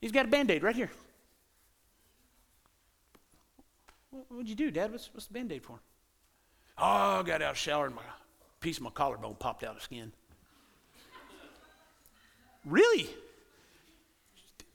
He's 0.02 0.12
got 0.12 0.26
a 0.26 0.28
band 0.28 0.52
aid 0.52 0.62
right 0.62 0.76
here. 0.76 0.92
What'd 4.28 4.48
you 4.48 4.54
do, 4.54 4.70
Dad? 4.70 4.92
What's, 4.92 5.10
what's 5.12 5.26
the 5.26 5.34
band 5.34 5.52
aid 5.52 5.64
for? 5.64 5.80
Oh, 6.78 7.22
I 7.22 7.24
got 7.24 7.42
out 7.42 7.54
of 7.54 7.58
shower 7.58 7.88
and 7.88 7.96
my 7.96 8.04
piece 8.60 8.78
of 8.78 8.84
my 8.84 8.92
collarbone 8.92 9.34
popped 9.40 9.64
out 9.64 9.78
of 9.78 9.82
skin. 9.82 10.12
really? 12.68 13.10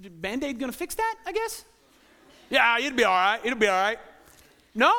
Band 0.01 0.43
aid 0.43 0.59
gonna 0.59 0.73
fix 0.73 0.97
that, 0.97 1.15
I 1.25 1.31
guess? 1.31 1.65
Yeah, 2.51 2.77
it'll 2.81 2.97
be 2.97 3.05
all 3.05 3.15
right. 3.15 3.39
It'll 3.45 3.57
be 3.57 3.69
all 3.69 3.81
right. 3.81 4.01
No, 4.75 4.93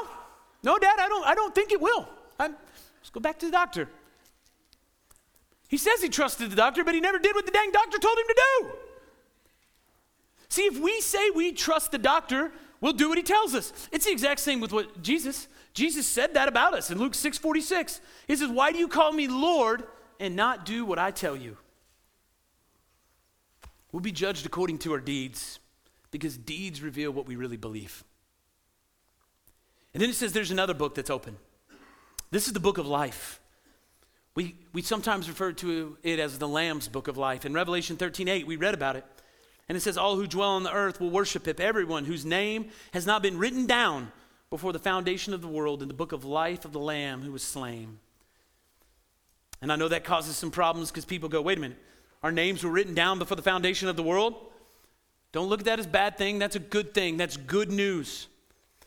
no, 0.66 0.78
Dad, 0.80 0.98
I 1.00 1.08
don't, 1.08 1.26
I 1.26 1.36
don't 1.36 1.54
think 1.54 1.72
it 1.72 1.80
will. 1.80 2.10
I'm, 2.40 2.56
let's 3.00 3.12
go 3.12 3.20
back 3.20 3.40
to 3.40 3.46
the 3.46 3.52
doctor. 3.52 3.88
He 5.68 5.78
says 5.78 6.02
he 6.02 6.10
trusted 6.10 6.50
the 6.50 6.56
doctor, 6.56 6.84
but 6.84 6.96
he 6.96 7.02
never 7.02 7.20
did 7.20 7.36
what 7.36 7.46
the 7.46 7.52
dang 7.52 7.72
doctor 7.72 7.98
told 7.98 8.18
him 8.18 8.26
to 8.28 8.36
do. 8.36 8.72
See, 10.50 10.64
if 10.64 10.80
we 10.80 11.02
say 11.02 11.30
we 11.30 11.52
trust 11.52 11.92
the 11.92 11.98
doctor, 11.98 12.52
we'll 12.82 12.94
do 12.94 13.10
what 13.10 13.18
he 13.18 13.24
tells 13.24 13.54
us. 13.56 13.74
It's 13.92 14.06
the 14.06 14.12
exact 14.12 14.40
same 14.40 14.60
with 14.60 14.72
what 14.72 15.02
Jesus. 15.02 15.48
Jesus 15.74 16.08
said 16.08 16.34
that 16.34 16.48
about 16.48 16.74
us 16.74 16.90
in 16.90 16.98
Luke 16.98 17.14
6:46. 17.14 18.00
He 18.28 18.36
says, 18.36 18.50
"Why 18.50 18.72
do 18.72 18.78
you 18.78 18.88
call 18.88 19.12
me 19.12 19.28
Lord 19.28 19.88
and 20.20 20.36
not 20.36 20.66
do 20.66 20.86
what 20.86 21.00
I 21.00 21.12
tell 21.12 21.36
you?" 21.36 21.58
We'll 23.92 24.02
be 24.02 24.12
judged 24.12 24.46
according 24.46 24.80
to 24.80 24.94
our 24.94 25.00
deeds 25.00 25.60
because 26.12 26.38
deeds 26.38 26.82
reveal 26.82 27.12
what 27.12 27.26
we 27.26 27.36
really 27.36 27.58
believe. 27.58 28.04
And 29.96 30.02
then 30.02 30.10
it 30.10 30.16
says 30.16 30.34
there's 30.34 30.52
another 30.52 30.74
book 30.74 30.94
that's 30.94 31.10
open. 31.10 31.38
This 32.30 32.48
is 32.48 32.54
the 32.54 32.60
book 32.60 32.78
of 32.78 32.86
life. 32.86 33.40
We, 34.36 34.58
we 34.74 34.82
sometimes 34.82 35.30
refer 35.30 35.54
to 35.54 35.98
it 36.04 36.20
as 36.20 36.38
the 36.38 36.50
Lamb's 36.50 36.90
book 36.90 37.08
of 37.08 37.18
life. 37.18 37.46
In 37.46 37.54
Revelation 37.54 37.96
13 37.96 38.28
8, 38.28 38.46
we 38.46 38.58
read 38.58 38.74
about 38.74 38.98
it. 38.98 39.06
And 39.70 39.78
it 39.78 39.80
says, 39.80 39.98
All 39.98 40.18
who 40.18 40.28
dwell 40.28 40.50
on 40.50 40.64
the 40.64 40.74
earth 40.74 41.00
will 41.00 41.12
worship 41.12 41.48
him, 41.48 41.56
everyone 41.60 42.04
whose 42.04 42.26
name 42.26 42.72
has 42.92 43.06
not 43.06 43.22
been 43.22 43.38
written 43.38 43.68
down 43.68 44.12
before 44.50 44.74
the 44.74 44.80
foundation 44.80 45.34
of 45.34 45.42
the 45.42 45.48
world 45.48 45.82
in 45.82 45.88
the 45.88 45.94
book 45.94 46.12
of 46.12 46.26
life 46.26 46.66
of 46.66 46.74
the 46.74 46.80
Lamb 46.80 47.22
who 47.22 47.32
was 47.32 47.42
slain. 47.42 48.00
And 49.62 49.72
I 49.72 49.78
know 49.78 49.88
that 49.88 50.04
causes 50.04 50.36
some 50.36 50.52
problems 50.52 50.92
because 50.92 51.06
people 51.06 51.30
go, 51.30 51.42
wait 51.42 51.58
a 51.58 51.62
minute, 51.62 51.82
our 52.22 52.34
names 52.34 52.66
were 52.66 52.70
written 52.70 52.96
down 52.96 53.18
before 53.18 53.38
the 53.38 53.42
foundation 53.42 53.88
of 53.88 53.96
the 53.96 54.04
world? 54.04 54.36
Don't 55.32 55.48
look 55.48 55.62
at 55.62 55.66
that 55.68 55.80
as 55.80 55.86
a 55.86 55.90
bad 55.90 56.18
thing. 56.18 56.38
That's 56.38 56.58
a 56.58 56.60
good 56.60 56.94
thing. 56.94 57.16
That's 57.16 57.38
good 57.38 57.72
news. 57.72 58.28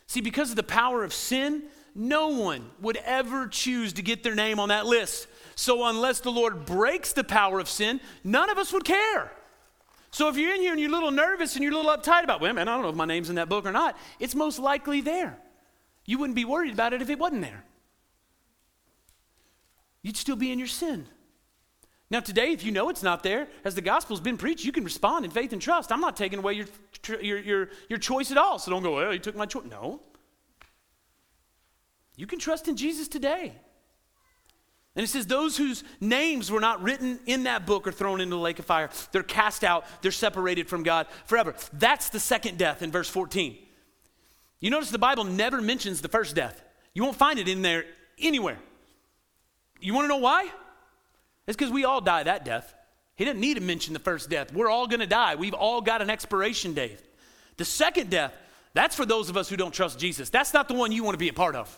See, 0.08 0.22
because 0.22 0.50
of 0.50 0.56
the 0.56 0.62
power 0.62 1.04
of 1.04 1.12
sin, 1.12 1.64
no 1.94 2.28
one 2.28 2.70
would 2.80 2.96
ever 3.04 3.46
choose 3.46 3.92
to 3.94 4.02
get 4.02 4.22
their 4.22 4.34
name 4.34 4.58
on 4.58 4.70
that 4.70 4.86
list. 4.86 5.28
So, 5.54 5.84
unless 5.84 6.20
the 6.20 6.32
Lord 6.32 6.64
breaks 6.64 7.12
the 7.12 7.24
power 7.24 7.60
of 7.60 7.68
sin, 7.68 8.00
none 8.24 8.48
of 8.48 8.56
us 8.56 8.72
would 8.72 8.84
care. 8.84 9.30
So, 10.10 10.28
if 10.28 10.36
you're 10.36 10.54
in 10.54 10.62
here 10.62 10.72
and 10.72 10.80
you're 10.80 10.88
a 10.88 10.92
little 10.92 11.10
nervous 11.10 11.54
and 11.54 11.62
you're 11.62 11.74
a 11.74 11.76
little 11.76 11.94
uptight 11.94 12.24
about, 12.24 12.40
well, 12.40 12.54
man, 12.54 12.68
I 12.68 12.74
don't 12.74 12.82
know 12.82 12.88
if 12.88 12.94
my 12.94 13.04
name's 13.04 13.28
in 13.28 13.36
that 13.36 13.50
book 13.50 13.66
or 13.66 13.72
not, 13.72 13.98
it's 14.18 14.34
most 14.34 14.58
likely 14.58 15.02
there. 15.02 15.38
You 16.06 16.18
wouldn't 16.18 16.36
be 16.36 16.46
worried 16.46 16.72
about 16.72 16.94
it 16.94 17.02
if 17.02 17.10
it 17.10 17.18
wasn't 17.18 17.42
there. 17.42 17.64
You'd 20.02 20.16
still 20.16 20.36
be 20.36 20.50
in 20.50 20.58
your 20.58 20.68
sin. 20.68 21.06
Now, 22.10 22.20
today, 22.20 22.52
if 22.52 22.64
you 22.64 22.72
know 22.72 22.88
it's 22.88 23.02
not 23.02 23.22
there, 23.22 23.48
as 23.64 23.74
the 23.74 23.82
gospel's 23.82 24.20
been 24.20 24.38
preached, 24.38 24.64
you 24.64 24.72
can 24.72 24.84
respond 24.84 25.26
in 25.26 25.30
faith 25.30 25.52
and 25.52 25.60
trust. 25.60 25.92
I'm 25.92 26.00
not 26.00 26.16
taking 26.16 26.38
away 26.38 26.54
your, 26.54 26.66
your, 27.20 27.38
your, 27.38 27.68
your 27.88 27.98
choice 27.98 28.30
at 28.30 28.38
all. 28.38 28.58
So 28.58 28.70
don't 28.70 28.82
go, 28.82 28.96
well, 28.96 29.12
you 29.12 29.18
took 29.18 29.36
my 29.36 29.44
choice. 29.44 29.66
No. 29.70 30.00
You 32.16 32.26
can 32.26 32.38
trust 32.38 32.66
in 32.66 32.76
Jesus 32.76 33.08
today. 33.08 33.54
And 34.96 35.04
it 35.04 35.08
says, 35.08 35.26
those 35.26 35.56
whose 35.56 35.84
names 36.00 36.50
were 36.50 36.60
not 36.60 36.82
written 36.82 37.20
in 37.26 37.44
that 37.44 37.66
book 37.66 37.86
are 37.86 37.92
thrown 37.92 38.20
into 38.20 38.34
the 38.34 38.42
lake 38.42 38.58
of 38.58 38.64
fire. 38.64 38.90
They're 39.12 39.22
cast 39.22 39.62
out, 39.62 39.84
they're 40.02 40.10
separated 40.10 40.66
from 40.66 40.82
God 40.82 41.06
forever. 41.26 41.54
That's 41.74 42.08
the 42.08 42.18
second 42.18 42.58
death 42.58 42.82
in 42.82 42.90
verse 42.90 43.08
14. 43.08 43.56
You 44.58 44.70
notice 44.70 44.90
the 44.90 44.98
Bible 44.98 45.22
never 45.22 45.62
mentions 45.62 46.00
the 46.00 46.08
first 46.08 46.34
death, 46.34 46.62
you 46.94 47.04
won't 47.04 47.16
find 47.16 47.38
it 47.38 47.46
in 47.46 47.62
there 47.62 47.84
anywhere. 48.18 48.58
You 49.80 49.94
want 49.94 50.06
to 50.06 50.08
know 50.08 50.16
why? 50.16 50.50
It's 51.48 51.56
because 51.56 51.72
we 51.72 51.86
all 51.86 52.02
die 52.02 52.22
that 52.22 52.44
death. 52.44 52.74
He 53.16 53.24
didn't 53.24 53.40
need 53.40 53.54
to 53.54 53.62
mention 53.62 53.94
the 53.94 53.98
first 53.98 54.28
death. 54.28 54.52
We're 54.52 54.68
all 54.68 54.86
going 54.86 55.00
to 55.00 55.06
die. 55.06 55.34
We've 55.34 55.54
all 55.54 55.80
got 55.80 56.02
an 56.02 56.10
expiration 56.10 56.74
date. 56.74 57.00
The 57.56 57.64
second 57.64 58.10
death, 58.10 58.34
that's 58.74 58.94
for 58.94 59.06
those 59.06 59.30
of 59.30 59.36
us 59.36 59.48
who 59.48 59.56
don't 59.56 59.72
trust 59.72 59.98
Jesus. 59.98 60.28
That's 60.28 60.52
not 60.52 60.68
the 60.68 60.74
one 60.74 60.92
you 60.92 61.02
want 61.02 61.14
to 61.14 61.18
be 61.18 61.30
a 61.30 61.32
part 61.32 61.56
of. 61.56 61.76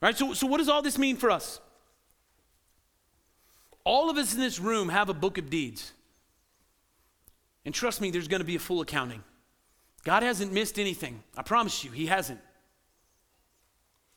Right? 0.00 0.16
So, 0.16 0.32
so 0.32 0.46
what 0.46 0.56
does 0.56 0.70
all 0.70 0.80
this 0.80 0.96
mean 0.96 1.16
for 1.16 1.30
us? 1.30 1.60
All 3.84 4.08
of 4.08 4.16
us 4.16 4.34
in 4.34 4.40
this 4.40 4.58
room 4.58 4.88
have 4.88 5.10
a 5.10 5.14
book 5.14 5.36
of 5.36 5.50
deeds. 5.50 5.92
And 7.66 7.74
trust 7.74 8.00
me, 8.00 8.10
there's 8.10 8.26
going 8.26 8.40
to 8.40 8.46
be 8.46 8.56
a 8.56 8.60
full 8.60 8.80
accounting. 8.80 9.22
God 10.02 10.22
hasn't 10.22 10.50
missed 10.50 10.78
anything. 10.78 11.22
I 11.36 11.42
promise 11.42 11.84
you, 11.84 11.90
He 11.90 12.06
hasn't. 12.06 12.40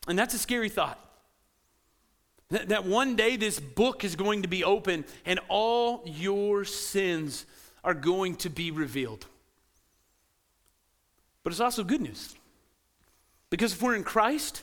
And 0.08 0.18
that's 0.18 0.32
a 0.32 0.38
scary 0.38 0.70
thought. 0.70 0.98
That, 2.50 2.68
that 2.70 2.84
one 2.84 3.16
day 3.16 3.36
this 3.36 3.60
book 3.60 4.04
is 4.04 4.16
going 4.16 4.42
to 4.42 4.48
be 4.48 4.64
open 4.64 5.04
and 5.24 5.38
all 5.48 6.02
your 6.04 6.64
sins 6.64 7.46
are 7.84 7.94
going 7.94 8.36
to 8.36 8.50
be 8.50 8.70
revealed. 8.70 9.26
But 11.42 11.52
it's 11.52 11.60
also 11.60 11.84
good 11.84 12.00
news. 12.00 12.34
Because 13.50 13.72
if 13.72 13.82
we're 13.82 13.94
in 13.94 14.04
Christ, 14.04 14.62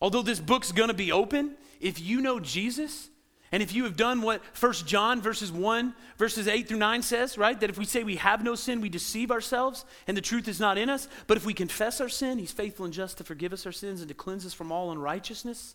although 0.00 0.22
this 0.22 0.40
book's 0.40 0.72
going 0.72 0.88
to 0.88 0.94
be 0.94 1.12
open, 1.12 1.54
if 1.80 2.00
you 2.00 2.20
know 2.20 2.40
Jesus, 2.40 3.08
and 3.52 3.62
if 3.62 3.72
you 3.72 3.84
have 3.84 3.96
done 3.96 4.22
what 4.22 4.42
1 4.58 4.72
John 4.86 5.20
verses 5.20 5.50
1 5.50 5.94
verses 6.18 6.46
8 6.46 6.68
through 6.68 6.78
9 6.78 7.02
says, 7.02 7.38
right? 7.38 7.58
That 7.58 7.70
if 7.70 7.78
we 7.78 7.84
say 7.84 8.04
we 8.04 8.16
have 8.16 8.44
no 8.44 8.54
sin, 8.54 8.80
we 8.80 8.88
deceive 8.88 9.30
ourselves 9.30 9.84
and 10.06 10.16
the 10.16 10.20
truth 10.20 10.46
is 10.48 10.60
not 10.60 10.78
in 10.78 10.90
us. 10.90 11.08
But 11.26 11.36
if 11.36 11.46
we 11.46 11.54
confess 11.54 12.00
our 12.00 12.08
sin, 12.08 12.38
he's 12.38 12.52
faithful 12.52 12.84
and 12.84 12.94
just 12.94 13.18
to 13.18 13.24
forgive 13.24 13.52
us 13.52 13.66
our 13.66 13.72
sins 13.72 14.00
and 14.00 14.08
to 14.08 14.14
cleanse 14.14 14.44
us 14.44 14.54
from 14.54 14.70
all 14.70 14.92
unrighteousness 14.92 15.74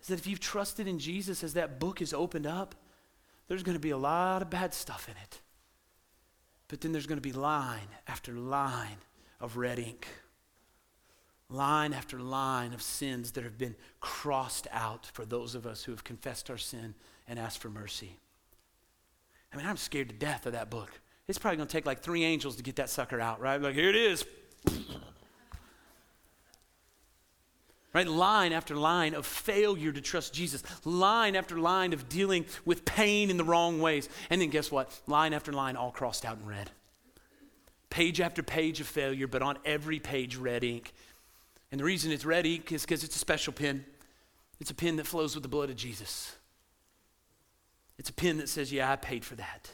is 0.00 0.08
that 0.08 0.18
if 0.18 0.26
you've 0.26 0.40
trusted 0.40 0.86
in 0.86 0.98
Jesus 0.98 1.42
as 1.42 1.54
that 1.54 1.78
book 1.78 2.00
is 2.00 2.12
opened 2.12 2.46
up, 2.46 2.74
there's 3.48 3.62
going 3.62 3.76
to 3.76 3.80
be 3.80 3.90
a 3.90 3.96
lot 3.96 4.42
of 4.42 4.50
bad 4.50 4.74
stuff 4.74 5.08
in 5.08 5.14
it. 5.22 5.40
But 6.68 6.80
then 6.80 6.92
there's 6.92 7.06
going 7.06 7.18
to 7.18 7.22
be 7.22 7.32
line 7.32 7.88
after 8.08 8.32
line 8.32 8.98
of 9.40 9.56
red 9.56 9.78
ink, 9.78 10.08
line 11.48 11.92
after 11.92 12.18
line 12.18 12.72
of 12.72 12.82
sins 12.82 13.32
that 13.32 13.44
have 13.44 13.56
been 13.56 13.76
crossed 14.00 14.66
out 14.72 15.06
for 15.12 15.24
those 15.24 15.54
of 15.54 15.66
us 15.66 15.84
who 15.84 15.92
have 15.92 16.02
confessed 16.02 16.50
our 16.50 16.58
sin 16.58 16.94
and 17.28 17.38
asked 17.38 17.58
for 17.58 17.70
mercy. 17.70 18.18
I 19.52 19.56
mean, 19.56 19.66
I'm 19.66 19.76
scared 19.76 20.08
to 20.08 20.14
death 20.14 20.46
of 20.46 20.52
that 20.54 20.70
book. 20.70 20.90
It's 21.28 21.38
probably 21.38 21.56
going 21.56 21.68
to 21.68 21.72
take 21.72 21.86
like 21.86 22.00
three 22.00 22.24
angels 22.24 22.56
to 22.56 22.62
get 22.62 22.76
that 22.76 22.90
sucker 22.90 23.20
out, 23.20 23.40
right? 23.40 23.60
Like, 23.60 23.74
here 23.74 23.88
it 23.88 23.96
is. 23.96 24.24
Right? 27.96 28.06
Line 28.06 28.52
after 28.52 28.76
line 28.76 29.14
of 29.14 29.24
failure 29.24 29.90
to 29.90 30.02
trust 30.02 30.34
Jesus, 30.34 30.62
line 30.84 31.34
after 31.34 31.58
line 31.58 31.94
of 31.94 32.10
dealing 32.10 32.44
with 32.66 32.84
pain 32.84 33.30
in 33.30 33.38
the 33.38 33.44
wrong 33.44 33.80
ways. 33.80 34.10
And 34.28 34.38
then 34.38 34.50
guess 34.50 34.70
what? 34.70 34.90
Line 35.06 35.32
after 35.32 35.50
line, 35.50 35.76
all 35.76 35.92
crossed 35.92 36.26
out 36.26 36.36
in 36.38 36.44
red. 36.44 36.70
Page 37.88 38.20
after 38.20 38.42
page 38.42 38.82
of 38.82 38.86
failure, 38.86 39.26
but 39.26 39.40
on 39.40 39.56
every 39.64 39.98
page, 39.98 40.36
red 40.36 40.62
ink. 40.62 40.92
And 41.72 41.80
the 41.80 41.84
reason 41.84 42.12
it's 42.12 42.26
red 42.26 42.44
ink 42.44 42.70
is 42.70 42.82
because 42.82 43.02
it's 43.02 43.16
a 43.16 43.18
special 43.18 43.54
pen. 43.54 43.86
It's 44.60 44.70
a 44.70 44.74
pen 44.74 44.96
that 44.96 45.06
flows 45.06 45.34
with 45.34 45.42
the 45.42 45.48
blood 45.48 45.70
of 45.70 45.76
Jesus. 45.76 46.36
It's 47.98 48.10
a 48.10 48.12
pen 48.12 48.36
that 48.36 48.50
says, 48.50 48.70
Yeah, 48.70 48.92
I 48.92 48.96
paid 48.96 49.24
for 49.24 49.36
that. 49.36 49.70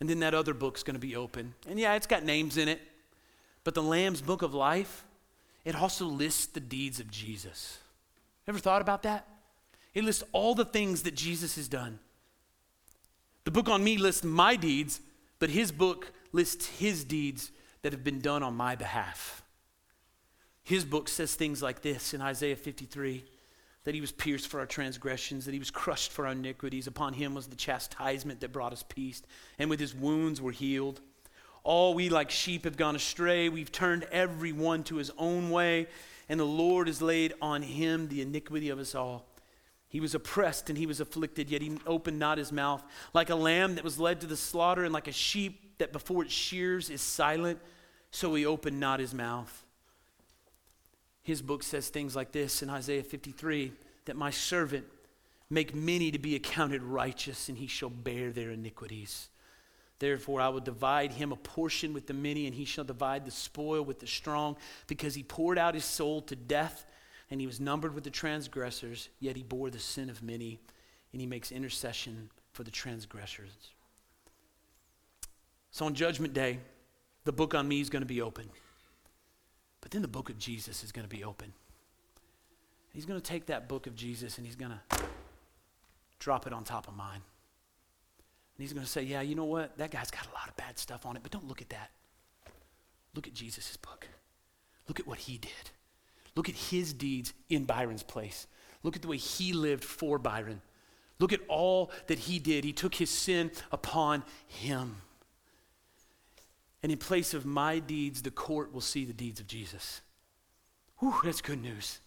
And 0.00 0.08
then 0.08 0.20
that 0.20 0.32
other 0.32 0.54
book's 0.54 0.82
going 0.82 0.94
to 0.94 1.00
be 1.00 1.14
open. 1.14 1.52
And 1.68 1.78
yeah, 1.78 1.94
it's 1.94 2.06
got 2.06 2.24
names 2.24 2.56
in 2.56 2.68
it. 2.68 2.80
But 3.64 3.74
the 3.74 3.82
Lamb's 3.82 4.22
book 4.22 4.40
of 4.40 4.54
life, 4.54 5.04
it 5.64 5.74
also 5.74 6.06
lists 6.06 6.46
the 6.46 6.60
deeds 6.60 7.00
of 7.00 7.10
Jesus. 7.10 7.78
Ever 8.48 8.58
thought 8.58 8.82
about 8.82 9.02
that? 9.02 9.28
It 9.94 10.04
lists 10.04 10.24
all 10.32 10.54
the 10.54 10.64
things 10.64 11.02
that 11.02 11.14
Jesus 11.14 11.56
has 11.56 11.68
done. 11.68 11.98
The 13.44 13.50
book 13.50 13.68
on 13.68 13.82
me 13.82 13.96
lists 13.96 14.24
my 14.24 14.56
deeds, 14.56 15.00
but 15.38 15.50
his 15.50 15.72
book 15.72 16.12
lists 16.32 16.66
his 16.66 17.04
deeds 17.04 17.50
that 17.82 17.92
have 17.92 18.04
been 18.04 18.20
done 18.20 18.42
on 18.42 18.54
my 18.54 18.76
behalf. 18.76 19.42
His 20.62 20.84
book 20.84 21.08
says 21.08 21.34
things 21.34 21.62
like 21.62 21.82
this 21.82 22.14
in 22.14 22.20
Isaiah 22.20 22.56
53 22.56 23.24
that 23.84 23.94
he 23.94 24.00
was 24.00 24.12
pierced 24.12 24.48
for 24.48 24.60
our 24.60 24.66
transgressions, 24.66 25.46
that 25.46 25.54
he 25.54 25.58
was 25.58 25.70
crushed 25.70 26.12
for 26.12 26.26
our 26.26 26.32
iniquities. 26.32 26.86
Upon 26.86 27.14
him 27.14 27.34
was 27.34 27.46
the 27.46 27.56
chastisement 27.56 28.40
that 28.40 28.52
brought 28.52 28.72
us 28.72 28.84
peace, 28.86 29.22
and 29.58 29.70
with 29.70 29.80
his 29.80 29.94
wounds 29.94 30.40
we're 30.40 30.52
healed. 30.52 31.00
All 31.62 31.94
we 31.94 32.08
like 32.08 32.30
sheep 32.30 32.64
have 32.64 32.76
gone 32.76 32.96
astray. 32.96 33.48
We've 33.48 33.72
turned 33.72 34.04
every 34.10 34.52
one 34.52 34.82
to 34.84 34.96
his 34.96 35.10
own 35.18 35.50
way, 35.50 35.88
and 36.28 36.40
the 36.40 36.44
Lord 36.44 36.86
has 36.86 37.02
laid 37.02 37.34
on 37.42 37.62
him 37.62 38.08
the 38.08 38.22
iniquity 38.22 38.70
of 38.70 38.78
us 38.78 38.94
all. 38.94 39.26
He 39.88 40.00
was 40.00 40.14
oppressed 40.14 40.70
and 40.70 40.78
he 40.78 40.86
was 40.86 41.00
afflicted, 41.00 41.50
yet 41.50 41.62
he 41.62 41.76
opened 41.84 42.18
not 42.18 42.38
his 42.38 42.52
mouth. 42.52 42.82
Like 43.12 43.28
a 43.28 43.34
lamb 43.34 43.74
that 43.74 43.84
was 43.84 43.98
led 43.98 44.20
to 44.20 44.26
the 44.26 44.36
slaughter, 44.36 44.84
and 44.84 44.92
like 44.92 45.08
a 45.08 45.12
sheep 45.12 45.78
that 45.78 45.92
before 45.92 46.22
it 46.22 46.30
shears 46.30 46.90
is 46.90 47.00
silent, 47.00 47.58
so 48.10 48.34
he 48.34 48.46
opened 48.46 48.78
not 48.78 49.00
his 49.00 49.12
mouth. 49.12 49.64
His 51.22 51.42
book 51.42 51.62
says 51.62 51.88
things 51.88 52.16
like 52.16 52.32
this 52.32 52.62
in 52.62 52.70
Isaiah 52.70 53.02
53 53.02 53.72
that 54.06 54.16
my 54.16 54.30
servant 54.30 54.86
make 55.50 55.74
many 55.74 56.10
to 56.12 56.18
be 56.18 56.36
accounted 56.36 56.82
righteous, 56.82 57.48
and 57.48 57.58
he 57.58 57.66
shall 57.66 57.90
bear 57.90 58.30
their 58.30 58.50
iniquities. 58.50 59.28
Therefore, 60.00 60.40
I 60.40 60.48
will 60.48 60.60
divide 60.60 61.12
him 61.12 61.30
a 61.30 61.36
portion 61.36 61.92
with 61.92 62.08
the 62.08 62.14
many, 62.14 62.46
and 62.46 62.54
he 62.54 62.64
shall 62.64 62.84
divide 62.84 63.24
the 63.24 63.30
spoil 63.30 63.82
with 63.82 64.00
the 64.00 64.06
strong, 64.08 64.56
because 64.88 65.14
he 65.14 65.22
poured 65.22 65.58
out 65.58 65.74
his 65.74 65.84
soul 65.84 66.22
to 66.22 66.34
death, 66.34 66.84
and 67.30 67.40
he 67.40 67.46
was 67.46 67.60
numbered 67.60 67.94
with 67.94 68.02
the 68.02 68.10
transgressors, 68.10 69.10
yet 69.20 69.36
he 69.36 69.44
bore 69.44 69.70
the 69.70 69.78
sin 69.78 70.10
of 70.10 70.22
many, 70.22 70.58
and 71.12 71.20
he 71.20 71.26
makes 71.26 71.52
intercession 71.52 72.30
for 72.52 72.64
the 72.64 72.70
transgressors. 72.70 73.52
So 75.70 75.86
on 75.86 75.94
Judgment 75.94 76.34
Day, 76.34 76.58
the 77.24 77.32
book 77.32 77.54
on 77.54 77.68
me 77.68 77.80
is 77.80 77.90
going 77.90 78.02
to 78.02 78.06
be 78.06 78.22
open. 78.22 78.48
But 79.80 79.90
then 79.90 80.02
the 80.02 80.08
book 80.08 80.30
of 80.30 80.38
Jesus 80.38 80.82
is 80.82 80.92
going 80.92 81.08
to 81.08 81.14
be 81.14 81.24
open. 81.24 81.52
He's 82.92 83.06
going 83.06 83.20
to 83.20 83.24
take 83.24 83.46
that 83.46 83.68
book 83.68 83.86
of 83.86 83.94
Jesus 83.94 84.36
and 84.36 84.46
he's 84.46 84.56
going 84.56 84.72
to 84.72 84.96
drop 86.18 86.46
it 86.46 86.52
on 86.52 86.64
top 86.64 86.88
of 86.88 86.96
mine. 86.96 87.20
He's 88.60 88.72
going 88.72 88.84
to 88.84 88.90
say, 88.90 89.02
Yeah, 89.02 89.20
you 89.20 89.34
know 89.34 89.44
what? 89.44 89.76
That 89.78 89.90
guy's 89.90 90.10
got 90.10 90.26
a 90.26 90.34
lot 90.34 90.48
of 90.48 90.56
bad 90.56 90.78
stuff 90.78 91.06
on 91.06 91.16
it, 91.16 91.22
but 91.22 91.32
don't 91.32 91.48
look 91.48 91.62
at 91.62 91.70
that. 91.70 91.90
Look 93.14 93.26
at 93.26 93.34
Jesus' 93.34 93.76
book. 93.76 94.06
Look 94.88 95.00
at 95.00 95.06
what 95.06 95.18
he 95.18 95.38
did. 95.38 95.70
Look 96.36 96.48
at 96.48 96.54
his 96.54 96.92
deeds 96.92 97.32
in 97.48 97.64
Byron's 97.64 98.02
place. 98.02 98.46
Look 98.82 98.96
at 98.96 99.02
the 99.02 99.08
way 99.08 99.16
he 99.16 99.52
lived 99.52 99.84
for 99.84 100.18
Byron. 100.18 100.60
Look 101.18 101.32
at 101.32 101.40
all 101.48 101.90
that 102.06 102.18
he 102.18 102.38
did. 102.38 102.64
He 102.64 102.72
took 102.72 102.94
his 102.94 103.10
sin 103.10 103.50
upon 103.70 104.24
him. 104.46 105.02
And 106.82 106.90
in 106.90 106.98
place 106.98 107.34
of 107.34 107.44
my 107.44 107.78
deeds, 107.78 108.22
the 108.22 108.30
court 108.30 108.72
will 108.72 108.80
see 108.80 109.04
the 109.04 109.12
deeds 109.12 109.38
of 109.38 109.46
Jesus. 109.46 110.00
Whew, 110.98 111.14
that's 111.22 111.42
good 111.42 111.60
news. 111.60 112.00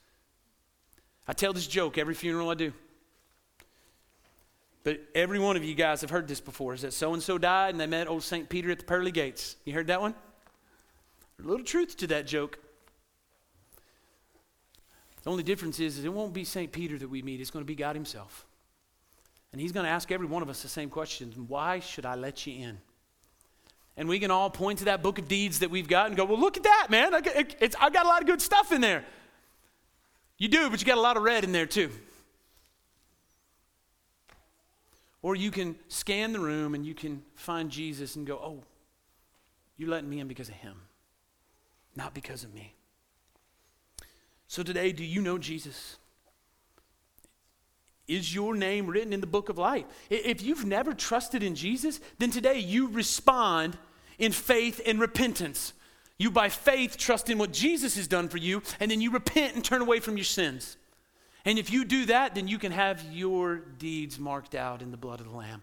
I 1.27 1.33
tell 1.33 1.53
this 1.53 1.67
joke 1.67 1.97
every 1.97 2.15
funeral 2.15 2.49
I 2.49 2.55
do. 2.55 2.73
But 4.83 4.99
every 5.15 5.39
one 5.39 5.55
of 5.55 5.63
you 5.63 5.75
guys 5.75 6.01
have 6.01 6.09
heard 6.09 6.27
this 6.27 6.41
before 6.41 6.73
is 6.73 6.81
that 6.81 6.93
so 6.93 7.13
and 7.13 7.23
so 7.23 7.37
died 7.37 7.69
and 7.73 7.79
they 7.79 7.87
met 7.87 8.07
old 8.07 8.23
St. 8.23 8.49
Peter 8.49 8.69
at 8.69 8.79
the 8.79 8.85
pearly 8.85 9.11
gates. 9.11 9.55
You 9.63 9.73
heard 9.73 9.87
that 9.87 10.01
one? 10.01 10.13
A 11.39 11.47
little 11.47 11.65
truth 11.65 11.95
to 11.97 12.07
that 12.07 12.27
joke. 12.27 12.59
The 15.23 15.29
only 15.29 15.43
difference 15.43 15.79
is, 15.79 15.97
is 15.97 16.05
it 16.05 16.13
won't 16.13 16.33
be 16.33 16.43
St. 16.43 16.71
Peter 16.71 16.97
that 16.97 17.09
we 17.09 17.21
meet, 17.21 17.39
it's 17.39 17.49
going 17.49 17.63
to 17.63 17.67
be 17.67 17.75
God 17.75 17.95
Himself. 17.95 18.45
And 19.53 19.61
He's 19.61 19.71
going 19.71 19.85
to 19.85 19.89
ask 19.89 20.11
every 20.11 20.27
one 20.27 20.41
of 20.41 20.49
us 20.49 20.61
the 20.61 20.67
same 20.67 20.89
questions 20.89 21.37
Why 21.37 21.79
should 21.79 22.05
I 22.05 22.15
let 22.15 22.45
you 22.45 22.61
in? 22.65 22.77
And 23.95 24.09
we 24.09 24.19
can 24.19 24.31
all 24.31 24.49
point 24.49 24.79
to 24.79 24.85
that 24.85 25.03
book 25.03 25.19
of 25.19 25.27
deeds 25.27 25.59
that 25.59 25.69
we've 25.69 25.87
got 25.87 26.07
and 26.07 26.17
go, 26.17 26.25
Well, 26.25 26.39
look 26.39 26.57
at 26.57 26.63
that, 26.63 26.87
man. 26.89 27.13
I've 27.13 27.23
got 27.93 28.05
a 28.05 28.09
lot 28.09 28.21
of 28.21 28.27
good 28.27 28.41
stuff 28.41 28.73
in 28.73 28.81
there. 28.81 29.05
You 30.37 30.49
do, 30.49 30.69
but 30.69 30.81
you 30.81 30.85
got 30.85 30.97
a 30.97 31.01
lot 31.01 31.15
of 31.15 31.23
red 31.23 31.45
in 31.45 31.53
there 31.53 31.67
too. 31.67 31.89
Or 35.23 35.35
you 35.35 35.49
can 35.49 35.75
scan 35.87 36.33
the 36.33 36.39
room 36.39 36.75
and 36.75 36.85
you 36.85 36.93
can 36.93 37.23
find 37.33 37.71
Jesus 37.71 38.15
and 38.15 38.27
go, 38.27 38.35
Oh, 38.35 38.63
you're 39.77 39.89
letting 39.89 40.09
me 40.09 40.19
in 40.19 40.27
because 40.27 40.49
of 40.49 40.55
Him, 40.55 40.75
not 41.95 42.13
because 42.13 42.43
of 42.43 42.53
me. 42.53 42.75
So 44.47 44.61
today, 44.61 44.91
do 44.91 45.03
you 45.03 45.21
know 45.21 45.39
Jesus? 45.39 45.97
Is 48.07 48.35
your 48.35 48.53
name 48.53 48.87
written 48.87 49.13
in 49.13 49.21
the 49.21 49.27
book 49.27 49.49
of 49.49 49.57
life? 49.57 49.85
If 50.09 50.43
you've 50.43 50.65
never 50.65 50.93
trusted 50.93 51.41
in 51.41 51.55
Jesus, 51.55 52.01
then 52.19 52.29
today 52.29 52.59
you 52.59 52.89
respond 52.89 53.77
in 54.19 54.33
faith 54.33 54.81
and 54.85 54.99
repentance. 54.99 55.73
You, 56.17 56.29
by 56.29 56.49
faith, 56.49 56.97
trust 56.97 57.29
in 57.29 57.37
what 57.37 57.53
Jesus 57.53 57.95
has 57.95 58.07
done 58.07 58.27
for 58.27 58.37
you, 58.37 58.61
and 58.79 58.91
then 58.91 59.01
you 59.01 59.09
repent 59.09 59.55
and 59.55 59.63
turn 59.63 59.81
away 59.81 59.99
from 59.99 60.17
your 60.17 60.25
sins. 60.25 60.77
And 61.45 61.59
if 61.59 61.71
you 61.71 61.83
do 61.83 62.05
that, 62.05 62.35
then 62.35 62.47
you 62.47 62.57
can 62.57 62.71
have 62.71 63.03
your 63.11 63.57
deeds 63.57 64.17
marked 64.17 64.55
out 64.55 64.81
in 64.81 64.91
the 64.91 64.97
blood 64.97 65.19
of 65.19 65.29
the 65.29 65.35
Lamb. 65.35 65.61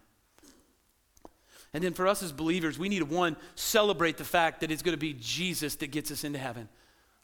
And 1.73 1.83
then 1.83 1.95
for 1.95 2.07
us 2.07 2.23
as 2.23 2.33
believers, 2.33 2.79
we 2.79 2.89
need 2.89 2.99
to, 2.99 3.05
one, 3.05 3.37
celebrate 3.55 4.17
the 4.17 4.25
fact 4.25 4.61
that 4.61 4.71
it's 4.71 4.83
going 4.83 4.95
to 4.95 4.99
be 4.99 5.15
Jesus 5.19 5.77
that 5.77 5.89
gets 5.89 6.11
us 6.11 6.25
into 6.25 6.39
heaven. 6.39 6.69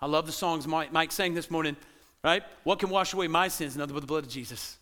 I 0.00 0.06
love 0.06 0.26
the 0.26 0.32
songs 0.32 0.66
Mike, 0.66 0.92
Mike 0.92 1.10
sang 1.10 1.34
this 1.34 1.50
morning, 1.50 1.76
right? 2.22 2.42
What 2.64 2.78
can 2.78 2.88
wash 2.88 3.12
away 3.12 3.28
my 3.28 3.48
sins? 3.48 3.76
Nothing 3.76 3.94
but 3.94 4.00
the 4.00 4.06
blood 4.06 4.24
of 4.24 4.30
Jesus. 4.30 4.78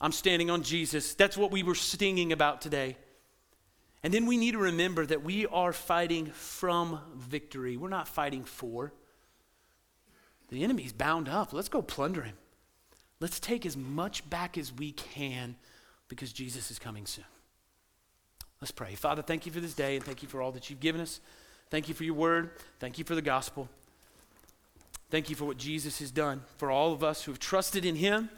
I'm 0.00 0.12
standing 0.12 0.50
on 0.50 0.62
Jesus. 0.62 1.14
That's 1.14 1.36
what 1.36 1.50
we 1.50 1.62
were 1.62 1.74
singing 1.74 2.32
about 2.32 2.60
today. 2.60 2.96
And 4.02 4.14
then 4.14 4.24
we 4.24 4.38
need 4.38 4.52
to 4.52 4.58
remember 4.58 5.04
that 5.04 5.22
we 5.22 5.46
are 5.46 5.74
fighting 5.74 6.26
from 6.26 7.00
victory. 7.16 7.76
We're 7.76 7.88
not 7.88 8.08
fighting 8.08 8.44
for. 8.44 8.94
The 10.48 10.64
enemy's 10.64 10.92
bound 10.92 11.28
up. 11.28 11.52
Let's 11.52 11.68
go 11.68 11.82
plunder 11.82 12.22
him. 12.22 12.36
Let's 13.20 13.38
take 13.38 13.66
as 13.66 13.76
much 13.76 14.28
back 14.28 14.56
as 14.56 14.72
we 14.72 14.92
can 14.92 15.56
because 16.08 16.32
Jesus 16.32 16.70
is 16.70 16.78
coming 16.78 17.06
soon. 17.06 17.24
Let's 18.60 18.72
pray. 18.72 18.94
Father, 18.94 19.22
thank 19.22 19.46
you 19.46 19.52
for 19.52 19.60
this 19.60 19.74
day 19.74 19.96
and 19.96 20.04
thank 20.04 20.22
you 20.22 20.28
for 20.28 20.42
all 20.42 20.52
that 20.52 20.68
you've 20.68 20.80
given 20.80 21.00
us. 21.00 21.20
Thank 21.70 21.88
you 21.88 21.94
for 21.94 22.04
your 22.04 22.14
word. 22.14 22.50
Thank 22.78 22.98
you 22.98 23.04
for 23.04 23.14
the 23.14 23.22
gospel. 23.22 23.68
Thank 25.10 25.30
you 25.30 25.36
for 25.36 25.44
what 25.44 25.56
Jesus 25.56 25.98
has 25.98 26.10
done 26.10 26.42
for 26.56 26.70
all 26.70 26.92
of 26.92 27.02
us 27.02 27.24
who 27.24 27.32
have 27.32 27.38
trusted 27.38 27.84
in 27.84 27.96
him. 27.96 28.28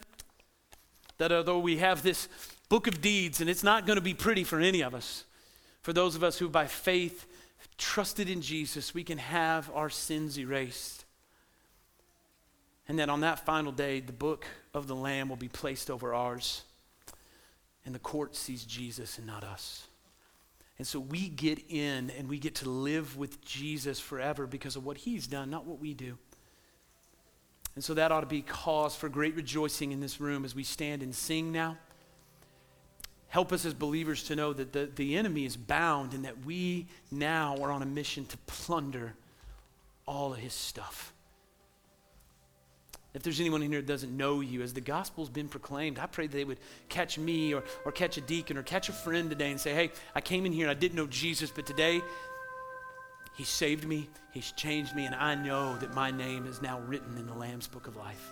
That 1.19 1.33
although 1.33 1.59
we 1.59 1.79
have 1.79 2.03
this 2.03 2.29
book 2.69 2.87
of 2.87 3.01
deeds, 3.01 3.41
and 3.41 3.51
it's 3.51 3.63
not 3.63 3.87
going 3.87 3.97
to 3.97 4.03
be 4.03 4.15
pretty 4.15 4.45
for 4.45 4.59
any 4.59 4.81
of 4.81 4.95
us, 4.95 5.25
for 5.83 5.93
those 5.93 6.17
of 6.17 6.25
us 6.25 6.39
who 6.39 6.49
by 6.49 6.67
faith 6.67 7.27
trusted 7.77 8.31
in 8.31 8.41
Jesus, 8.41 8.95
we 8.95 9.05
can 9.05 9.19
have 9.19 9.71
our 9.75 9.91
sins 9.91 10.39
erased. 10.39 11.02
And 12.93 12.99
that 12.99 13.09
on 13.09 13.21
that 13.21 13.47
final 13.47 13.73
day, 13.73 14.01
the 14.01 14.13
book 14.13 14.45
of 14.75 14.87
the 14.87 14.95
Lamb 14.95 15.31
will 15.31 15.37
be 15.37 15.49
placed 15.49 15.91
over 15.91 16.13
ours, 16.13 16.61
and 17.87 17.95
the 17.95 17.99
court 17.99 18.37
sees 18.37 18.67
Jesus 18.67 19.17
and 19.17 19.27
not 19.27 19.45
us. 19.45 19.87
And 20.77 20.87
so 20.87 21.01
we 21.01 21.31
get 21.31 21.59
in 21.71 22.11
and 22.11 22.29
we 22.29 22.39
get 22.39 22.57
to 22.57 22.69
live 22.69 23.17
with 23.17 23.43
Jesus 23.43 23.99
forever 23.99 24.47
because 24.47 24.77
of 24.77 24.85
what 24.85 24.99
he's 24.99 25.27
done, 25.27 25.49
not 25.49 25.65
what 25.65 25.81
we 25.81 25.95
do. 25.95 26.19
And 27.77 27.83
so 27.83 27.95
that 27.95 28.13
ought 28.13 28.21
to 28.21 28.27
be 28.27 28.43
cause 28.43 28.95
for 28.95 29.09
great 29.09 29.37
rejoicing 29.37 29.93
in 29.93 30.01
this 30.01 30.21
room 30.21 30.45
as 30.45 30.55
we 30.55 30.63
stand 30.63 31.03
and 31.03 31.15
sing 31.15 31.51
now. 31.51 31.79
Help 33.29 33.55
us 33.55 33.65
as 33.65 33.73
believers 33.73 34.23
to 34.25 34.37
know 34.37 34.53
that 34.53 34.75
the, 34.75 34.91
the 34.97 35.17
enemy 35.17 35.47
is 35.47 35.57
bound 35.57 36.13
and 36.13 36.27
that 36.27 36.45
we 36.45 36.89
now 37.11 37.57
are 37.63 37.73
on 37.73 37.81
a 37.81 37.87
mission 37.87 38.27
to 38.27 38.37
plunder 38.47 39.15
all 40.05 40.35
of 40.35 40.41
his 40.41 40.53
stuff. 40.53 41.12
If 43.15 43.23
there's 43.23 43.41
anyone 43.41 43.63
in 43.63 43.71
here 43.71 43.81
that 43.81 43.87
doesn't 43.87 44.17
know 44.17 44.41
you, 44.41 44.63
as 44.63 44.73
the 44.73 44.81
gospel's 44.81 45.29
been 45.29 45.49
proclaimed, 45.49 45.99
I 45.99 46.07
pray 46.07 46.27
they 46.27 46.45
would 46.45 46.59
catch 46.89 47.19
me 47.19 47.53
or, 47.53 47.63
or 47.85 47.93
catch 47.93 48.17
a 48.17 48.23
deacon 48.23 48.57
or 48.57 48.63
catch 48.63 48.89
a 48.89 48.93
friend 48.93 49.29
today 49.29 49.51
and 49.51 49.61
say, 49.61 49.75
hey, 49.75 49.91
I 50.15 50.23
came 50.23 50.47
in 50.47 50.53
here 50.53 50.69
and 50.69 50.77
I 50.77 50.81
didn't 50.81 50.97
know 50.97 51.07
Jesus, 51.07 51.51
but 51.51 51.67
today 51.67 52.01
he 53.35 53.45
saved 53.45 53.87
me, 53.87 54.09
He's 54.33 54.53
changed 54.53 54.95
me, 54.95 55.05
and 55.05 55.15
I 55.15 55.35
know 55.35 55.77
that 55.77 55.95
my 55.95 56.11
name 56.11 56.47
is 56.47 56.63
now 56.63 56.81
written 56.81 57.19
in 57.19 57.27
the 57.27 57.35
Lamb's 57.35 57.67
Book 57.67 57.87
of 57.87 57.97
Life. 57.97 58.31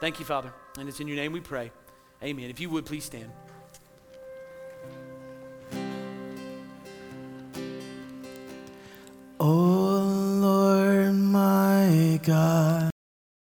Thank 0.00 0.18
you, 0.18 0.24
Father. 0.24 0.52
And 0.78 0.88
it's 0.88 1.00
in 1.00 1.06
your 1.06 1.16
name 1.16 1.32
we 1.32 1.40
pray. 1.40 1.70
Amen. 2.22 2.50
If 2.50 2.58
you 2.58 2.70
would, 2.70 2.86
please 2.86 3.04
stand. 3.04 3.30
Oh 9.38 10.02
Lord, 10.40 11.14
my 11.14 12.20
God. 12.22 12.90